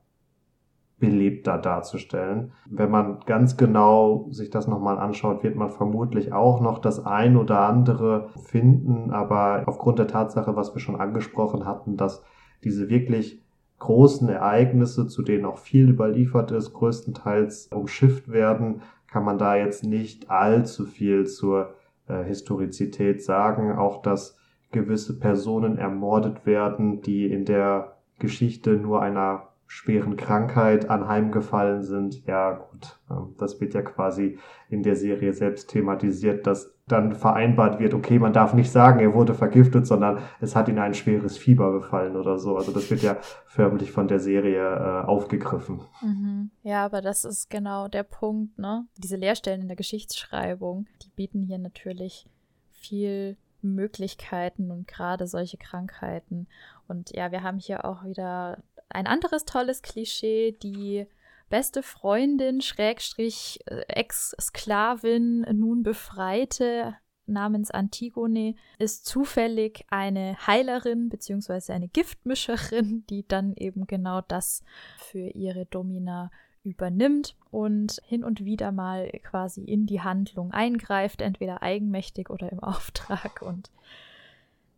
belebter 0.99 1.59
darzustellen. 1.59 2.53
Wenn 2.71 2.91
man 2.91 3.21
ganz 3.27 3.57
genau 3.57 4.29
sich 4.31 4.51
das 4.51 4.69
nochmal 4.69 4.99
anschaut, 4.99 5.43
wird 5.43 5.57
man 5.57 5.69
vermutlich 5.69 6.33
auch 6.33 6.61
noch 6.61 6.79
das 6.79 7.05
ein 7.05 7.37
oder 7.37 7.61
andere 7.63 8.29
finden, 8.45 9.11
aber 9.11 9.65
aufgrund 9.67 9.99
der 9.99 10.07
Tatsache, 10.07 10.55
was 10.55 10.75
wir 10.75 10.81
schon 10.81 11.01
angesprochen 11.01 11.67
hatten, 11.67 11.97
dass 11.97 12.23
diese 12.63 12.89
wirklich 12.89 13.43
großen 13.81 14.29
Ereignisse, 14.29 15.09
zu 15.09 15.23
denen 15.23 15.45
auch 15.45 15.59
viel 15.59 15.89
überliefert 15.89 16.53
ist, 16.53 16.73
größtenteils 16.73 17.67
umschifft 17.73 18.31
werden, 18.31 18.83
kann 19.09 19.25
man 19.25 19.39
da 19.39 19.57
jetzt 19.57 19.83
nicht 19.83 20.31
allzu 20.31 20.85
viel 20.87 21.27
zur 21.27 21.75
äh, 22.09 22.25
Historizität 22.25 23.23
sagen. 23.23 23.73
Auch, 23.73 24.03
dass 24.03 24.39
gewisse 24.71 25.19
Personen 25.19 25.79
ermordet 25.79 26.47
werden, 26.47 27.03
die 27.03 27.31
in 27.31 27.45
der 27.45 27.97
Geschichte 28.19 28.71
nur 28.73 29.03
einer 29.03 29.52
schweren 29.73 30.17
Krankheit 30.17 30.91
anheimgefallen 30.91 31.83
sind. 31.83 32.27
Ja, 32.27 32.53
gut, 32.53 33.01
das 33.39 33.59
wird 33.59 33.73
ja 33.73 33.81
quasi 33.81 34.39
in 34.69 34.83
der 34.83 34.97
Serie 34.97 35.33
selbst 35.33 35.71
thematisiert, 35.71 36.47
dass 36.47 36.75
dann 36.87 37.15
vereinbart 37.15 37.81
wird, 37.81 37.95
okay, 37.95 38.19
man 38.19 38.35
darf 38.35 38.53
nicht 38.53 38.71
sagen, 38.71 39.01
er 39.01 39.15
wurde 39.15 39.33
vergiftet, 39.33 39.87
sondern 39.87 40.19
es 40.43 40.55
hat 40.55 40.69
ihn 40.69 40.79
ein 40.79 40.93
schweres 40.93 41.39
Fieber 41.39 41.73
befallen 41.73 42.17
oder 42.17 42.39
so. 42.39 42.55
Also 42.59 42.71
das 42.71 42.91
wird 42.91 43.01
ja 43.01 43.17
förmlich 43.47 43.93
von 43.93 44.09
der 44.09 44.21
Serie 44.21 44.63
äh, 44.63 45.07
aufgegriffen. 45.07 45.81
Mhm. 46.03 46.51
Ja, 46.63 46.85
aber 46.85 47.01
das 47.01 47.25
ist 47.25 47.49
genau 47.49 47.89
der 47.89 48.03
Punkt, 48.03 48.59
ne? 48.59 48.85
Diese 48.99 49.17
Leerstellen 49.17 49.63
in 49.63 49.69
der 49.69 49.77
Geschichtsschreibung, 49.77 50.87
die 51.03 51.09
bieten 51.17 51.41
hier 51.41 51.59
natürlich 51.59 52.29
viel 52.73 53.39
Möglichkeiten 53.63 54.71
und 54.71 54.87
gerade 54.87 55.27
solche 55.27 55.57
Krankheiten. 55.57 56.47
Und 56.89 57.17
ja, 57.17 57.33
wir 57.33 57.43
haben 57.43 57.59
hier 57.59 57.87
auch 57.87 58.05
wieder 58.05 58.59
ein 58.95 59.07
anderes 59.07 59.45
tolles 59.45 59.83
Klischee, 59.83 60.53
die 60.63 61.07
beste 61.49 61.83
Freundin, 61.83 62.61
Schrägstrich, 62.61 63.61
äh, 63.67 63.83
Ex-Sklavin, 63.89 65.47
nun 65.53 65.83
Befreite 65.83 66.97
namens 67.27 67.71
Antigone, 67.71 68.55
ist 68.79 69.07
zufällig 69.07 69.85
eine 69.91 70.37
Heilerin 70.47 71.09
bzw. 71.09 71.73
eine 71.73 71.89
Giftmischerin, 71.89 73.05
die 73.09 73.27
dann 73.27 73.55
eben 73.55 73.87
genau 73.87 74.23
das 74.23 74.63
für 74.99 75.29
ihre 75.29 75.67
Domina 75.67 76.31
übernimmt 76.65 77.37
und 77.51 78.01
hin 78.07 78.25
und 78.25 78.45
wieder 78.45 78.73
mal 78.73 79.11
quasi 79.23 79.63
in 79.63 79.87
die 79.87 80.01
Handlung 80.01 80.53
eingreift, 80.53 81.21
entweder 81.21 81.63
eigenmächtig 81.63 82.31
oder 82.31 82.51
im 82.51 82.61
Auftrag. 82.63 83.43
Und 83.43 83.71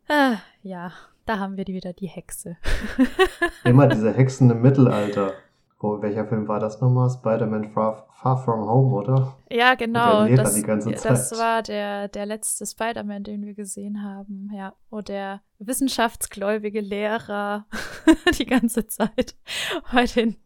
Ah, 0.08 0.38
ja, 0.62 0.92
da 1.26 1.38
haben 1.38 1.56
wir 1.56 1.66
wieder 1.66 1.92
die 1.92 2.06
Hexe. 2.06 2.56
Immer 3.64 3.86
diese 3.86 4.12
Hexen 4.12 4.50
im 4.50 4.62
Mittelalter. 4.62 5.32
Wo, 5.78 6.00
welcher 6.00 6.24
Film 6.24 6.48
war 6.48 6.60
das 6.60 6.80
nochmal? 6.80 7.10
Spider-Man 7.10 7.70
Far, 7.70 8.06
Far, 8.14 8.38
From 8.38 8.66
Home, 8.66 8.94
oder? 8.94 9.34
Ja, 9.50 9.74
genau. 9.74 10.26
Das, 10.28 10.62
das, 11.02 11.38
war 11.38 11.62
der, 11.62 12.08
der 12.08 12.24
letzte 12.24 12.64
Spider-Man, 12.64 13.22
den 13.22 13.44
wir 13.44 13.52
gesehen 13.52 14.02
haben. 14.02 14.50
Ja, 14.54 14.72
wo 14.88 15.02
der 15.02 15.42
wissenschaftsgläubige 15.58 16.80
Lehrer 16.80 17.66
die 18.38 18.46
ganze 18.46 18.86
Zeit 18.86 19.36
bei 19.92 20.06
den, 20.06 20.36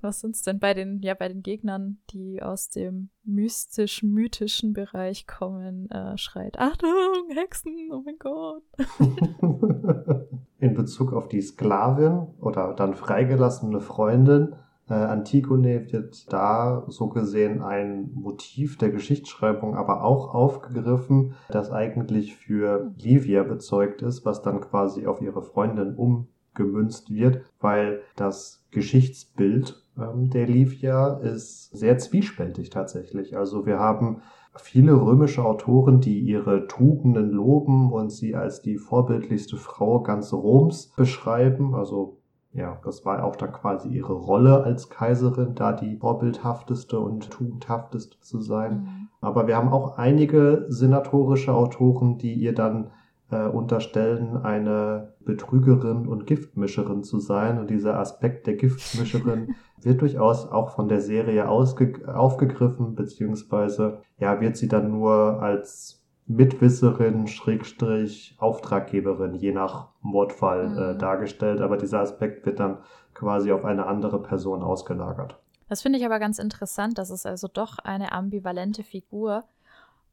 was 0.00 0.20
sind's 0.20 0.42
denn, 0.42 0.58
bei 0.58 0.74
den, 0.74 1.00
ja, 1.02 1.14
bei 1.14 1.28
den 1.28 1.42
Gegnern, 1.42 1.98
die 2.10 2.42
aus 2.42 2.68
dem 2.68 3.10
mystisch-mythischen 3.24 4.72
Bereich 4.72 5.26
kommen, 5.26 5.90
äh, 5.90 6.16
schreit, 6.18 6.58
Achtung, 6.58 7.28
Hexen, 7.34 7.90
oh 7.92 8.02
mein 8.04 8.18
Gott. 8.18 8.62
In 10.58 10.74
Bezug 10.74 11.12
auf 11.12 11.28
die 11.28 11.42
Sklavin 11.42 12.26
oder 12.40 12.74
dann 12.74 12.94
freigelassene 12.94 13.80
Freundin 13.80 14.56
äh, 14.88 14.94
Antigone 14.94 15.92
wird 15.92 16.32
da 16.32 16.84
so 16.88 17.08
gesehen 17.08 17.62
ein 17.62 18.10
Motiv 18.14 18.78
der 18.78 18.90
Geschichtsschreibung 18.90 19.74
aber 19.74 20.02
auch 20.02 20.34
aufgegriffen, 20.34 21.34
das 21.50 21.70
eigentlich 21.70 22.36
für 22.36 22.92
Livia 22.96 23.42
bezeugt 23.42 24.02
ist, 24.02 24.24
was 24.24 24.42
dann 24.42 24.60
quasi 24.60 25.06
auf 25.06 25.20
ihre 25.20 25.42
Freundin 25.42 25.94
umgemünzt 25.94 27.10
wird, 27.10 27.42
weil 27.60 28.00
das 28.16 28.64
Geschichtsbild 28.70 29.82
ähm, 29.98 30.30
der 30.30 30.46
Livia 30.46 31.14
ist 31.18 31.70
sehr 31.76 31.98
zwiespältig 31.98 32.70
tatsächlich. 32.70 33.36
Also 33.36 33.66
wir 33.66 33.78
haben 33.78 34.22
viele 34.56 34.92
römische 34.92 35.44
Autoren, 35.44 36.00
die 36.00 36.18
ihre 36.20 36.66
Tugenden 36.66 37.30
loben 37.30 37.92
und 37.92 38.10
sie 38.10 38.34
als 38.34 38.62
die 38.62 38.76
vorbildlichste 38.76 39.56
Frau 39.56 40.02
ganz 40.02 40.32
Roms 40.32 40.92
beschreiben. 40.96 41.74
Also 41.74 42.17
ja, 42.58 42.78
das 42.84 43.06
war 43.06 43.24
auch 43.24 43.36
dann 43.36 43.52
quasi 43.52 43.88
ihre 43.88 44.12
Rolle 44.12 44.64
als 44.64 44.90
Kaiserin, 44.90 45.54
da 45.54 45.72
die 45.72 45.96
vorbildhafteste 45.96 46.98
und 46.98 47.30
tugendhafteste 47.30 48.20
zu 48.20 48.40
sein. 48.40 48.72
Mhm. 48.72 49.08
Aber 49.20 49.46
wir 49.46 49.56
haben 49.56 49.68
auch 49.68 49.96
einige 49.96 50.66
senatorische 50.68 51.54
Autoren, 51.54 52.18
die 52.18 52.34
ihr 52.34 52.54
dann 52.54 52.90
äh, 53.30 53.46
unterstellen, 53.46 54.36
eine 54.36 55.14
Betrügerin 55.24 56.08
und 56.08 56.26
Giftmischerin 56.26 57.04
zu 57.04 57.20
sein. 57.20 57.58
Und 57.58 57.70
dieser 57.70 57.98
Aspekt 57.98 58.46
der 58.48 58.54
Giftmischerin 58.54 59.54
wird 59.80 60.00
durchaus 60.00 60.50
auch 60.50 60.70
von 60.70 60.88
der 60.88 61.00
Serie 61.00 61.48
aufgegriffen, 61.48 62.96
beziehungsweise 62.96 64.00
ja, 64.18 64.40
wird 64.40 64.56
sie 64.56 64.68
dann 64.68 64.90
nur 64.90 65.40
als 65.40 65.97
Mitwisserin, 66.28 67.26
Schrägstrich, 67.26 68.36
Auftraggeberin, 68.38 69.34
je 69.34 69.52
nach 69.52 69.88
Mordfall 70.02 70.64
äh, 70.64 70.68
mhm. 70.68 70.78
äh, 70.78 70.98
dargestellt. 70.98 71.60
Aber 71.60 71.76
dieser 71.78 72.00
Aspekt 72.00 72.44
wird 72.44 72.60
dann 72.60 72.78
quasi 73.14 73.50
auf 73.50 73.64
eine 73.64 73.86
andere 73.86 74.22
Person 74.22 74.62
ausgelagert. 74.62 75.38
Das 75.68 75.82
finde 75.82 75.98
ich 75.98 76.04
aber 76.04 76.18
ganz 76.18 76.38
interessant. 76.38 76.98
Das 76.98 77.10
ist 77.10 77.26
also 77.26 77.48
doch 77.48 77.78
eine 77.78 78.12
ambivalente 78.12 78.82
Figur 78.82 79.44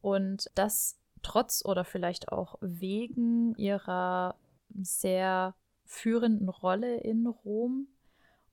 und 0.01 0.49
das 0.55 0.97
trotz 1.21 1.63
oder 1.65 1.83
vielleicht 1.83 2.31
auch 2.31 2.55
wegen 2.61 3.55
ihrer 3.55 4.35
sehr 4.81 5.53
führenden 5.83 6.49
Rolle 6.49 6.97
in 6.97 7.27
Rom 7.27 7.87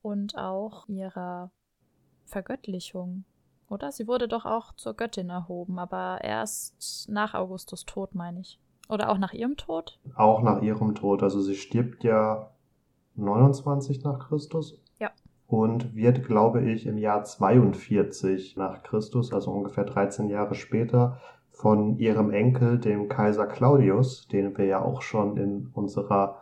und 0.01 0.37
auch 0.37 0.89
ihrer 0.89 1.51
Vergöttlichung 2.25 3.25
oder? 3.73 3.91
Sie 3.91 4.07
wurde 4.07 4.29
doch 4.29 4.45
auch 4.45 4.73
zur 4.77 4.95
Göttin 4.95 5.31
erhoben, 5.31 5.79
aber 5.79 6.21
erst 6.23 7.09
nach 7.09 7.35
Augustus 7.35 7.85
Tod, 7.85 8.15
meine 8.15 8.41
ich. 8.41 8.61
Oder 8.89 9.11
auch 9.11 9.19
nach 9.19 9.33
ihrem 9.33 9.57
Tod? 9.57 9.99
Auch 10.15 10.43
nach 10.43 10.61
ihrem 10.61 10.95
Tod. 10.95 11.23
Also 11.23 11.41
sie 11.41 11.55
stirbt 11.55 12.05
ja 12.05 12.51
29 13.17 14.05
nach 14.05 14.29
Christus. 14.29 14.79
Ja. 14.99 15.11
Und 15.47 15.95
wird, 15.95 16.25
glaube 16.25 16.63
ich, 16.63 16.87
im 16.87 16.99
Jahr 16.99 17.25
42 17.25 18.57
nach 18.57 18.83
Christus, 18.83 19.33
also 19.33 19.51
ungefähr 19.51 19.85
13 19.85 20.29
Jahre 20.29 20.55
später, 20.55 21.19
von 21.51 21.99
ihrem 21.99 22.31
Enkel, 22.31 22.79
dem 22.79 23.09
Kaiser 23.09 23.47
Claudius, 23.47 24.27
den 24.29 24.57
wir 24.57 24.65
ja 24.65 24.83
auch 24.83 25.03
schon 25.03 25.37
in 25.37 25.69
unserer 25.75 26.39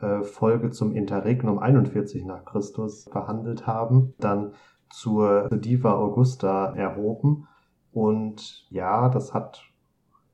äh, 0.00 0.22
Folge 0.22 0.70
zum 0.70 0.92
Interregnum 0.92 1.58
41 1.58 2.24
nach 2.24 2.44
Christus 2.44 3.06
behandelt 3.06 3.66
haben, 3.66 4.14
dann 4.18 4.52
zur 4.90 5.48
Diva 5.50 5.94
Augusta 5.94 6.74
erhoben. 6.74 7.48
Und 7.92 8.66
ja, 8.70 9.08
das 9.08 9.34
hat 9.34 9.70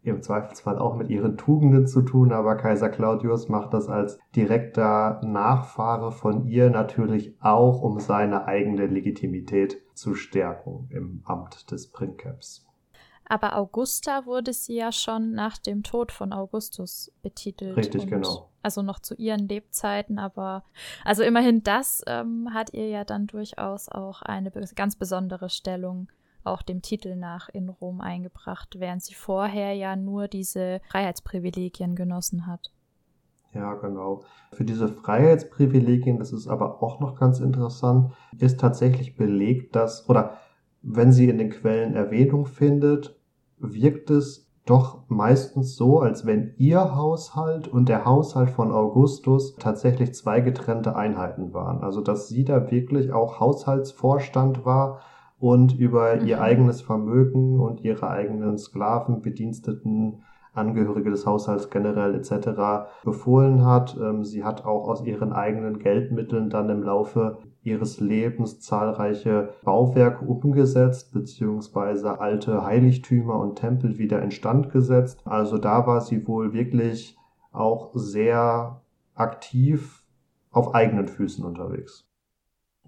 im 0.03 0.23
Zweifelsfall 0.23 0.79
auch 0.79 0.95
mit 0.95 1.11
ihren 1.11 1.37
Tugenden 1.37 1.87
zu 1.87 2.03
tun, 2.03 2.33
aber 2.33 2.57
Kaiser 2.57 2.89
Claudius 2.89 3.49
macht 3.49 3.75
das 3.75 3.89
als 3.89 4.19
direkter 4.37 5.21
Nachfahre 5.25 6.13
von 6.13 6.47
ihr 6.47 6.71
natürlich 6.71 7.35
auch, 7.41 7.83
um 7.83 7.99
seine 7.99 8.47
eigene 8.47 8.87
Legitimität 8.87 9.83
zu 9.95 10.15
stärken 10.15 10.89
im 10.91 11.23
Amt 11.25 11.71
des 11.71 11.91
Princeps. 11.91 12.65
Aber 13.29 13.57
Augusta 13.57 14.25
wurde 14.25 14.53
sie 14.53 14.77
ja 14.77 14.93
schon 14.93 15.33
nach 15.33 15.59
dem 15.59 15.83
Tod 15.83 16.13
von 16.13 16.33
Augustus 16.33 17.13
betitelt. 17.23 17.77
Richtig, 17.77 18.07
genau. 18.07 18.51
Also 18.67 18.83
noch 18.83 18.99
zu 18.99 19.15
ihren 19.15 19.47
Lebzeiten, 19.47 20.19
aber 20.19 20.65
also 21.05 21.23
immerhin 21.23 21.63
das 21.63 22.03
ähm, 22.09 22.49
hat 22.53 22.75
ihr 22.75 22.89
ja 22.89 23.05
dann 23.05 23.29
durchaus 23.29 23.89
auch 23.89 24.23
eine 24.23 24.51
ganz 24.75 24.97
besondere 24.97 25.51
Stellung 25.51 26.09
auch 26.43 26.63
dem 26.63 26.83
Titel 26.83 27.15
nach 27.15 27.49
in 27.49 27.69
Rom 27.69 28.01
eingebracht, 28.01 28.75
während 28.81 29.05
sie 29.05 29.15
vorher 29.15 29.75
ja 29.75 29.95
nur 29.95 30.27
diese 30.27 30.81
Freiheitsprivilegien 30.91 31.95
genossen 31.95 32.49
hat. 32.49 32.73
Ja, 33.55 33.75
genau. 33.75 34.25
Für 34.51 34.65
diese 34.65 34.89
Freiheitsprivilegien, 34.89 36.19
das 36.19 36.33
ist 36.33 36.49
aber 36.49 36.83
auch 36.83 36.99
noch 36.99 37.15
ganz 37.15 37.39
interessant, 37.39 38.15
ist 38.37 38.59
tatsächlich 38.59 39.15
belegt, 39.15 39.77
dass, 39.77 40.09
oder 40.09 40.39
wenn 40.83 41.13
sie 41.13 41.29
in 41.29 41.39
den 41.39 41.51
Quellen 41.51 41.95
Erwähnung 41.95 42.47
findet, 42.47 43.17
wirkt 43.59 44.11
es 44.11 44.46
doch 44.67 45.05
meistens 45.09 45.77
so, 45.77 46.01
als 46.01 46.27
wenn 46.27 46.53
ihr 46.59 46.97
Haushalt 46.97 47.69
und 47.69 47.89
der 47.89 48.05
Haushalt 48.05 48.51
von 48.51 48.73
Augustus 48.73 49.55
tatsächlich 49.57 50.13
zwei 50.13 50.41
getrennte 50.41 50.97
Einheiten 50.97 51.55
waren. 51.55 51.83
Also 51.83 52.01
dass 52.01 52.29
sie 52.29 52.45
da 52.45 52.71
wirklich 52.71 53.13
auch 53.13 53.39
Haushaltsvorstand 53.39 54.65
war 54.65 55.01
und 55.39 55.79
über 55.79 56.17
mhm. 56.17 56.27
ihr 56.27 56.41
eigenes 56.41 56.81
Vermögen 56.81 57.61
und 57.61 57.83
ihre 57.83 58.09
eigenen 58.09 58.59
Sklaven, 58.59 59.23
Bediensteten, 59.23 60.23
Angehörige 60.53 61.11
des 61.11 61.27
Haushalts 61.27 61.71
generell 61.71 62.15
etc. 62.15 62.89
befohlen 63.05 63.65
hat. 63.65 63.97
Ähm, 64.01 64.25
sie 64.25 64.43
hat 64.43 64.65
auch 64.65 64.89
aus 64.89 65.05
ihren 65.05 65.33
eigenen 65.33 65.79
Geldmitteln 65.79 66.51
dann 66.51 66.71
im 66.71 66.83
Laufe 66.83 67.39
ihres 67.67 68.01
Lebens 68.01 68.61
zahlreiche 68.61 69.51
Bauwerke 69.65 70.25
umgesetzt, 70.25 71.13
beziehungsweise 71.13 72.21
alte 72.21 72.65
Heiligtümer 72.65 73.39
und 73.39 73.57
Tempel 73.57 73.99
wieder 73.99 74.23
instand 74.23 74.71
gesetzt. 74.71 75.21
Also 75.25 75.59
da 75.59 75.87
war 75.87 76.01
sie 76.01 76.27
wohl 76.27 76.53
wirklich 76.53 77.19
auch 77.53 77.91
sehr 77.95 78.81
aktiv 79.15 80.05
auf 80.51 80.75
eigenen 80.75 81.09
Füßen 81.09 81.45
unterwegs. 81.45 82.09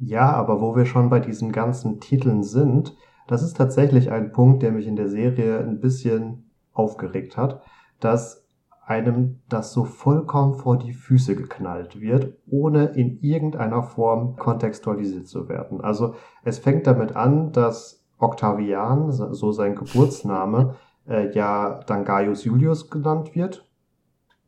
Ja, 0.01 0.33
aber 0.33 0.61
wo 0.61 0.77
wir 0.77 0.87
schon 0.87 1.11
bei 1.11 1.21
diesen 1.21 1.53
ganzen 1.53 2.01
Titeln 2.01 2.45
sind, 2.45 2.97
das 3.27 3.43
ist 3.43 3.57
tatsächlich 3.57 4.11
ein 4.11 4.33
Punkt, 4.33 4.63
der 4.63 4.73
mich 4.73 4.87
in 4.87 4.97
der 4.97 5.09
Serie 5.09 5.59
ein 5.59 5.81
bisschen 5.81 6.51
aufgeregt 6.73 7.37
hat, 7.37 7.63
dass 8.01 8.48
einem 8.89 9.41
das 9.51 9.73
so 9.75 9.85
vollkommen 9.85 10.55
vor 10.55 10.79
die 10.79 10.95
Füße 10.95 11.37
geknallt 11.37 12.01
wird, 12.01 12.39
ohne 12.47 12.87
in 12.87 13.21
irgendeiner 13.21 13.83
Form 13.83 14.37
kontextualisiert 14.37 15.29
zu 15.29 15.49
werden. 15.51 15.83
Also 15.83 16.15
es 16.43 16.59
fängt 16.59 16.87
damit 16.87 17.15
an, 17.15 17.53
dass 17.53 18.07
Octavian, 18.19 19.13
so 19.13 19.53
sein 19.53 19.77
Geburtsname, 19.77 20.77
äh, 21.07 21.31
ja 21.33 21.81
dann 21.87 22.07
Gaius 22.07 22.45
Julius 22.45 22.89
genannt 22.89 23.35
wird. 23.35 23.69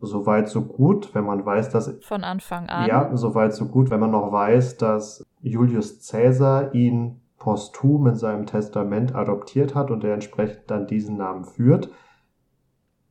Soweit 0.00 0.48
so 0.48 0.62
gut, 0.62 1.14
wenn 1.14 1.26
man 1.26 1.44
weiß, 1.44 1.68
dass... 1.68 1.98
Von 2.00 2.24
Anfang 2.24 2.66
an. 2.70 2.88
Ja, 2.88 3.14
soweit 3.14 3.52
so 3.52 3.66
gut, 3.66 3.90
wenn 3.90 4.00
man 4.00 4.12
noch 4.12 4.32
weiß, 4.32 4.78
dass 4.78 5.22
Julius 5.42 6.08
Caesar 6.10 6.74
ihn 6.74 7.20
posthum 7.36 8.06
in 8.06 8.16
seinem 8.16 8.46
Testament 8.46 9.14
adoptiert 9.14 9.74
hat 9.74 9.90
und 9.90 10.02
er 10.02 10.14
entsprechend 10.14 10.70
dann 10.70 10.86
diesen 10.86 11.18
Namen 11.18 11.44
führt, 11.44 11.90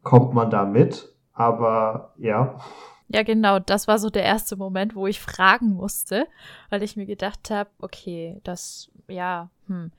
kommt 0.02 0.34
man 0.34 0.50
da 0.50 0.66
mit 0.66 1.16
aber 1.40 2.14
ja. 2.18 2.60
Ja, 3.08 3.24
genau. 3.24 3.60
Das 3.60 3.88
war 3.88 3.98
so 3.98 4.10
der 4.10 4.24
erste 4.24 4.58
Moment, 4.58 4.94
wo 4.94 5.08
ich 5.08 5.22
fragen 5.22 5.70
musste, 5.70 6.28
weil 6.70 6.84
ich 6.84 6.98
mir 6.98 7.06
gedacht 7.06 7.50
habe, 7.50 7.70
okay, 7.80 8.42
das, 8.44 8.92
ja, 9.08 9.50
hm, 9.68 9.92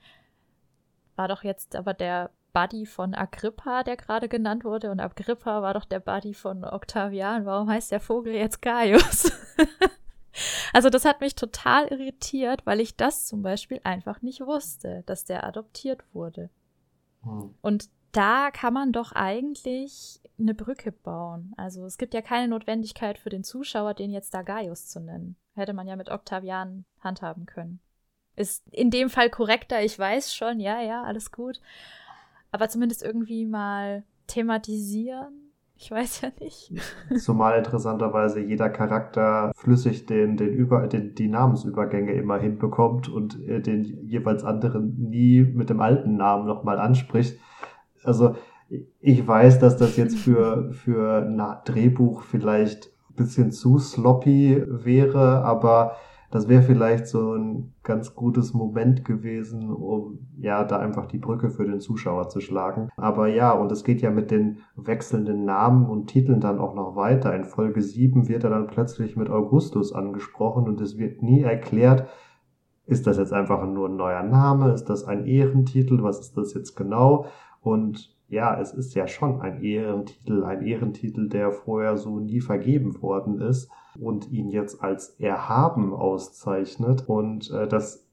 war 1.16 1.28
doch 1.28 1.43
jetzt 1.43 1.76
aber 1.76 1.95
der 1.95 2.30
Buddy 2.53 2.84
von 2.84 3.14
Agrippa, 3.14 3.84
der 3.84 3.97
gerade 3.97 4.28
genannt 4.28 4.64
wurde, 4.64 4.91
und 4.91 5.01
Agrippa 5.01 5.62
war 5.62 5.72
doch 5.72 5.86
der 5.86 6.01
Buddy 6.01 6.34
von 6.34 6.62
Octavian. 6.62 7.47
Warum 7.47 7.70
heißt 7.70 7.91
der 7.91 8.01
Vogel 8.01 8.34
jetzt 8.34 8.61
Gaius? 8.61 9.32
also 10.74 10.91
das 10.91 11.07
hat 11.07 11.22
mich 11.22 11.36
total 11.36 11.86
irritiert, 11.86 12.66
weil 12.66 12.80
ich 12.80 12.97
das 12.97 13.26
zum 13.26 13.41
Beispiel 13.41 13.80
einfach 13.82 14.20
nicht 14.20 14.43
wusste, 14.43 15.05
dass 15.07 15.24
der 15.24 15.45
adoptiert 15.45 16.03
wurde. 16.12 16.51
Hm. 17.22 17.55
Und 17.62 17.88
da 18.12 18.50
kann 18.50 18.74
man 18.74 18.92
doch 18.92 19.12
eigentlich 19.12 20.20
eine 20.38 20.54
Brücke 20.54 20.92
bauen. 20.92 21.52
Also 21.56 21.84
es 21.84 21.98
gibt 21.98 22.14
ja 22.14 22.22
keine 22.22 22.48
Notwendigkeit 22.48 23.18
für 23.18 23.30
den 23.30 23.44
Zuschauer, 23.44 23.94
den 23.94 24.11
jetzt 24.11 24.34
da 24.34 24.42
Gaius 24.42 24.88
zu 24.88 25.00
nennen. 25.00 25.36
Hätte 25.54 25.74
man 25.74 25.86
ja 25.86 25.96
mit 25.96 26.11
Octavian 26.11 26.84
handhaben 27.00 27.46
können. 27.46 27.80
Ist 28.36 28.66
in 28.72 28.90
dem 28.90 29.11
Fall 29.11 29.28
korrekter, 29.28 29.82
ich 29.82 29.98
weiß 29.98 30.34
schon, 30.34 30.61
ja, 30.61 30.80
ja, 30.80 31.02
alles 31.02 31.30
gut. 31.30 31.61
Aber 32.52 32.68
zumindest 32.68 33.02
irgendwie 33.02 33.46
mal 33.46 34.02
thematisieren. 34.26 35.52
Ich 35.76 35.90
weiß 35.90 36.20
ja 36.20 36.28
nicht. 36.40 36.72
Zumal 37.16 37.58
interessanterweise 37.58 38.40
jeder 38.40 38.68
Charakter 38.68 39.52
flüssig 39.56 40.06
den, 40.06 40.36
den 40.36 40.52
Über, 40.52 40.86
den, 40.86 41.14
die 41.14 41.28
Namensübergänge 41.28 42.12
immer 42.12 42.38
hinbekommt 42.38 43.08
und 43.08 43.42
äh, 43.48 43.61
den 43.61 43.84
jeweils 44.06 44.44
anderen 44.44 45.08
nie 45.08 45.40
mit 45.42 45.70
dem 45.70 45.80
alten 45.80 46.16
Namen 46.16 46.46
nochmal 46.46 46.78
anspricht. 46.78 47.40
Also 48.05 48.34
ich 49.01 49.26
weiß, 49.26 49.59
dass 49.59 49.76
das 49.76 49.96
jetzt 49.96 50.18
für, 50.18 50.72
für 50.72 51.22
ein 51.22 51.42
Drehbuch 51.64 52.22
vielleicht 52.22 52.92
ein 53.11 53.16
bisschen 53.16 53.51
zu 53.51 53.78
sloppy 53.78 54.64
wäre, 54.66 55.44
aber 55.44 55.96
das 56.30 56.48
wäre 56.48 56.62
vielleicht 56.62 57.09
so 57.09 57.34
ein 57.34 57.74
ganz 57.82 58.14
gutes 58.14 58.55
Moment 58.55 59.05
gewesen, 59.05 59.68
um 59.68 60.28
ja 60.38 60.62
da 60.62 60.78
einfach 60.78 61.07
die 61.07 61.18
Brücke 61.18 61.51
für 61.51 61.66
den 61.66 61.80
Zuschauer 61.80 62.28
zu 62.28 62.40
schlagen. 62.40 62.88
Aber 62.96 63.26
ja, 63.26 63.51
und 63.51 63.72
es 63.72 63.82
geht 63.82 64.01
ja 64.01 64.11
mit 64.11 64.30
den 64.30 64.59
wechselnden 64.76 65.44
Namen 65.44 65.86
und 65.86 66.07
Titeln 66.07 66.40
dann 66.40 66.61
auch 66.61 66.74
noch 66.74 66.94
weiter. 66.94 67.34
In 67.34 67.44
Folge 67.44 67.82
7 67.82 68.28
wird 68.28 68.44
er 68.44 68.51
dann 68.51 68.68
plötzlich 68.68 69.16
mit 69.16 69.28
Augustus 69.28 69.92
angesprochen 69.92 70.68
und 70.68 70.80
es 70.80 70.98
wird 70.98 71.20
nie 71.20 71.42
erklärt, 71.42 72.07
ist 72.86 73.07
das 73.07 73.18
jetzt 73.18 73.32
einfach 73.32 73.64
nur 73.66 73.88
ein 73.88 73.96
neuer 73.96 74.22
Name? 74.22 74.72
Ist 74.72 74.86
das 74.86 75.05
ein 75.05 75.24
Ehrentitel? 75.24 76.03
Was 76.03 76.20
ist 76.20 76.36
das 76.36 76.55
jetzt 76.55 76.74
genau? 76.76 77.26
Und 77.61 78.16
ja, 78.28 78.58
es 78.61 78.72
ist 78.72 78.94
ja 78.94 79.06
schon 79.06 79.40
ein 79.40 79.62
Ehrentitel, 79.62 80.44
ein 80.44 80.62
Ehrentitel, 80.62 81.28
der 81.28 81.50
vorher 81.52 81.96
so 81.96 82.20
nie 82.20 82.40
vergeben 82.40 83.00
worden 83.02 83.40
ist 83.40 83.68
und 83.98 84.30
ihn 84.30 84.48
jetzt 84.48 84.82
als 84.82 85.11
erhaben 85.18 85.92
auszeichnet. 85.92 87.08
Und 87.08 87.50
äh, 87.50 87.66
das 87.66 88.08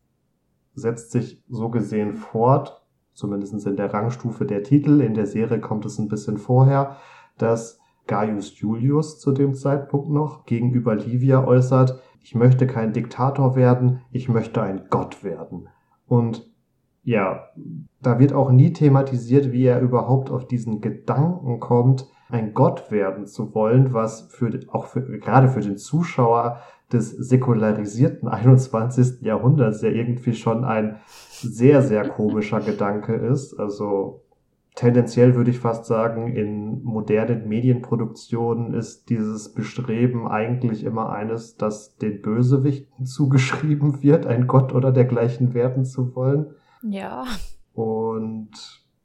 setzt 0.74 1.12
sich 1.12 1.44
so 1.48 1.70
gesehen 1.70 2.14
fort, 2.14 2.84
zumindest 3.14 3.66
in 3.66 3.76
der 3.76 3.94
Rangstufe 3.94 4.46
der 4.46 4.64
Titel. 4.64 5.02
In 5.02 5.14
der 5.14 5.28
Serie 5.28 5.60
kommt 5.60 5.86
es 5.86 6.00
ein 6.00 6.08
bisschen 6.08 6.38
vorher, 6.38 6.98
dass 7.38 7.80
Gaius 8.08 8.60
Julius 8.60 9.20
zu 9.20 9.32
dem 9.32 9.54
Zeitpunkt 9.54 10.10
noch 10.10 10.46
gegenüber 10.46 10.96
Livia 10.96 11.46
äußert, 11.46 12.02
ich 12.22 12.36
möchte 12.36 12.68
kein 12.68 12.92
Diktator 12.92 13.56
werden, 13.56 14.02
ich 14.12 14.28
möchte 14.28 14.62
ein 14.62 14.88
Gott 14.90 15.24
werden. 15.24 15.70
Und 16.08 16.50
ja, 17.08 17.48
da 18.02 18.20
wird 18.20 18.34
auch 18.34 18.52
nie 18.52 18.74
thematisiert, 18.74 19.54
wie 19.54 19.64
er 19.64 19.80
überhaupt 19.80 20.30
auf 20.30 20.46
diesen 20.46 20.82
Gedanken 20.82 21.62
kommt, 21.62 22.06
ein 22.28 22.54
Gott 22.54 22.92
werden 22.92 23.26
zu 23.26 23.56
wollen, 23.56 23.94
was 23.94 24.24
für, 24.24 24.60
auch 24.68 24.88
für, 24.88 25.18
gerade 25.18 25.48
für 25.48 25.62
den 25.62 25.78
Zuschauer 25.78 26.60
des 26.92 27.12
säkularisierten 27.12 28.28
21. 28.28 29.22
Jahrhunderts 29.22 29.82
ja 29.84 29.90
irgendwie 29.90 30.34
schon 30.34 30.66
ein 30.66 30.98
sehr, 31.30 31.82
sehr 31.82 32.10
komischer 32.10 32.60
Gedanke 32.60 33.14
ist. 33.14 33.58
Also 33.58 34.26
tendenziell 34.76 35.36
würde 35.36 35.52
ich 35.52 35.60
fast 35.60 35.86
sagen, 35.86 36.36
in 36.36 36.84
modernen 36.84 37.48
Medienproduktionen 37.48 38.74
ist 38.74 39.10
dieses 39.10 39.54
Bestreben 39.54 40.28
eigentlich 40.28 40.84
immer 40.84 41.14
eines, 41.14 41.56
das 41.56 41.96
den 41.96 42.22
Bösewichten 42.22 43.06
zugeschrieben 43.06 44.04
wird, 44.04 44.26
ein 44.26 44.46
Gott 44.46 44.76
oder 44.76 44.92
dergleichen 44.92 45.54
werden 45.54 45.86
zu 45.86 46.14
wollen. 46.14 46.48
Ja. 46.92 47.26
Und 47.74 48.50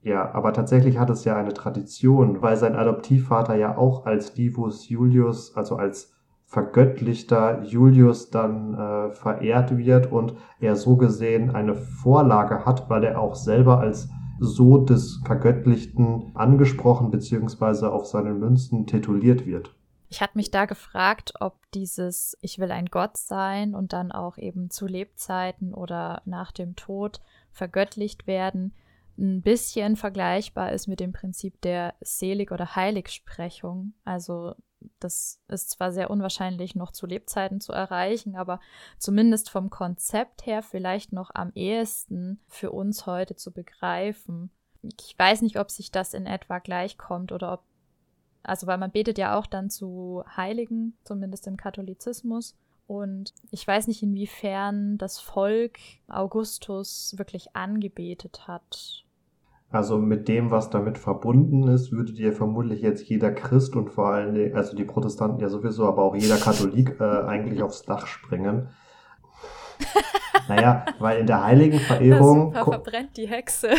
ja, 0.03 0.35
aber 0.35 0.53
tatsächlich 0.53 0.99
hat 0.99 1.11
es 1.11 1.24
ja 1.24 1.37
eine 1.37 1.55
Tradition, 1.55 2.43
weil 2.43 2.57
sein 2.57 2.74
Adoptivvater 2.74 3.55
ja 3.55 3.76
auch 3.76 4.05
als 4.05 4.35
Divus 4.35 4.89
Julius, 4.89 5.57
also 5.57 5.76
als 5.76 6.12
vergöttlichter 6.47 7.62
Julius 7.62 8.30
dann 8.30 8.74
äh, 8.74 9.11
verehrt 9.12 9.76
wird 9.76 10.12
und 10.12 10.35
er 10.61 10.76
so 10.76 10.97
gesehen 10.97 11.55
eine 11.55 11.74
Vorlage 11.74 12.66
hat, 12.66 12.91
weil 12.91 13.05
er 13.05 13.20
auch 13.20 13.35
selber 13.35 13.78
als 13.78 14.11
so 14.39 14.78
des 14.78 15.22
Vergöttlichten 15.24 16.33
angesprochen 16.35 17.11
beziehungsweise 17.11 17.93
auf 17.93 18.07
seinen 18.07 18.39
Münzen 18.39 18.87
tituliert 18.87 19.47
wird. 19.47 19.74
Ich 20.11 20.20
hatte 20.20 20.37
mich 20.37 20.51
da 20.51 20.66
gefragt, 20.66 21.33
ob 21.41 21.55
dieses 21.72 22.37
Ich 22.43 22.59
will 22.59 22.70
ein 22.70 22.87
Gott 22.87 23.16
sein 23.16 23.74
und 23.74 23.95
dann 23.95 24.12
auch 24.12 24.37
eben 24.37 24.68
zu 24.68 24.87
Lebzeiten 24.87 25.72
oder 25.72 26.20
nach 26.26 26.53
dem 26.53 26.76
Tod 26.76 27.22
vergöttlicht 27.53 28.26
werden, 28.26 28.74
ein 29.18 29.42
bisschen 29.42 29.96
vergleichbar 29.96 30.72
ist 30.72 30.86
mit 30.88 31.00
dem 31.00 31.12
Prinzip 31.12 31.61
der 31.61 31.94
Selig- 32.00 32.50
oder 32.50 32.74
Heiligsprechung. 32.76 33.92
Also 34.05 34.55
das 34.98 35.40
ist 35.48 35.70
zwar 35.70 35.92
sehr 35.92 36.11
unwahrscheinlich 36.11 36.74
noch 36.74 36.92
zu 36.92 37.07
Lebzeiten 37.07 37.61
zu 37.61 37.72
erreichen, 37.72 38.36
aber 38.36 38.61
zumindest 38.98 39.50
vom 39.50 39.70
Konzept 39.70 40.46
her 40.46 40.62
vielleicht 40.62 41.12
noch 41.12 41.30
am 41.34 41.53
ehesten 41.55 42.40
für 42.48 42.72
uns 42.72 43.07
heute 43.07 43.36
zu 43.36 43.53
begreifen. 43.53 44.50
Ich 44.82 45.16
weiß 45.16 45.42
nicht, 45.42 45.59
ob 45.59 45.70
sich 45.70 45.92
das 45.92 46.14
in 46.14 46.26
etwa 46.26 46.59
gleichkommt 46.59 47.32
oder 47.32 47.53
ob, 47.53 47.62
also 48.42 48.66
weil 48.66 48.78
man 48.78 48.90
betet 48.90 49.18
ja 49.18 49.38
auch 49.38 49.46
dann 49.46 49.70
zu 49.70 50.24
Heiligen, 50.36 50.96
zumindest 51.05 51.46
im 51.46 51.57
Katholizismus. 51.57 52.57
Und 52.93 53.32
ich 53.51 53.66
weiß 53.66 53.86
nicht, 53.86 54.03
inwiefern 54.03 54.99
das 54.99 55.18
Volk 55.18 55.78
Augustus 56.09 57.14
wirklich 57.16 57.57
angebetet 57.57 58.47
hat. 58.47 59.07
Also 59.70 59.97
mit 59.97 60.28
dem, 60.28 60.51
was 60.51 60.68
damit 60.68 60.99
verbunden 60.99 61.68
ist, 61.68 61.90
würde 61.90 62.12
dir 62.12 62.34
vermutlich 62.34 62.82
jetzt 62.82 63.09
jeder 63.09 63.32
Christ 63.32 63.76
und 63.76 63.88
vor 63.88 64.09
allem, 64.09 64.55
also 64.55 64.76
die 64.76 64.84
Protestanten 64.84 65.40
ja 65.40 65.49
sowieso, 65.49 65.86
aber 65.86 66.03
auch 66.03 66.14
jeder 66.14 66.36
Katholik 66.36 67.01
äh, 67.01 67.05
eigentlich 67.05 67.62
aufs 67.62 67.82
Dach 67.82 68.07
springen. 68.07 68.68
Naja, 70.49 70.86
weil 70.99 71.20
in 71.20 71.26
der 71.26 71.45
heiligen 71.45 71.78
Verehrung. 71.78 72.53
Verbrennt 72.53 73.16
die 73.16 73.28
Hexe. 73.28 73.70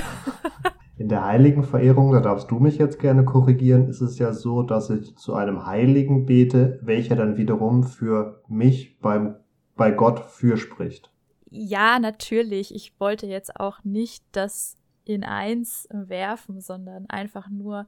In 0.96 1.10
der 1.10 1.26
heiligen 1.26 1.64
Verehrung, 1.64 2.12
da 2.12 2.20
darfst 2.20 2.52
du 2.52 2.60
mich 2.60 2.78
jetzt 2.78 3.00
gerne 3.00 3.26
korrigieren, 3.26 3.88
ist 3.88 4.02
es 4.02 4.20
ja 4.20 4.32
so, 4.32 4.62
dass 4.62 4.92
ich 4.92 5.16
zu 5.18 5.34
einem 5.34 5.66
Heiligen 5.66 6.26
bete, 6.26 6.80
welcher 6.84 7.16
dann 7.16 7.36
wiederum 7.36 7.84
für 7.84 8.44
mich 8.48 9.00
beim, 9.00 9.36
bei 9.76 9.92
Gott 9.92 10.20
fürspricht. 10.20 11.12
Ja, 11.50 12.00
natürlich. 12.00 12.74
Ich 12.74 13.00
wollte 13.00 13.26
jetzt 13.26 13.60
auch 13.60 13.84
nicht 13.84 14.24
das 14.32 14.78
in 15.06 15.24
eins 15.24 15.88
werfen, 15.92 16.62
sondern 16.62 17.10
einfach 17.10 17.50
nur 17.50 17.88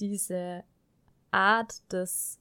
diese 0.00 0.64
Art 1.30 1.92
des 1.92 2.40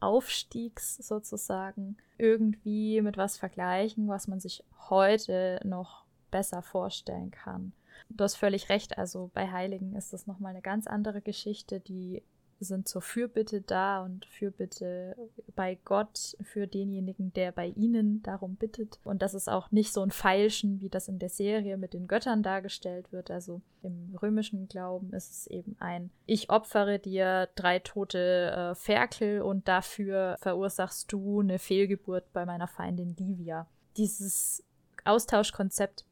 Aufstiegs 0.00 0.96
sozusagen 0.96 1.96
irgendwie 2.18 3.00
mit 3.00 3.16
was 3.16 3.36
vergleichen, 3.36 4.08
was 4.08 4.28
man 4.28 4.40
sich 4.40 4.64
heute 4.90 5.60
noch 5.64 6.04
besser 6.30 6.60
vorstellen 6.62 7.30
kann. 7.30 7.72
Du 8.08 8.24
hast 8.24 8.36
völlig 8.36 8.68
recht. 8.68 8.98
Also 8.98 9.30
bei 9.34 9.50
Heiligen 9.50 9.94
ist 9.94 10.12
das 10.12 10.26
nochmal 10.26 10.50
eine 10.50 10.62
ganz 10.62 10.86
andere 10.86 11.20
Geschichte. 11.20 11.80
Die 11.80 12.22
sind 12.64 12.88
zur 12.88 13.02
Fürbitte 13.02 13.60
da 13.60 14.02
und 14.02 14.26
Fürbitte 14.26 15.16
bei 15.54 15.78
Gott 15.84 16.36
für 16.42 16.66
denjenigen, 16.66 17.32
der 17.32 17.52
bei 17.52 17.68
ihnen 17.68 18.22
darum 18.22 18.56
bittet. 18.56 18.98
Und 19.04 19.22
das 19.22 19.34
ist 19.34 19.48
auch 19.48 19.70
nicht 19.70 19.92
so 19.92 20.02
ein 20.02 20.10
Feilschen, 20.10 20.80
wie 20.80 20.88
das 20.88 21.08
in 21.08 21.18
der 21.18 21.28
Serie 21.28 21.76
mit 21.76 21.92
den 21.92 22.06
Göttern 22.06 22.42
dargestellt 22.42 23.12
wird. 23.12 23.30
Also 23.30 23.60
im 23.82 24.16
römischen 24.20 24.68
Glauben 24.68 25.12
ist 25.12 25.30
es 25.30 25.46
eben 25.46 25.76
ein, 25.80 26.10
ich 26.26 26.50
opfere 26.50 26.98
dir 26.98 27.48
drei 27.54 27.78
tote 27.78 28.50
äh, 28.50 28.74
Ferkel 28.74 29.42
und 29.42 29.68
dafür 29.68 30.36
verursachst 30.40 31.12
du 31.12 31.40
eine 31.40 31.58
Fehlgeburt 31.58 32.32
bei 32.32 32.46
meiner 32.46 32.68
Feindin 32.68 33.16
Livia. 33.16 33.66
Dieses 33.96 34.64
Austauschkonzept 35.04 36.04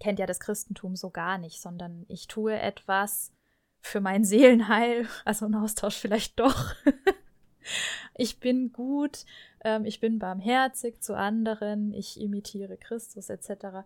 kennt 0.00 0.18
ja 0.18 0.26
das 0.26 0.40
Christentum 0.40 0.96
so 0.96 1.10
gar 1.10 1.38
nicht, 1.38 1.60
sondern 1.60 2.04
ich 2.08 2.28
tue 2.28 2.58
etwas 2.58 3.32
für 3.80 4.00
mein 4.00 4.24
Seelenheil, 4.24 5.06
also 5.24 5.46
ein 5.46 5.54
Austausch 5.54 5.96
vielleicht 5.96 6.38
doch. 6.38 6.74
ich 8.14 8.40
bin 8.40 8.72
gut, 8.72 9.24
ähm, 9.64 9.84
ich 9.84 10.00
bin 10.00 10.18
barmherzig 10.18 11.00
zu 11.00 11.16
anderen, 11.16 11.92
ich 11.92 12.20
imitiere 12.20 12.76
Christus 12.76 13.30
etc., 13.30 13.84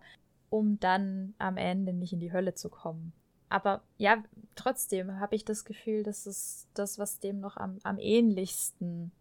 um 0.49 0.79
dann 0.79 1.33
am 1.39 1.57
Ende 1.57 1.93
nicht 1.93 2.13
in 2.13 2.19
die 2.19 2.31
Hölle 2.31 2.53
zu 2.53 2.69
kommen. 2.69 3.13
Aber 3.49 3.83
ja, 3.97 4.23
trotzdem 4.55 5.19
habe 5.19 5.35
ich 5.35 5.45
das 5.45 5.63
Gefühl, 5.63 6.01
dass 6.01 6.25
es 6.25 6.67
das, 6.73 6.97
was 6.97 7.19
dem 7.19 7.39
noch 7.39 7.55
am, 7.55 7.77
am 7.83 7.99
ähnlichsten 7.99 9.11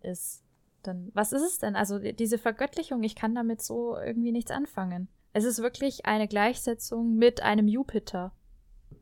ist. 0.00 0.42
Dann, 0.82 1.10
was 1.14 1.32
ist 1.32 1.42
es 1.42 1.58
denn? 1.58 1.76
Also 1.76 1.98
diese 1.98 2.38
Vergöttlichung, 2.38 3.04
ich 3.04 3.14
kann 3.14 3.34
damit 3.34 3.62
so 3.62 3.96
irgendwie 3.96 4.32
nichts 4.32 4.50
anfangen. 4.50 5.08
Es 5.36 5.44
ist 5.44 5.60
wirklich 5.60 6.06
eine 6.06 6.28
Gleichsetzung 6.28 7.14
mit 7.16 7.42
einem 7.42 7.68
Jupiter. 7.68 8.32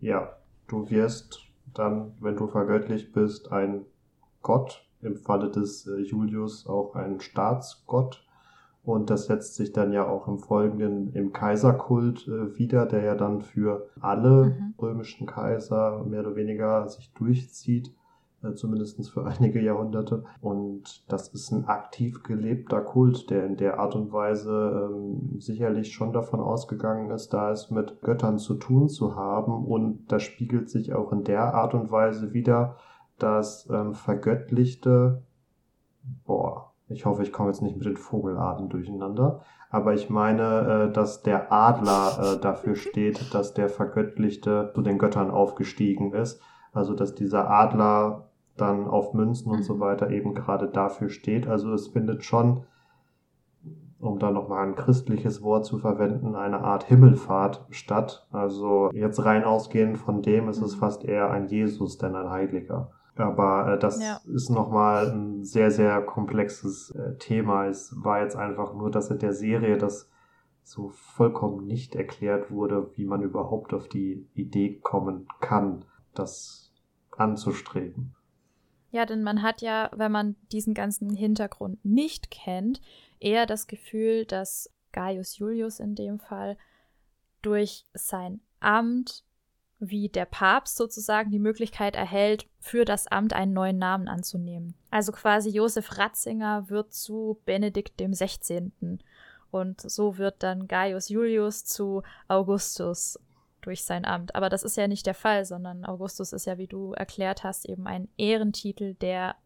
Ja, 0.01 0.37
du 0.67 0.91
wirst 0.91 1.39
dann, 1.73 2.13
wenn 2.19 2.35
du 2.35 2.49
vergöttlicht 2.49 3.13
bist, 3.13 3.53
ein 3.53 3.85
Gott, 4.43 4.85
im 5.01 5.17
Falle 5.17 5.49
des 5.49 5.87
äh, 5.87 6.01
Julius 6.01 6.67
auch 6.67 6.97
ein 6.97 7.21
Staatsgott. 7.21 8.27
Und 8.83 9.11
das 9.11 9.27
setzt 9.27 9.55
sich 9.55 9.73
dann 9.73 9.93
ja 9.93 10.09
auch 10.09 10.27
im 10.27 10.41
Folgenden 10.41 11.13
im 11.15 11.33
Kaiserkult 11.33 12.27
äh, 12.27 12.59
wieder, 12.59 12.87
der 12.87 13.05
ja 13.05 13.15
dann 13.15 13.41
für 13.41 13.89
alle 14.01 14.47
mhm. 14.47 14.75
römischen 14.83 15.29
Kaiser 15.29 16.03
mehr 16.03 16.23
oder 16.23 16.35
weniger 16.35 16.89
sich 16.89 17.13
durchzieht, 17.13 17.95
äh, 18.45 18.55
zumindest 18.55 19.11
für 19.11 19.25
einige 19.27 19.61
Jahrhunderte. 19.61 20.25
Und 20.41 21.05
das 21.11 21.29
ist 21.29 21.51
ein 21.51 21.65
aktiv 21.67 22.23
gelebter 22.23 22.81
Kult, 22.81 23.31
der 23.31 23.47
in 23.47 23.57
der 23.57 23.79
Art 23.79 23.95
und 23.95 24.13
Weise 24.13 24.89
ähm, 24.91 25.41
sicherlich 25.41 25.93
schon 25.93 26.13
davon 26.13 26.41
ausgegangen 26.41 27.11
ist, 27.11 27.33
da 27.33 27.51
es 27.51 27.71
mit 27.71 28.03
Göttern 28.03 28.39
zu 28.39 28.55
tun 28.55 28.89
zu 28.89 29.17
haben. 29.17 29.65
Und 29.65 30.07
das 30.13 30.23
spiegelt 30.23 30.69
sich 30.69 30.95
auch 30.95 31.13
in 31.13 31.25
der 31.25 31.55
Art 31.55 31.75
und 31.75 31.91
Weise 31.91 32.33
wieder, 32.33 32.77
dass 33.19 33.69
ähm, 33.71 33.95
vergöttlichte, 33.95 35.23
boah, 36.25 36.73
ich 36.89 37.07
hoffe, 37.07 37.23
ich 37.23 37.33
komme 37.33 37.49
jetzt 37.49 37.63
nicht 37.63 37.77
mit 37.77 37.87
den 37.87 37.97
Vogelarten 37.97 38.69
durcheinander. 38.69 39.41
Aber 39.71 39.95
ich 39.95 40.11
meine, 40.11 40.89
äh, 40.89 40.93
dass 40.93 41.23
der 41.23 41.53
Adler 41.53 42.37
äh, 42.37 42.41
dafür 42.41 42.77
steht, 42.77 43.35
dass 43.35 43.55
der 43.55 43.69
Vergöttlichte 43.69 44.71
zu 44.75 44.83
den 44.83 44.99
Göttern 44.99 45.31
aufgestiegen 45.31 46.13
ist. 46.13 46.41
Also, 46.73 46.95
dass 46.95 47.15
dieser 47.15 47.51
Adler 47.51 48.29
dann 48.57 48.87
auf 48.87 49.15
Münzen 49.15 49.51
und 49.51 49.63
so 49.63 49.77
mhm. 49.77 49.81
weiter 49.81 50.11
eben 50.11 50.35
gerade 50.35 50.69
dafür 50.69 51.09
steht. 51.09 51.47
Also, 51.47 51.73
es 51.73 51.89
findet 51.89 52.25
schon, 52.25 52.65
um 53.99 54.19
da 54.19 54.31
nochmal 54.31 54.67
ein 54.67 54.77
christliches 54.77 55.43
Wort 55.43 55.65
zu 55.65 55.79
verwenden, 55.79 56.35
eine 56.35 56.61
Art 56.61 56.85
Himmelfahrt 56.85 57.67
statt. 57.71 58.27
Also, 58.31 58.91
jetzt 58.93 59.25
rein 59.25 59.45
ausgehend 59.45 59.99
von 59.99 60.23
dem 60.23 60.49
ist 60.49 60.61
es 60.61 60.77
mhm. 60.77 60.81
fast 60.81 61.05
eher 61.05 61.31
ein 61.31 61.49
Jesus, 61.49 61.99
denn 61.99 62.15
ein 62.15 62.31
Heiliger. 62.31 62.91
Aber 63.17 63.75
äh, 63.75 63.79
das 63.79 64.01
ja. 64.03 64.21
ist 64.33 64.51
nochmal 64.51 65.11
ein 65.11 65.45
sehr, 65.45 65.71
sehr 65.71 66.03
komplexes 66.03 66.91
äh, 66.91 67.17
Thema. 67.19 67.67
Es 67.67 67.95
war 67.97 68.23
jetzt 68.23 68.37
einfach 68.37 68.75
nur, 68.75 68.91
dass 68.91 69.11
in 69.11 69.19
der 69.19 69.33
Serie 69.33 69.79
das 69.79 70.11
so 70.65 70.89
vollkommen 70.89 71.67
nicht 71.67 71.95
erklärt 71.95 72.51
wurde, 72.51 72.91
wie 72.97 73.05
man 73.05 73.23
überhaupt 73.23 73.75
auf 73.75 73.89
die 73.89 74.27
Idee 74.35 74.81
kommen 74.81 75.29
kann, 75.41 75.85
das 76.15 76.73
anzustreben. 77.17 78.15
Ja, 78.95 79.07
denn 79.07 79.25
man 79.25 79.43
hat 79.43 79.61
ja, 79.61 79.91
wenn 79.93 80.13
man 80.13 80.37
diesen 80.53 80.73
ganzen 80.73 81.17
Hintergrund 81.17 81.85
nicht 81.85 82.31
kennt, 82.31 82.81
eher 83.19 83.45
das 83.45 83.67
Gefühl, 83.67 84.25
dass 84.25 84.71
Gaius 84.93 85.37
Julius 85.37 85.81
in 85.81 85.97
dem 85.97 86.21
Fall 86.21 86.57
durch 87.43 87.87
sein 87.93 88.41
Amt 88.61 89.25
wie 89.81 90.09
der 90.09 90.27
Papst 90.27 90.77
sozusagen 90.77 91.33
die 91.33 91.41
Möglichkeit 91.41 91.97
erhält, 91.97 92.47
für 92.61 92.85
das 92.85 93.09
Amt 93.09 93.33
einen 93.33 93.53
neuen 93.53 93.79
Namen 93.79 94.07
anzunehmen. 94.07 94.77
Also 94.93 95.11
quasi 95.11 95.51
Josef 95.51 95.99
Ratzinger 95.99 96.71
wird 96.71 96.95
zu 96.95 97.41
Benedikt 97.45 97.99
dem 97.99 98.15
16. 98.15 99.01
Und 99.51 99.81
so 99.81 100.19
wird 100.19 100.45
dann 100.45 100.69
Gaius 100.69 101.09
Julius 101.09 101.65
zu 101.65 102.05
Augustus 102.29 103.19
durch 103.67 103.85
sein 103.85 104.05
Amt. 104.05 104.35
Aber 104.35 104.49
das 104.49 104.63
ist 104.63 104.77
ja 104.77 104.89
nicht 104.89 105.07
der 105.07 105.15
Fall, 105.15 105.45
sondern 105.45 105.85
Augustus 105.85 106.33
ist 106.33 106.47
ja, 106.47 106.59
wie 106.59 106.67
du 106.67 106.93
erklärt 106.93 107.45
hast, 107.45 107.69
eben 107.69 107.87
ein 107.87 108.09
Ehrentitel, 108.17 108.95
der. 108.95 109.37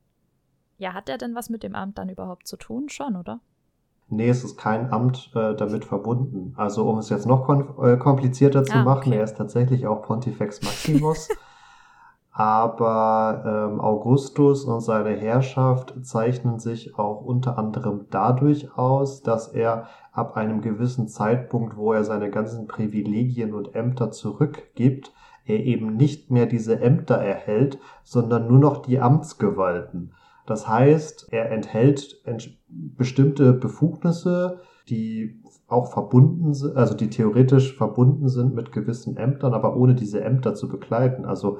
Ja, 0.78 0.94
hat 0.94 1.08
er 1.08 1.18
denn 1.18 1.34
was 1.34 1.50
mit 1.50 1.64
dem 1.64 1.74
Amt 1.74 1.98
dann 1.98 2.08
überhaupt 2.08 2.46
zu 2.46 2.56
tun? 2.56 2.88
Schon, 2.88 3.16
oder? 3.16 3.40
Nee, 4.10 4.28
es 4.28 4.44
ist 4.44 4.56
kein 4.56 4.92
Amt 4.92 5.30
äh, 5.34 5.54
damit 5.54 5.84
verbunden. 5.84 6.54
Also 6.56 6.88
um 6.88 6.98
es 6.98 7.10
jetzt 7.10 7.26
noch 7.26 7.48
äh, 7.82 7.96
komplizierter 7.96 8.64
zu 8.64 8.74
ah, 8.74 8.84
machen, 8.84 9.12
er 9.12 9.24
ist 9.24 9.36
tatsächlich 9.36 9.86
auch 9.86 10.02
Pontifex 10.02 10.62
Maximus. 10.62 11.28
Aber 12.38 13.42
ähm, 13.44 13.80
Augustus 13.80 14.64
und 14.64 14.80
seine 14.80 15.10
Herrschaft 15.10 15.92
zeichnen 16.02 16.60
sich 16.60 16.96
auch 16.96 17.20
unter 17.20 17.58
anderem 17.58 18.06
dadurch 18.10 18.78
aus, 18.78 19.24
dass 19.24 19.48
er 19.48 19.88
ab 20.12 20.36
einem 20.36 20.60
gewissen 20.60 21.08
Zeitpunkt, 21.08 21.76
wo 21.76 21.92
er 21.92 22.04
seine 22.04 22.30
ganzen 22.30 22.68
Privilegien 22.68 23.54
und 23.54 23.74
Ämter 23.74 24.12
zurückgibt, 24.12 25.12
er 25.46 25.64
eben 25.64 25.96
nicht 25.96 26.30
mehr 26.30 26.46
diese 26.46 26.80
Ämter 26.80 27.16
erhält, 27.16 27.80
sondern 28.04 28.46
nur 28.46 28.60
noch 28.60 28.82
die 28.82 29.00
Amtsgewalten. 29.00 30.12
Das 30.46 30.68
heißt, 30.68 31.32
er 31.32 31.50
enthält 31.50 32.22
bestimmte 32.68 33.52
Befugnisse, 33.52 34.60
die 34.88 35.42
auch 35.66 35.90
verbunden 35.90 36.54
sind, 36.54 36.76
also 36.76 36.94
die 36.94 37.10
theoretisch 37.10 37.76
verbunden 37.76 38.28
sind 38.28 38.54
mit 38.54 38.70
gewissen 38.70 39.16
Ämtern, 39.16 39.54
aber 39.54 39.76
ohne 39.76 39.96
diese 39.96 40.22
Ämter 40.22 40.54
zu 40.54 40.68
begleiten. 40.68 41.24
Also 41.24 41.58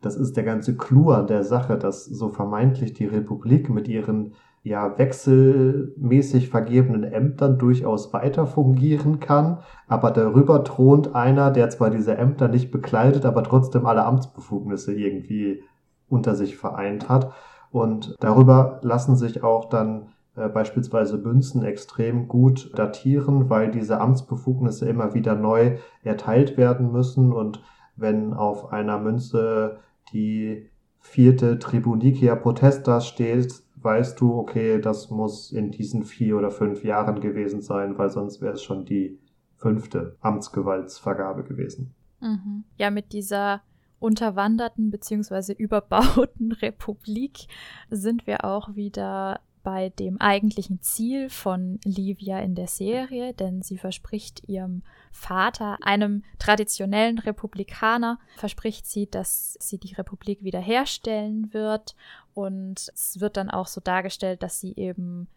das 0.00 0.16
ist 0.16 0.36
der 0.36 0.44
ganze 0.44 0.76
Clou 0.76 1.10
an 1.10 1.26
der 1.26 1.44
Sache, 1.44 1.76
dass 1.76 2.04
so 2.04 2.28
vermeintlich 2.28 2.94
die 2.94 3.06
Republik 3.06 3.68
mit 3.68 3.88
ihren 3.88 4.34
ja 4.62 4.98
wechselmäßig 4.98 6.50
vergebenen 6.50 7.04
Ämtern 7.04 7.58
durchaus 7.58 8.12
weiter 8.12 8.46
fungieren 8.46 9.20
kann, 9.20 9.58
aber 9.88 10.10
darüber 10.10 10.64
thront 10.64 11.14
einer, 11.14 11.50
der 11.50 11.70
zwar 11.70 11.90
diese 11.90 12.16
Ämter 12.16 12.48
nicht 12.48 12.70
bekleidet, 12.70 13.24
aber 13.24 13.42
trotzdem 13.42 13.86
alle 13.86 14.04
Amtsbefugnisse 14.04 14.92
irgendwie 14.92 15.62
unter 16.08 16.34
sich 16.34 16.56
vereint 16.56 17.08
hat. 17.08 17.32
Und 17.70 18.16
darüber 18.20 18.80
lassen 18.82 19.16
sich 19.16 19.42
auch 19.44 19.66
dann 19.66 20.08
äh, 20.36 20.48
beispielsweise 20.48 21.18
Münzen 21.18 21.62
extrem 21.62 22.28
gut 22.28 22.72
datieren, 22.76 23.48
weil 23.48 23.70
diese 23.70 24.00
Amtsbefugnisse 24.00 24.88
immer 24.88 25.14
wieder 25.14 25.36
neu 25.36 25.76
erteilt 26.02 26.56
werden 26.56 26.92
müssen. 26.92 27.32
Und 27.32 27.62
wenn 27.96 28.34
auf 28.34 28.72
einer 28.72 28.98
Münze 28.98 29.78
die 30.12 30.68
vierte 30.98 31.58
Tribunicia 31.58 32.36
Protestas 32.36 33.06
steht, 33.06 33.54
weißt 33.76 34.20
du, 34.20 34.34
okay, 34.34 34.80
das 34.80 35.10
muss 35.10 35.52
in 35.52 35.70
diesen 35.70 36.04
vier 36.04 36.36
oder 36.36 36.50
fünf 36.50 36.84
Jahren 36.84 37.20
gewesen 37.20 37.62
sein, 37.62 37.96
weil 37.98 38.10
sonst 38.10 38.40
wäre 38.40 38.54
es 38.54 38.62
schon 38.62 38.84
die 38.84 39.18
fünfte 39.56 40.16
Amtsgewaltsvergabe 40.20 41.44
gewesen. 41.44 41.94
Mhm. 42.20 42.64
Ja, 42.76 42.90
mit 42.90 43.12
dieser 43.12 43.62
unterwanderten 43.98 44.90
bzw. 44.90 45.52
überbauten 45.52 46.52
Republik 46.62 47.46
sind 47.90 48.26
wir 48.26 48.44
auch 48.44 48.74
wieder 48.74 49.40
bei 49.62 49.90
dem 49.90 50.20
eigentlichen 50.20 50.80
Ziel 50.80 51.28
von 51.28 51.78
Livia 51.84 52.38
in 52.40 52.54
der 52.54 52.66
Serie, 52.66 53.34
denn 53.34 53.62
sie 53.62 53.78
verspricht 53.78 54.48
ihrem 54.48 54.82
Vater, 55.12 55.78
einem 55.82 56.24
traditionellen 56.38 57.18
Republikaner, 57.18 58.18
verspricht 58.36 58.86
sie, 58.86 59.08
dass 59.08 59.56
sie 59.60 59.78
die 59.78 59.94
Republik 59.94 60.42
wiederherstellen 60.42 61.52
wird. 61.52 61.94
Und 62.32 62.90
es 62.94 63.20
wird 63.20 63.36
dann 63.36 63.50
auch 63.50 63.66
so 63.66 63.80
dargestellt, 63.80 64.42
dass 64.42 64.60
sie 64.60 64.74
eben 64.76 65.28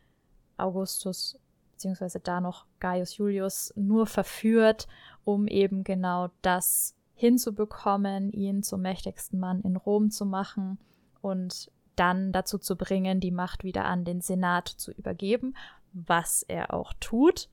Augustus 0.58 1.38
beziehungsweise 1.74 2.20
da 2.20 2.40
noch 2.40 2.66
Gaius 2.80 3.18
Julius 3.18 3.74
nur 3.76 4.06
verführt, 4.06 4.88
um 5.26 5.48
eben 5.48 5.84
genau 5.84 6.30
das 6.42 6.96
hinzubekommen, 7.16 8.32
ihn 8.32 8.64
zum 8.64 8.82
mächtigsten 8.82 9.40
Mann 9.40 9.62
in 9.62 9.76
Rom 9.76 10.10
zu 10.12 10.26
machen 10.26 10.78
und 11.22 11.70
dann 11.96 12.32
dazu 12.32 12.58
zu 12.58 12.76
bringen, 12.76 13.20
die 13.20 13.32
Macht 13.32 13.64
wieder 13.64 13.86
an 13.86 14.06
den 14.06 14.22
Senat 14.22 14.68
zu 14.68 14.92
übergeben, 14.92 15.56
was 15.94 16.44
er 16.44 16.74
auch 16.74 16.94
tut. 17.00 17.50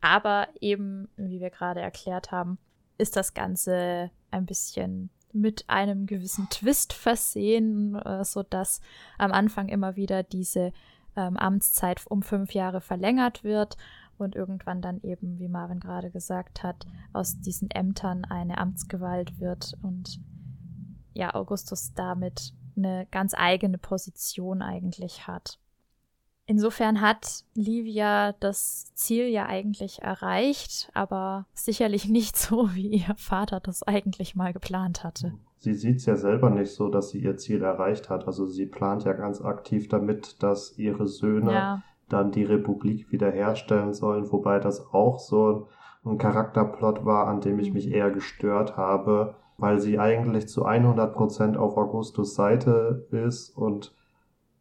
Aber 0.00 0.48
eben, 0.60 1.08
wie 1.16 1.40
wir 1.40 1.50
gerade 1.50 1.80
erklärt 1.80 2.30
haben, 2.30 2.58
ist 2.98 3.16
das 3.16 3.34
Ganze 3.34 4.10
ein 4.30 4.46
bisschen 4.46 5.10
mit 5.32 5.64
einem 5.68 6.06
gewissen 6.06 6.48
Twist 6.50 6.92
versehen, 6.92 7.94
äh, 7.96 8.24
so 8.24 8.42
dass 8.42 8.80
am 9.18 9.32
Anfang 9.32 9.68
immer 9.68 9.96
wieder 9.96 10.22
diese 10.22 10.72
ähm, 11.16 11.36
Amtszeit 11.36 12.04
um 12.08 12.22
fünf 12.22 12.54
Jahre 12.54 12.80
verlängert 12.80 13.44
wird 13.44 13.76
und 14.16 14.34
irgendwann 14.34 14.82
dann 14.82 15.00
eben, 15.02 15.38
wie 15.38 15.48
Marvin 15.48 15.80
gerade 15.80 16.10
gesagt 16.10 16.62
hat, 16.62 16.86
aus 17.12 17.40
diesen 17.40 17.70
Ämtern 17.70 18.24
eine 18.24 18.58
Amtsgewalt 18.58 19.38
wird 19.38 19.76
und 19.82 20.20
ja, 21.14 21.34
Augustus 21.34 21.92
damit 21.94 22.52
eine 22.78 23.06
ganz 23.10 23.34
eigene 23.36 23.78
Position 23.78 24.62
eigentlich 24.62 25.26
hat. 25.26 25.58
Insofern 26.46 27.02
hat 27.02 27.44
Livia 27.54 28.32
das 28.40 28.94
Ziel 28.94 29.26
ja 29.26 29.46
eigentlich 29.46 30.00
erreicht, 30.00 30.90
aber 30.94 31.46
sicherlich 31.52 32.08
nicht 32.08 32.36
so, 32.36 32.74
wie 32.74 32.88
ihr 32.88 33.14
Vater 33.16 33.60
das 33.60 33.82
eigentlich 33.82 34.34
mal 34.34 34.52
geplant 34.52 35.04
hatte. 35.04 35.34
Sie 35.58 35.74
sieht 35.74 35.96
es 35.96 36.06
ja 36.06 36.16
selber 36.16 36.50
nicht 36.50 36.72
so, 36.72 36.88
dass 36.88 37.10
sie 37.10 37.18
ihr 37.18 37.36
Ziel 37.36 37.62
erreicht 37.62 38.08
hat. 38.08 38.26
Also 38.26 38.46
sie 38.46 38.64
plant 38.64 39.04
ja 39.04 39.12
ganz 39.12 39.42
aktiv 39.42 39.88
damit, 39.88 40.42
dass 40.42 40.78
ihre 40.78 41.06
Söhne 41.06 41.52
ja 41.52 41.82
dann 42.08 42.30
die 42.32 42.44
Republik 42.44 43.12
wiederherstellen 43.12 43.92
sollen, 43.92 44.30
wobei 44.32 44.58
das 44.58 44.92
auch 44.92 45.18
so 45.18 45.68
ein 46.04 46.18
Charakterplot 46.18 47.04
war, 47.04 47.26
an 47.26 47.40
dem 47.40 47.58
ich 47.58 47.72
mich 47.72 47.90
eher 47.90 48.10
gestört 48.10 48.76
habe, 48.76 49.36
weil 49.58 49.80
sie 49.80 49.98
eigentlich 49.98 50.48
zu 50.48 50.64
100% 50.64 51.56
auf 51.56 51.76
Augustus 51.76 52.34
Seite 52.34 53.06
ist 53.10 53.50
und 53.50 53.94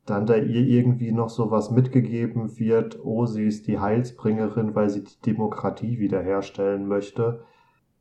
dann 0.06 0.26
da 0.26 0.36
ihr 0.36 0.62
irgendwie 0.62 1.12
noch 1.12 1.30
so 1.30 1.52
was 1.52 1.70
mitgegeben 1.70 2.58
wird, 2.58 3.00
oh, 3.04 3.26
sie 3.26 3.46
ist 3.46 3.68
die 3.68 3.80
Heilsbringerin, 3.80 4.74
weil 4.74 4.90
sie 4.90 5.04
die 5.04 5.22
Demokratie 5.26 6.00
wiederherstellen 6.00 6.88
möchte. 6.88 7.42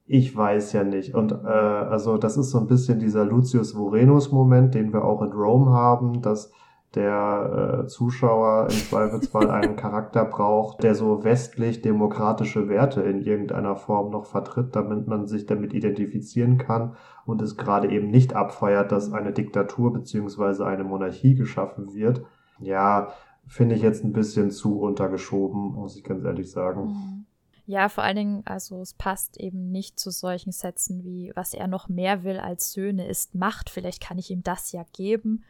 Ich 0.06 0.34
weiß 0.34 0.72
ja 0.72 0.84
nicht. 0.84 1.14
Und 1.14 1.32
äh, 1.32 1.34
also 1.34 2.16
das 2.16 2.36
ist 2.36 2.50
so 2.50 2.58
ein 2.58 2.68
bisschen 2.68 3.00
dieser 3.00 3.24
Lucius 3.24 3.72
Vorenus-Moment, 3.72 4.74
den 4.74 4.92
wir 4.92 5.04
auch 5.04 5.20
in 5.20 5.32
Rome 5.32 5.72
haben, 5.72 6.22
dass 6.22 6.52
der 6.96 7.82
äh, 7.84 7.86
Zuschauer 7.86 8.68
im 8.70 8.76
Zweifelsfall 8.76 9.50
einen 9.50 9.76
Charakter 9.76 10.24
braucht, 10.24 10.82
der 10.82 10.94
so 10.94 11.22
westlich-demokratische 11.22 12.68
Werte 12.68 13.02
in 13.02 13.20
irgendeiner 13.20 13.76
Form 13.76 14.10
noch 14.10 14.24
vertritt, 14.24 14.74
damit 14.74 15.06
man 15.06 15.26
sich 15.26 15.46
damit 15.46 15.74
identifizieren 15.74 16.56
kann 16.56 16.96
und 17.26 17.42
es 17.42 17.56
gerade 17.56 17.90
eben 17.90 18.10
nicht 18.10 18.34
abfeiert, 18.34 18.92
dass 18.92 19.12
eine 19.12 19.32
Diktatur 19.32 19.92
beziehungsweise 19.92 20.66
eine 20.66 20.84
Monarchie 20.84 21.34
geschaffen 21.34 21.94
wird. 21.94 22.22
Ja, 22.58 23.12
finde 23.46 23.74
ich 23.74 23.82
jetzt 23.82 24.02
ein 24.02 24.12
bisschen 24.12 24.50
zu 24.50 24.80
untergeschoben, 24.80 25.74
muss 25.74 25.96
ich 25.96 26.02
ganz 26.02 26.24
ehrlich 26.24 26.50
sagen. 26.50 26.86
Mhm. 26.86 27.26
Ja, 27.68 27.88
vor 27.88 28.04
allen 28.04 28.16
Dingen, 28.16 28.42
also 28.44 28.80
es 28.80 28.94
passt 28.94 29.38
eben 29.38 29.72
nicht 29.72 29.98
zu 29.98 30.10
solchen 30.10 30.52
Sätzen 30.52 31.02
wie, 31.02 31.32
was 31.34 31.52
er 31.52 31.66
noch 31.66 31.88
mehr 31.88 32.22
will 32.22 32.38
als 32.38 32.72
Söhne 32.72 33.08
ist 33.08 33.34
Macht, 33.34 33.70
vielleicht 33.70 34.00
kann 34.00 34.18
ich 34.18 34.30
ihm 34.30 34.44
das 34.44 34.70
ja 34.70 34.84
geben. 34.92 35.44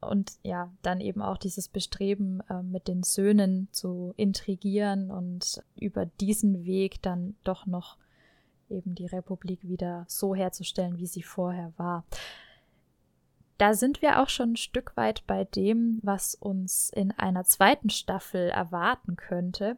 Und 0.00 0.38
ja, 0.42 0.72
dann 0.82 1.00
eben 1.00 1.22
auch 1.22 1.38
dieses 1.38 1.68
Bestreben, 1.68 2.40
äh, 2.48 2.62
mit 2.62 2.88
den 2.88 3.02
Söhnen 3.02 3.68
zu 3.72 4.14
intrigieren 4.16 5.10
und 5.10 5.62
über 5.78 6.06
diesen 6.06 6.64
Weg 6.64 7.02
dann 7.02 7.36
doch 7.42 7.66
noch 7.66 7.96
eben 8.70 8.94
die 8.94 9.06
Republik 9.06 9.60
wieder 9.62 10.04
so 10.08 10.34
herzustellen, 10.34 10.98
wie 10.98 11.06
sie 11.06 11.22
vorher 11.22 11.72
war. 11.76 12.04
Da 13.56 13.74
sind 13.74 14.02
wir 14.02 14.22
auch 14.22 14.28
schon 14.28 14.52
ein 14.52 14.56
Stück 14.56 14.96
weit 14.96 15.26
bei 15.26 15.44
dem, 15.44 15.98
was 16.02 16.36
uns 16.36 16.90
in 16.90 17.10
einer 17.10 17.44
zweiten 17.44 17.90
Staffel 17.90 18.50
erwarten 18.50 19.16
könnte. 19.16 19.76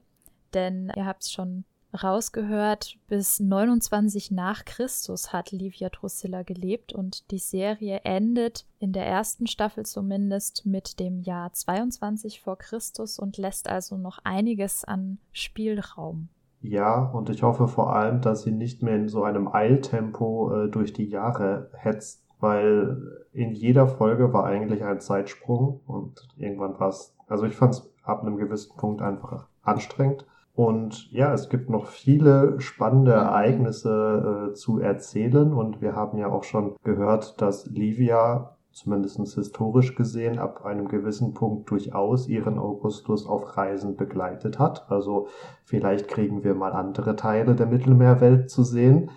Denn 0.53 0.93
ihr 0.97 1.07
habt 1.07 1.23
es 1.23 1.33
schon 1.33 1.65
rausgehört, 1.93 2.99
bis 3.09 3.41
29 3.41 4.31
nach 4.31 4.65
Christus 4.65 5.33
hat 5.33 5.53
Livia 5.53 5.89
Drusilla 5.89 6.43
gelebt 6.43 6.93
und 6.93 7.31
die 7.31 7.39
Serie 7.39 8.01
endet 8.05 8.67
in 8.79 8.93
der 8.93 9.07
ersten 9.07 9.47
Staffel 9.47 9.85
zumindest 9.85 10.67
mit 10.67 11.01
dem 11.01 11.21
Jahr 11.21 11.53
22 11.53 12.41
vor 12.41 12.59
Christus 12.59 13.19
und 13.19 13.37
lässt 13.37 13.69
also 13.69 13.97
noch 13.97 14.19
einiges 14.25 14.85
an 14.85 15.19
Spielraum. 15.33 16.29
Ja, 16.63 17.05
und 17.05 17.31
ich 17.31 17.43
hoffe 17.43 17.69
vor 17.69 17.95
allem, 17.97 18.21
dass 18.21 18.43
sie 18.43 18.53
nicht 18.53 18.83
mehr 18.83 18.97
in 18.97 19.09
so 19.09 19.25
einem 19.25 19.49
Eiltempo 19.49 20.53
äh, 20.53 20.69
durch 20.69 20.93
die 20.93 21.09
Jahre 21.09 21.71
hetzt, 21.75 22.23
weil 22.39 23.27
in 23.33 23.53
jeder 23.53 23.87
Folge 23.87 24.33
war 24.33 24.45
eigentlich 24.45 24.85
ein 24.85 25.01
Zeitsprung 25.01 25.81
und 25.87 26.29
irgendwann 26.37 26.79
war 26.79 26.89
es, 26.89 27.15
also 27.29 27.47
ich 27.47 27.57
fand 27.57 27.75
es 27.75 27.91
ab 28.03 28.23
einem 28.23 28.37
gewissen 28.37 28.77
Punkt 28.77 29.01
einfach 29.03 29.49
anstrengend. 29.63 30.27
Und 30.55 31.11
ja, 31.13 31.33
es 31.33 31.49
gibt 31.49 31.71
noch 31.71 31.87
viele 31.87 32.61
spannende 32.61 33.13
Ereignisse 33.13 34.51
äh, 34.51 34.55
zu 34.55 34.81
erzählen. 34.81 35.53
Und 35.53 35.81
wir 35.81 35.95
haben 35.95 36.19
ja 36.19 36.29
auch 36.29 36.45
schon 36.45 36.77
gehört, 36.83 37.41
dass 37.41 37.67
Livia, 37.67 38.57
zumindest 38.73 39.19
historisch 39.35 39.95
gesehen, 39.95 40.39
ab 40.39 40.65
einem 40.65 40.89
gewissen 40.89 41.35
Punkt 41.35 41.71
durchaus 41.71 42.29
ihren 42.29 42.59
Augustus 42.59 43.27
auf 43.27 43.57
Reisen 43.57 43.97
begleitet 43.97 44.59
hat. 44.59 44.91
Also 44.91 45.29
vielleicht 45.65 46.09
kriegen 46.09 46.45
wir 46.45 46.55
mal 46.55 46.73
andere 46.73 47.17
Teile 47.17 47.55
der 47.55 47.67
Mittelmeerwelt 47.67 48.51
zu 48.51 48.63
sehen. 48.63 49.11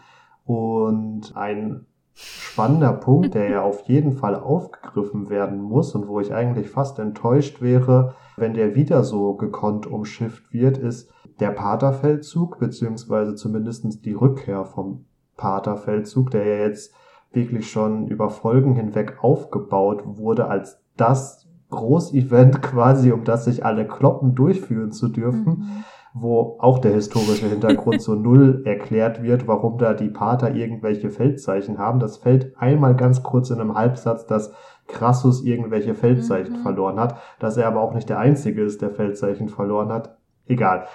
Und 0.45 1.35
ein 1.35 1.85
spannender 2.15 2.93
Punkt, 2.93 3.33
der 3.33 3.49
ja 3.49 3.61
auf 3.63 3.81
jeden 3.87 4.13
Fall 4.13 4.35
aufgegriffen 4.35 5.29
werden 5.29 5.61
muss 5.61 5.95
und 5.95 6.07
wo 6.07 6.19
ich 6.19 6.33
eigentlich 6.33 6.69
fast 6.69 6.99
enttäuscht 6.99 7.61
wäre, 7.61 8.15
wenn 8.37 8.53
der 8.53 8.75
wieder 8.75 9.03
so 9.03 9.33
gekonnt 9.33 9.87
umschifft 9.87 10.53
wird, 10.53 10.77
ist, 10.77 11.11
der 11.39 11.51
Paterfeldzug, 11.51 12.59
beziehungsweise 12.59 13.35
zumindest 13.35 14.05
die 14.05 14.13
Rückkehr 14.13 14.65
vom 14.65 15.05
Paterfeldzug, 15.35 16.29
der 16.31 16.45
ja 16.45 16.65
jetzt 16.67 16.93
wirklich 17.31 17.71
schon 17.71 18.07
über 18.07 18.29
Folgen 18.29 18.75
hinweg 18.75 19.23
aufgebaut 19.23 20.03
wurde 20.05 20.47
als 20.47 20.79
das 20.95 21.47
Großevent 21.71 22.61
quasi, 22.61 23.11
um 23.11 23.23
das 23.23 23.45
sich 23.45 23.65
alle 23.65 23.87
kloppen 23.87 24.35
durchführen 24.35 24.91
zu 24.91 25.07
dürfen, 25.07 25.59
mhm. 25.59 25.83
Wo 26.13 26.57
auch 26.59 26.79
der 26.79 26.93
historische 26.93 27.47
Hintergrund 27.47 28.01
so 28.01 28.13
null 28.13 28.61
erklärt 28.65 29.23
wird, 29.23 29.47
warum 29.47 29.77
da 29.79 29.93
die 29.93 30.09
Pater 30.09 30.53
irgendwelche 30.53 31.09
Feldzeichen 31.09 31.79
haben. 31.79 31.99
Das 31.99 32.17
fällt 32.17 32.55
einmal 32.57 32.95
ganz 32.95 33.23
kurz 33.23 33.49
in 33.49 33.59
einem 33.59 33.75
Halbsatz, 33.75 34.27
dass 34.27 34.53
Crassus 34.87 35.43
irgendwelche 35.43 35.95
Feldzeichen 35.95 36.59
mhm. 36.59 36.61
verloren 36.61 36.99
hat, 36.99 37.17
dass 37.39 37.57
er 37.57 37.67
aber 37.67 37.81
auch 37.81 37.93
nicht 37.93 38.09
der 38.09 38.19
Einzige 38.19 38.63
ist, 38.63 38.81
der 38.81 38.91
Feldzeichen 38.91 39.49
verloren 39.49 39.91
hat. 39.91 40.17
Egal. 40.45 40.85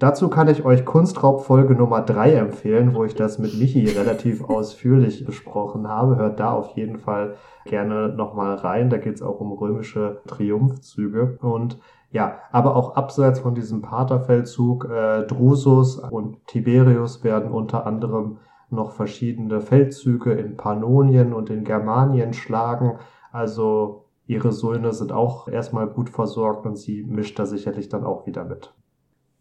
Dazu 0.00 0.28
kann 0.28 0.48
ich 0.48 0.64
euch 0.64 0.84
Kunstraub 0.84 1.44
Folge 1.44 1.76
Nummer 1.76 2.00
3 2.00 2.32
empfehlen, 2.34 2.94
wo 2.94 3.04
ich 3.04 3.14
das 3.14 3.38
mit 3.38 3.56
Michi 3.56 3.86
relativ 3.86 4.42
ausführlich 4.48 5.24
besprochen 5.24 5.86
habe. 5.86 6.16
Hört 6.16 6.40
da 6.40 6.52
auf 6.52 6.76
jeden 6.76 6.98
Fall 6.98 7.36
gerne 7.64 8.08
nochmal 8.08 8.56
rein. 8.56 8.90
Da 8.90 8.98
geht 8.98 9.14
es 9.14 9.22
auch 9.22 9.40
um 9.40 9.52
römische 9.52 10.20
Triumphzüge. 10.26 11.38
Und 11.40 11.78
ja, 12.14 12.38
aber 12.52 12.76
auch 12.76 12.94
abseits 12.94 13.40
von 13.40 13.56
diesem 13.56 13.82
Paterfeldzug, 13.82 14.88
äh, 14.88 15.26
Drusus 15.26 15.98
und 15.98 16.46
Tiberius 16.46 17.24
werden 17.24 17.50
unter 17.50 17.86
anderem 17.86 18.38
noch 18.70 18.92
verschiedene 18.92 19.60
Feldzüge 19.60 20.32
in 20.32 20.56
Pannonien 20.56 21.32
und 21.32 21.50
in 21.50 21.64
Germanien 21.64 22.32
schlagen. 22.32 22.98
Also 23.32 24.04
ihre 24.28 24.52
Söhne 24.52 24.92
sind 24.92 25.10
auch 25.10 25.48
erstmal 25.48 25.88
gut 25.88 26.08
versorgt 26.08 26.66
und 26.66 26.76
sie 26.76 27.02
mischt 27.02 27.36
da 27.40 27.46
sicherlich 27.46 27.88
dann 27.88 28.04
auch 28.04 28.26
wieder 28.26 28.44
mit. 28.44 28.72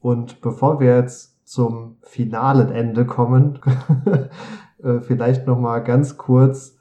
Und 0.01 0.41
bevor 0.41 0.79
wir 0.79 0.95
jetzt 0.95 1.45
zum 1.47 1.97
finalen 2.01 2.71
Ende 2.71 3.05
kommen, 3.05 3.59
äh, 4.83 4.99
vielleicht 4.99 5.45
noch 5.45 5.59
mal 5.59 5.83
ganz 5.83 6.17
kurz 6.17 6.75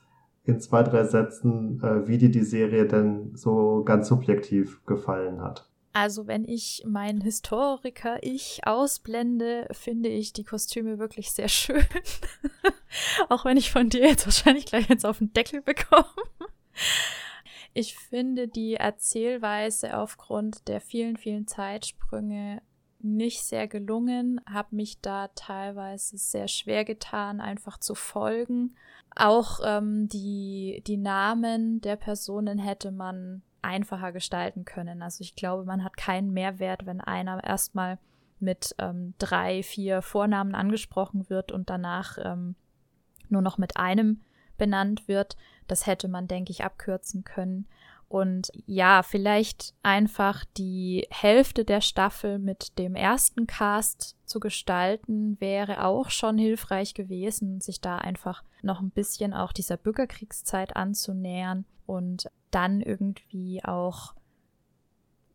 in 0.45 0.59
zwei, 0.59 0.85
drei 0.85 1.05
Sätzen, 1.05 1.83
äh, 1.83 2.09
wie 2.09 2.17
dir 2.17 2.31
die 2.31 2.45
Serie 2.45 2.87
denn 2.87 3.33
so 3.35 3.83
ganz 3.85 4.09
subjektiv 4.09 4.83
gefallen 4.87 5.43
hat. 5.43 5.69
Also 5.93 6.27
wenn 6.27 6.49
ich 6.49 6.83
mein 6.87 7.21
Historiker-Ich 7.21 8.67
ausblende, 8.67 9.69
finde 9.73 10.09
ich 10.09 10.33
die 10.33 10.45
Kostüme 10.45 10.99
wirklich 10.99 11.33
sehr 11.33 11.49
schön. 11.49 11.85
Auch 13.29 13.45
wenn 13.45 13.59
ich 13.59 13.71
von 13.71 13.91
dir 13.91 14.01
jetzt 14.01 14.25
wahrscheinlich 14.27 14.67
gleich 14.67 14.89
jetzt 14.89 15.05
auf 15.05 15.19
den 15.19 15.33
Deckel 15.35 15.61
bekomme. 15.61 16.07
Ich 17.75 17.97
finde 17.97 18.49
die 18.49 18.75
Erzählweise 18.75 19.97
aufgrund 19.99 20.69
der 20.69 20.81
vielen, 20.81 21.17
vielen 21.17 21.47
Zeitsprünge 21.47 22.63
nicht 23.01 23.43
sehr 23.43 23.67
gelungen, 23.67 24.41
habe 24.49 24.77
mich 24.77 25.01
da 25.01 25.29
teilweise 25.29 26.17
sehr 26.19 26.49
schwer 26.49 26.85
getan, 26.85 27.41
einfach 27.41 27.79
zu 27.79 27.95
folgen. 27.95 28.77
Auch 29.15 29.61
ähm, 29.65 30.09
die, 30.09 30.83
die 30.87 30.97
Namen 30.97 31.81
der 31.81 31.97
Personen 31.97 32.59
hätte 32.59 32.93
man 32.93 33.43
einfacher 33.63 34.13
gestalten 34.13 34.65
können. 34.65 35.03
Also 35.03 35.23
ich 35.23 35.35
glaube, 35.35 35.65
man 35.65 35.85
hat 35.85 35.97
keinen 35.97 36.33
Mehrwert, 36.33 36.87
wenn 36.87 37.01
einer 37.01 37.43
erstmal 37.43 37.99
mit 38.41 38.75
ähm, 38.79 39.15
drei, 39.19 39.63
vier 39.63 40.03
Vornamen 40.03 40.55
angesprochen 40.55 41.31
wird 41.31 41.53
und 41.53 41.71
danach 41.71 42.19
ähm, 42.23 42.57
nur 43.29 43.43
noch 43.43 43.59
mit 43.59 43.77
einem 43.77 44.21
benannt 44.59 45.09
wird. 45.09 45.37
Das 45.69 45.87
hätte 45.87 46.09
man, 46.09 46.29
denke 46.29 46.51
ich, 46.51 46.65
abkürzen 46.65 47.25
können. 47.25 47.67
Und 48.09 48.51
ja, 48.67 49.03
vielleicht 49.03 49.73
einfach 49.83 50.45
die 50.59 51.07
Hälfte 51.11 51.65
der 51.65 51.81
Staffel 51.81 52.39
mit 52.39 52.79
dem 52.79 52.95
ersten 52.95 53.47
Cast 53.47 54.19
zu 54.27 54.39
gestalten, 54.39 55.41
wäre 55.41 55.85
auch 55.85 56.11
schon 56.11 56.37
hilfreich 56.37 56.93
gewesen, 56.93 57.63
sich 57.63 57.81
da 57.81 57.97
einfach 57.97 58.45
noch 58.61 58.81
ein 58.81 58.91
bisschen 58.91 59.33
auch 59.33 59.53
dieser 59.53 59.79
Bürgerkriegszeit 59.79 60.77
anzunähern 60.77 61.65
und 61.87 62.29
dann 62.55 62.81
irgendwie 62.81 63.65
auch 63.65 64.15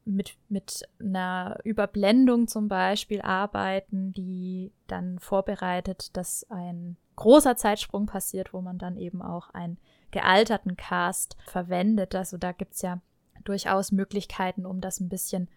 mit, 0.06 0.38
mit 0.48 0.88
einer 1.00 1.60
Überblendung 1.64 2.48
zum 2.48 2.68
Beispiel 2.68 3.22
arbeiten, 3.22 4.14
die 4.14 4.72
dann 4.88 5.20
vorbereitet, 5.20 6.16
dass 6.16 6.46
ein 6.50 6.96
großer 7.18 7.58
Zeitsprung 7.58 8.06
passiert, 8.06 8.54
wo 8.54 8.62
man 8.62 8.78
dann 8.78 8.96
eben 8.96 9.22
auch 9.22 9.50
ein 9.50 9.78
gealterten 10.12 10.78
Cast 10.78 11.36
verwendet. 11.46 12.16
Also 12.16 12.38
da 12.38 12.54
gibt 12.54 12.76
es 12.76 12.82
ja 12.82 13.02
durchaus 13.44 13.92
Möglichkeiten, 13.92 14.66
um 14.66 14.82
das 14.82 15.00
ein 15.00 15.10
bisschen 15.10 15.50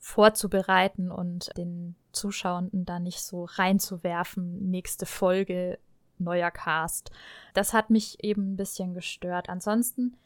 vorzubereiten 0.00 1.12
und 1.12 1.56
den 1.56 1.94
Zuschauenden 2.10 2.84
da 2.84 2.98
nicht 2.98 3.22
so 3.22 3.44
reinzuwerfen. 3.44 4.68
Nächste 4.68 5.06
Folge, 5.06 5.78
neuer 6.18 6.50
Cast. 6.50 7.12
Das 7.54 7.72
hat 7.72 7.90
mich 7.90 8.22
eben 8.24 8.52
ein 8.52 8.56
bisschen 8.56 8.94
gestört. 8.94 9.48
Ansonsten 9.48 10.16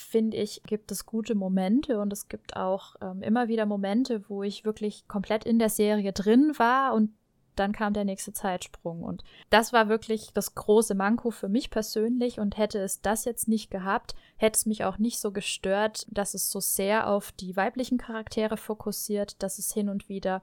finde 0.00 0.36
ich, 0.36 0.62
gibt 0.64 0.90
es 0.92 1.06
gute 1.06 1.34
Momente 1.34 2.00
und 2.00 2.12
es 2.12 2.28
gibt 2.28 2.56
auch 2.56 2.96
ähm, 3.02 3.22
immer 3.22 3.48
wieder 3.48 3.66
Momente, 3.66 4.28
wo 4.28 4.42
ich 4.42 4.64
wirklich 4.64 5.06
komplett 5.08 5.44
in 5.44 5.58
der 5.58 5.70
Serie 5.70 6.12
drin 6.12 6.52
war 6.56 6.94
und 6.94 7.10
dann 7.58 7.72
kam 7.72 7.92
der 7.92 8.04
nächste 8.04 8.32
Zeitsprung. 8.32 9.02
Und 9.02 9.24
das 9.50 9.72
war 9.72 9.88
wirklich 9.88 10.30
das 10.32 10.54
große 10.54 10.94
Manko 10.94 11.30
für 11.30 11.48
mich 11.48 11.70
persönlich. 11.70 12.38
Und 12.38 12.56
hätte 12.56 12.78
es 12.78 13.00
das 13.00 13.24
jetzt 13.24 13.48
nicht 13.48 13.70
gehabt, 13.70 14.14
hätte 14.36 14.56
es 14.56 14.66
mich 14.66 14.84
auch 14.84 14.98
nicht 14.98 15.18
so 15.18 15.32
gestört, 15.32 16.06
dass 16.10 16.34
es 16.34 16.50
so 16.50 16.60
sehr 16.60 17.08
auf 17.08 17.32
die 17.32 17.56
weiblichen 17.56 17.98
Charaktere 17.98 18.56
fokussiert, 18.56 19.42
dass 19.42 19.58
es 19.58 19.72
hin 19.72 19.88
und 19.88 20.08
wieder 20.08 20.42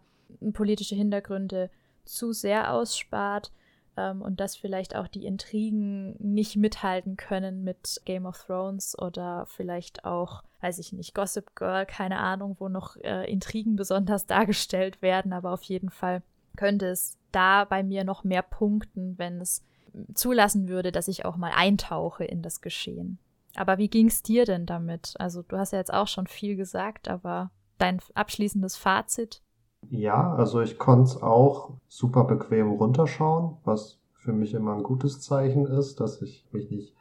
politische 0.53 0.95
Hintergründe 0.95 1.69
zu 2.03 2.33
sehr 2.33 2.73
ausspart. 2.73 3.51
Ähm, 3.97 4.21
und 4.21 4.39
dass 4.39 4.55
vielleicht 4.55 4.95
auch 4.95 5.07
die 5.07 5.25
Intrigen 5.25 6.15
nicht 6.19 6.55
mithalten 6.55 7.17
können 7.17 7.63
mit 7.63 8.01
Game 8.05 8.25
of 8.25 8.43
Thrones 8.45 8.97
oder 8.97 9.45
vielleicht 9.47 10.05
auch, 10.05 10.43
weiß 10.61 10.79
ich 10.79 10.93
nicht, 10.93 11.13
Gossip 11.13 11.55
Girl, 11.55 11.85
keine 11.85 12.19
Ahnung, 12.19 12.57
wo 12.59 12.69
noch 12.69 12.97
äh, 12.97 13.29
Intrigen 13.31 13.75
besonders 13.75 14.25
dargestellt 14.27 15.01
werden, 15.01 15.33
aber 15.33 15.51
auf 15.51 15.63
jeden 15.63 15.89
Fall 15.89 16.21
könnte 16.55 16.87
es 16.87 17.17
da 17.31 17.65
bei 17.65 17.83
mir 17.83 18.03
noch 18.03 18.23
mehr 18.23 18.41
punkten, 18.41 19.17
wenn 19.17 19.41
es 19.41 19.63
zulassen 20.13 20.67
würde, 20.67 20.91
dass 20.91 21.07
ich 21.07 21.25
auch 21.25 21.37
mal 21.37 21.51
eintauche 21.55 22.25
in 22.25 22.41
das 22.41 22.61
Geschehen. 22.61 23.19
Aber 23.55 23.77
wie 23.77 23.89
ging 23.89 24.07
es 24.07 24.21
dir 24.21 24.45
denn 24.45 24.65
damit? 24.65 25.13
Also 25.17 25.41
du 25.41 25.57
hast 25.57 25.71
ja 25.71 25.79
jetzt 25.79 25.93
auch 25.93 26.07
schon 26.07 26.27
viel 26.27 26.55
gesagt, 26.55 27.07
aber 27.07 27.51
dein 27.77 27.99
abschließendes 28.13 28.75
Fazit? 28.75 29.41
Ja, 29.89 30.33
also 30.33 30.61
ich 30.61 30.77
konnte 30.77 31.03
es 31.03 31.21
auch 31.21 31.71
super 31.87 32.23
bequem 32.23 32.71
runterschauen, 32.71 33.57
was 33.63 33.99
für 34.13 34.33
mich 34.33 34.53
immer 34.53 34.73
ein 34.73 34.83
gutes 34.83 35.21
Zeichen 35.21 35.65
ist, 35.65 35.99
dass 35.99 36.21
ich 36.21 36.47
mich 36.51 36.69
nicht 36.71 36.95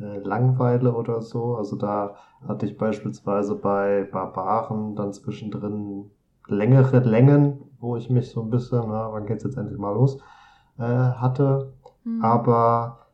äh, 0.00 0.18
langweile 0.18 0.94
oder 0.94 1.22
so. 1.22 1.56
Also 1.56 1.76
da 1.76 2.16
hatte 2.46 2.66
ich 2.66 2.76
beispielsweise 2.76 3.56
bei 3.56 4.04
Barbaren 4.04 4.94
dann 4.94 5.12
zwischendrin 5.12 6.10
längere 6.46 7.00
Längen, 7.00 7.62
wo 7.80 7.96
ich 7.96 8.10
mich 8.10 8.30
so 8.30 8.42
ein 8.42 8.50
bisschen, 8.50 8.84
na, 8.88 9.12
wann 9.12 9.26
geht's 9.26 9.44
jetzt 9.44 9.56
endlich 9.56 9.78
mal 9.78 9.94
los, 9.94 10.18
äh, 10.78 10.82
hatte. 10.82 11.72
Mhm. 12.04 12.24
Aber 12.24 13.06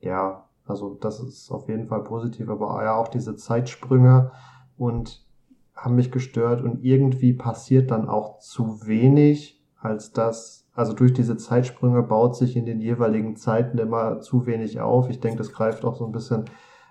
ja, 0.00 0.44
also 0.66 0.94
das 1.00 1.20
ist 1.20 1.50
auf 1.50 1.68
jeden 1.68 1.86
Fall 1.86 2.04
positiv, 2.04 2.48
aber 2.48 2.82
ja 2.84 2.94
auch 2.94 3.08
diese 3.08 3.36
Zeitsprünge 3.36 4.30
und 4.76 5.26
haben 5.82 5.96
mich 5.96 6.12
gestört 6.12 6.62
und 6.62 6.84
irgendwie 6.84 7.32
passiert 7.32 7.90
dann 7.90 8.08
auch 8.08 8.38
zu 8.38 8.86
wenig, 8.86 9.60
als 9.80 10.12
dass, 10.12 10.68
also 10.74 10.92
durch 10.92 11.12
diese 11.12 11.36
Zeitsprünge 11.36 12.04
baut 12.04 12.36
sich 12.36 12.56
in 12.56 12.66
den 12.66 12.80
jeweiligen 12.80 13.34
Zeiten 13.34 13.78
immer 13.78 14.20
zu 14.20 14.46
wenig 14.46 14.80
auf. 14.80 15.10
Ich 15.10 15.18
denke, 15.18 15.38
das 15.38 15.52
greift 15.52 15.84
auch 15.84 15.96
so 15.96 16.06
ein 16.06 16.12
bisschen 16.12 16.44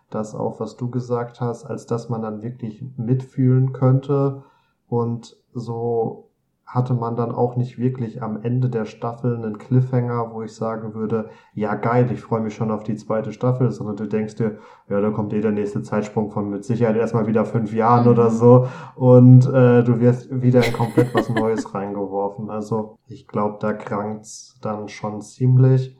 das 0.09 0.35
auf, 0.35 0.59
was 0.59 0.75
du 0.75 0.89
gesagt 0.89 1.39
hast, 1.39 1.63
als 1.63 1.85
dass 1.85 2.09
man 2.09 2.21
dann 2.21 2.41
wirklich 2.41 2.83
mitfühlen 2.97 3.71
könnte 3.71 4.43
und 4.89 5.37
so 5.53 6.30
hatte 6.65 6.93
man 6.93 7.17
dann 7.17 7.33
auch 7.33 7.57
nicht 7.57 7.77
wirklich 7.77 8.23
am 8.23 8.41
Ende 8.41 8.69
der 8.69 8.85
Staffel 8.85 9.35
einen 9.35 9.57
Cliffhanger, 9.57 10.31
wo 10.33 10.41
ich 10.41 10.53
sagen 10.55 10.93
würde, 10.93 11.29
ja 11.53 11.75
geil, 11.75 12.09
ich 12.11 12.21
freue 12.21 12.39
mich 12.39 12.55
schon 12.55 12.71
auf 12.71 12.83
die 12.83 12.95
zweite 12.95 13.33
Staffel, 13.33 13.71
sondern 13.71 13.97
du 13.97 14.07
denkst 14.07 14.35
dir, 14.35 14.57
ja, 14.87 15.01
da 15.01 15.11
kommt 15.11 15.33
eh 15.33 15.41
der 15.41 15.51
nächste 15.51 15.81
Zeitsprung 15.81 16.31
von 16.31 16.49
mit 16.49 16.63
Sicherheit 16.63 16.95
erstmal 16.95 17.27
wieder 17.27 17.43
fünf 17.43 17.73
Jahren 17.73 18.07
oder 18.07 18.29
mhm. 18.29 18.35
so 18.35 18.67
und 18.95 19.45
äh, 19.47 19.83
du 19.83 19.99
wirst 19.99 20.29
wieder 20.41 20.65
in 20.65 20.71
komplett 20.71 21.13
was 21.13 21.29
Neues 21.29 21.71
reingeworfen. 21.73 22.49
Also 22.49 22.97
ich 23.05 23.27
glaube, 23.27 23.57
da 23.59 23.73
krankt's 23.73 24.57
dann 24.61 24.87
schon 24.87 25.21
ziemlich 25.21 25.97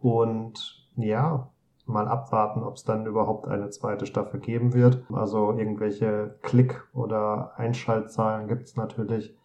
und 0.00 0.86
ja, 0.96 1.50
mal 1.84 2.08
abwarten, 2.08 2.62
ob 2.62 2.76
es 2.76 2.84
dann 2.84 3.06
überhaupt 3.06 3.46
eine 3.48 3.68
zweite 3.70 4.06
Staffel 4.06 4.40
geben 4.40 4.72
wird. 4.72 5.04
Also 5.12 5.52
irgendwelche 5.52 6.36
Klick- 6.42 6.82
oder 6.94 7.52
Einschaltzahlen 7.56 8.48
gibt's 8.48 8.76
natürlich 8.76 9.36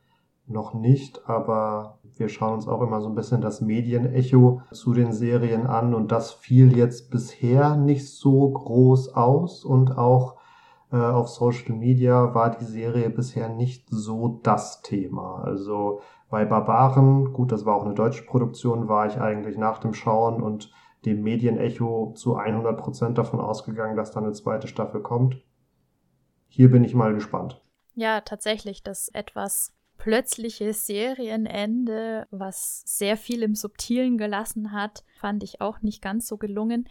noch 0.48 0.74
nicht, 0.74 1.28
aber 1.30 2.00
wir 2.18 2.30
schauen 2.30 2.54
uns 2.54 2.68
auch 2.68 2.82
immer 2.82 3.02
so 3.02 3.10
ein 3.10 3.16
bisschen 3.16 3.42
das 3.42 3.62
Medienecho 3.62 4.62
zu 4.72 4.94
den 4.94 5.14
Serien 5.14 5.66
an 5.66 5.94
und 5.94 6.12
das 6.12 6.32
fiel 6.32 6.76
jetzt 6.78 7.10
bisher 7.10 7.76
nicht 7.76 8.10
so 8.10 8.50
groß 8.50 9.14
aus 9.16 9.64
und 9.64 9.98
auch 9.98 10.38
äh, 10.92 10.98
auf 10.98 11.30
Social 11.30 11.76
Media 11.76 12.34
war 12.34 12.52
die 12.52 12.66
Serie 12.66 13.10
bisher 13.10 13.50
nicht 13.50 13.88
so 13.90 14.40
das 14.44 14.82
Thema. 14.82 15.42
Also 15.44 16.02
bei 16.30 16.46
Barbaren, 16.46 17.34
gut, 17.34 17.52
das 17.52 17.66
war 17.66 17.76
auch 17.76 17.86
eine 17.86 17.94
deutsche 17.94 18.24
Produktion, 18.24 18.88
war 18.88 19.08
ich 19.08 19.20
eigentlich 19.20 19.58
nach 19.58 19.80
dem 19.80 19.94
Schauen 19.94 20.42
und 20.42 20.72
dem 21.06 21.24
Medienecho 21.24 22.14
zu 22.16 22.36
100 22.36 22.78
Prozent 22.78 23.18
davon 23.18 23.40
ausgegangen, 23.40 23.96
dass 23.96 24.12
dann 24.12 24.26
eine 24.26 24.34
zweite 24.34 24.68
Staffel 24.68 25.02
kommt. 25.02 25.42
Hier 26.48 26.70
bin 26.70 26.84
ich 26.84 26.94
mal 26.94 27.14
gespannt. 27.14 27.62
Ja, 27.96 28.22
tatsächlich, 28.22 28.84
das 28.84 29.10
etwas 29.10 29.74
plötzliche 30.02 30.74
Serienende, 30.74 32.26
was 32.32 32.82
sehr 32.88 33.18
viel 33.18 33.44
im 33.44 33.54
Subtilen 33.54 34.18
gelassen 34.18 34.72
hat, 34.72 35.04
fand 35.20 35.44
ich 35.44 35.62
auch 35.62 35.84
nicht 35.84 36.02
ganz 36.02 36.28
so 36.28 36.38
gelungen. 36.38 36.90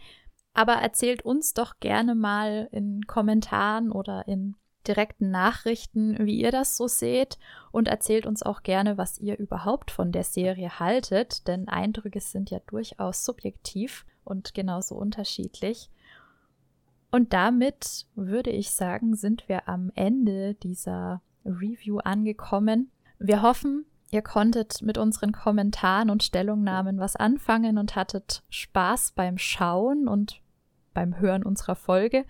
Aber 0.53 0.75
erzählt 0.75 1.23
uns 1.23 1.53
doch 1.53 1.81
gerne 1.81 2.15
mal 2.15 2.69
in 2.71 3.05
Kommentaren 3.07 3.91
oder 3.91 4.29
in 4.29 4.55
direkten 4.87 5.29
Nachrichten, 5.29 6.25
wie 6.25 6.39
ihr 6.39 6.51
das 6.51 6.77
so 6.77 6.87
seht 6.87 7.37
und 7.73 7.89
erzählt 7.89 8.25
uns 8.25 8.43
auch 8.43 8.63
gerne, 8.63 8.97
was 8.97 9.19
ihr 9.19 9.37
überhaupt 9.37 9.91
von 9.91 10.13
der 10.13 10.23
Serie 10.23 10.79
haltet, 10.79 11.49
denn 11.49 11.67
Eindrücke 11.67 12.21
sind 12.21 12.49
ja 12.49 12.59
durchaus 12.65 13.25
subjektiv 13.25 14.05
und 14.23 14.53
genauso 14.53 14.95
unterschiedlich. 14.95 15.89
Und 17.11 17.33
damit 17.33 18.07
würde 18.15 18.51
ich 18.51 18.71
sagen, 18.71 19.17
sind 19.17 19.49
wir 19.49 19.67
am 19.67 19.91
Ende 19.95 20.53
dieser 20.53 21.21
Review 21.43 21.97
angekommen. 21.97 22.89
Wir 23.23 23.43
hoffen, 23.43 23.85
ihr 24.09 24.23
konntet 24.23 24.81
mit 24.81 24.97
unseren 24.97 25.31
Kommentaren 25.31 26.09
und 26.09 26.23
Stellungnahmen 26.23 26.97
was 26.97 27.15
anfangen 27.15 27.77
und 27.77 27.95
hattet 27.95 28.41
Spaß 28.49 29.11
beim 29.11 29.37
Schauen 29.37 30.07
und 30.07 30.41
beim 30.95 31.19
Hören 31.19 31.43
unserer 31.43 31.75
Folge 31.75 32.25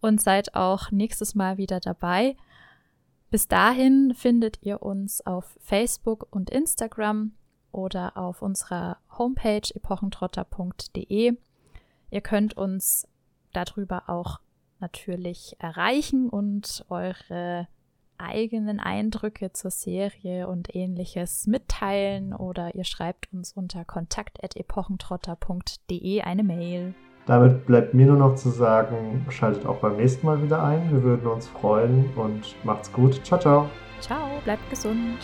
und 0.00 0.18
seid 0.18 0.54
auch 0.54 0.90
nächstes 0.92 1.34
Mal 1.34 1.58
wieder 1.58 1.78
dabei. 1.78 2.38
Bis 3.30 3.48
dahin 3.48 4.14
findet 4.14 4.62
ihr 4.62 4.80
uns 4.82 5.24
auf 5.26 5.58
Facebook 5.60 6.26
und 6.30 6.48
Instagram 6.48 7.32
oder 7.70 8.16
auf 8.16 8.40
unserer 8.40 8.96
Homepage 9.18 9.68
epochentrotter.de. 9.74 11.36
Ihr 12.10 12.20
könnt 12.22 12.56
uns 12.56 13.06
darüber 13.52 14.08
auch 14.08 14.40
natürlich 14.78 15.56
erreichen 15.58 16.30
und 16.30 16.86
eure 16.88 17.68
eigenen 18.20 18.80
Eindrücke 18.80 19.52
zur 19.52 19.70
Serie 19.70 20.48
und 20.48 20.74
ähnliches 20.74 21.46
mitteilen 21.46 22.34
oder 22.34 22.74
ihr 22.74 22.84
schreibt 22.84 23.32
uns 23.32 23.52
unter 23.52 23.84
kontakt.epochentrotter.de 23.84 26.22
eine 26.22 26.42
Mail. 26.42 26.94
Damit 27.26 27.66
bleibt 27.66 27.94
mir 27.94 28.06
nur 28.06 28.16
noch 28.16 28.34
zu 28.34 28.48
sagen, 28.48 29.26
schaltet 29.28 29.66
auch 29.66 29.76
beim 29.76 29.96
nächsten 29.96 30.26
Mal 30.26 30.42
wieder 30.42 30.62
ein. 30.62 30.90
Wir 30.90 31.02
würden 31.02 31.26
uns 31.26 31.48
freuen 31.48 32.08
und 32.16 32.56
macht's 32.64 32.90
gut. 32.92 33.24
Ciao, 33.24 33.38
ciao. 33.38 33.68
Ciao, 34.00 34.28
bleibt 34.44 34.68
gesund. 34.70 35.18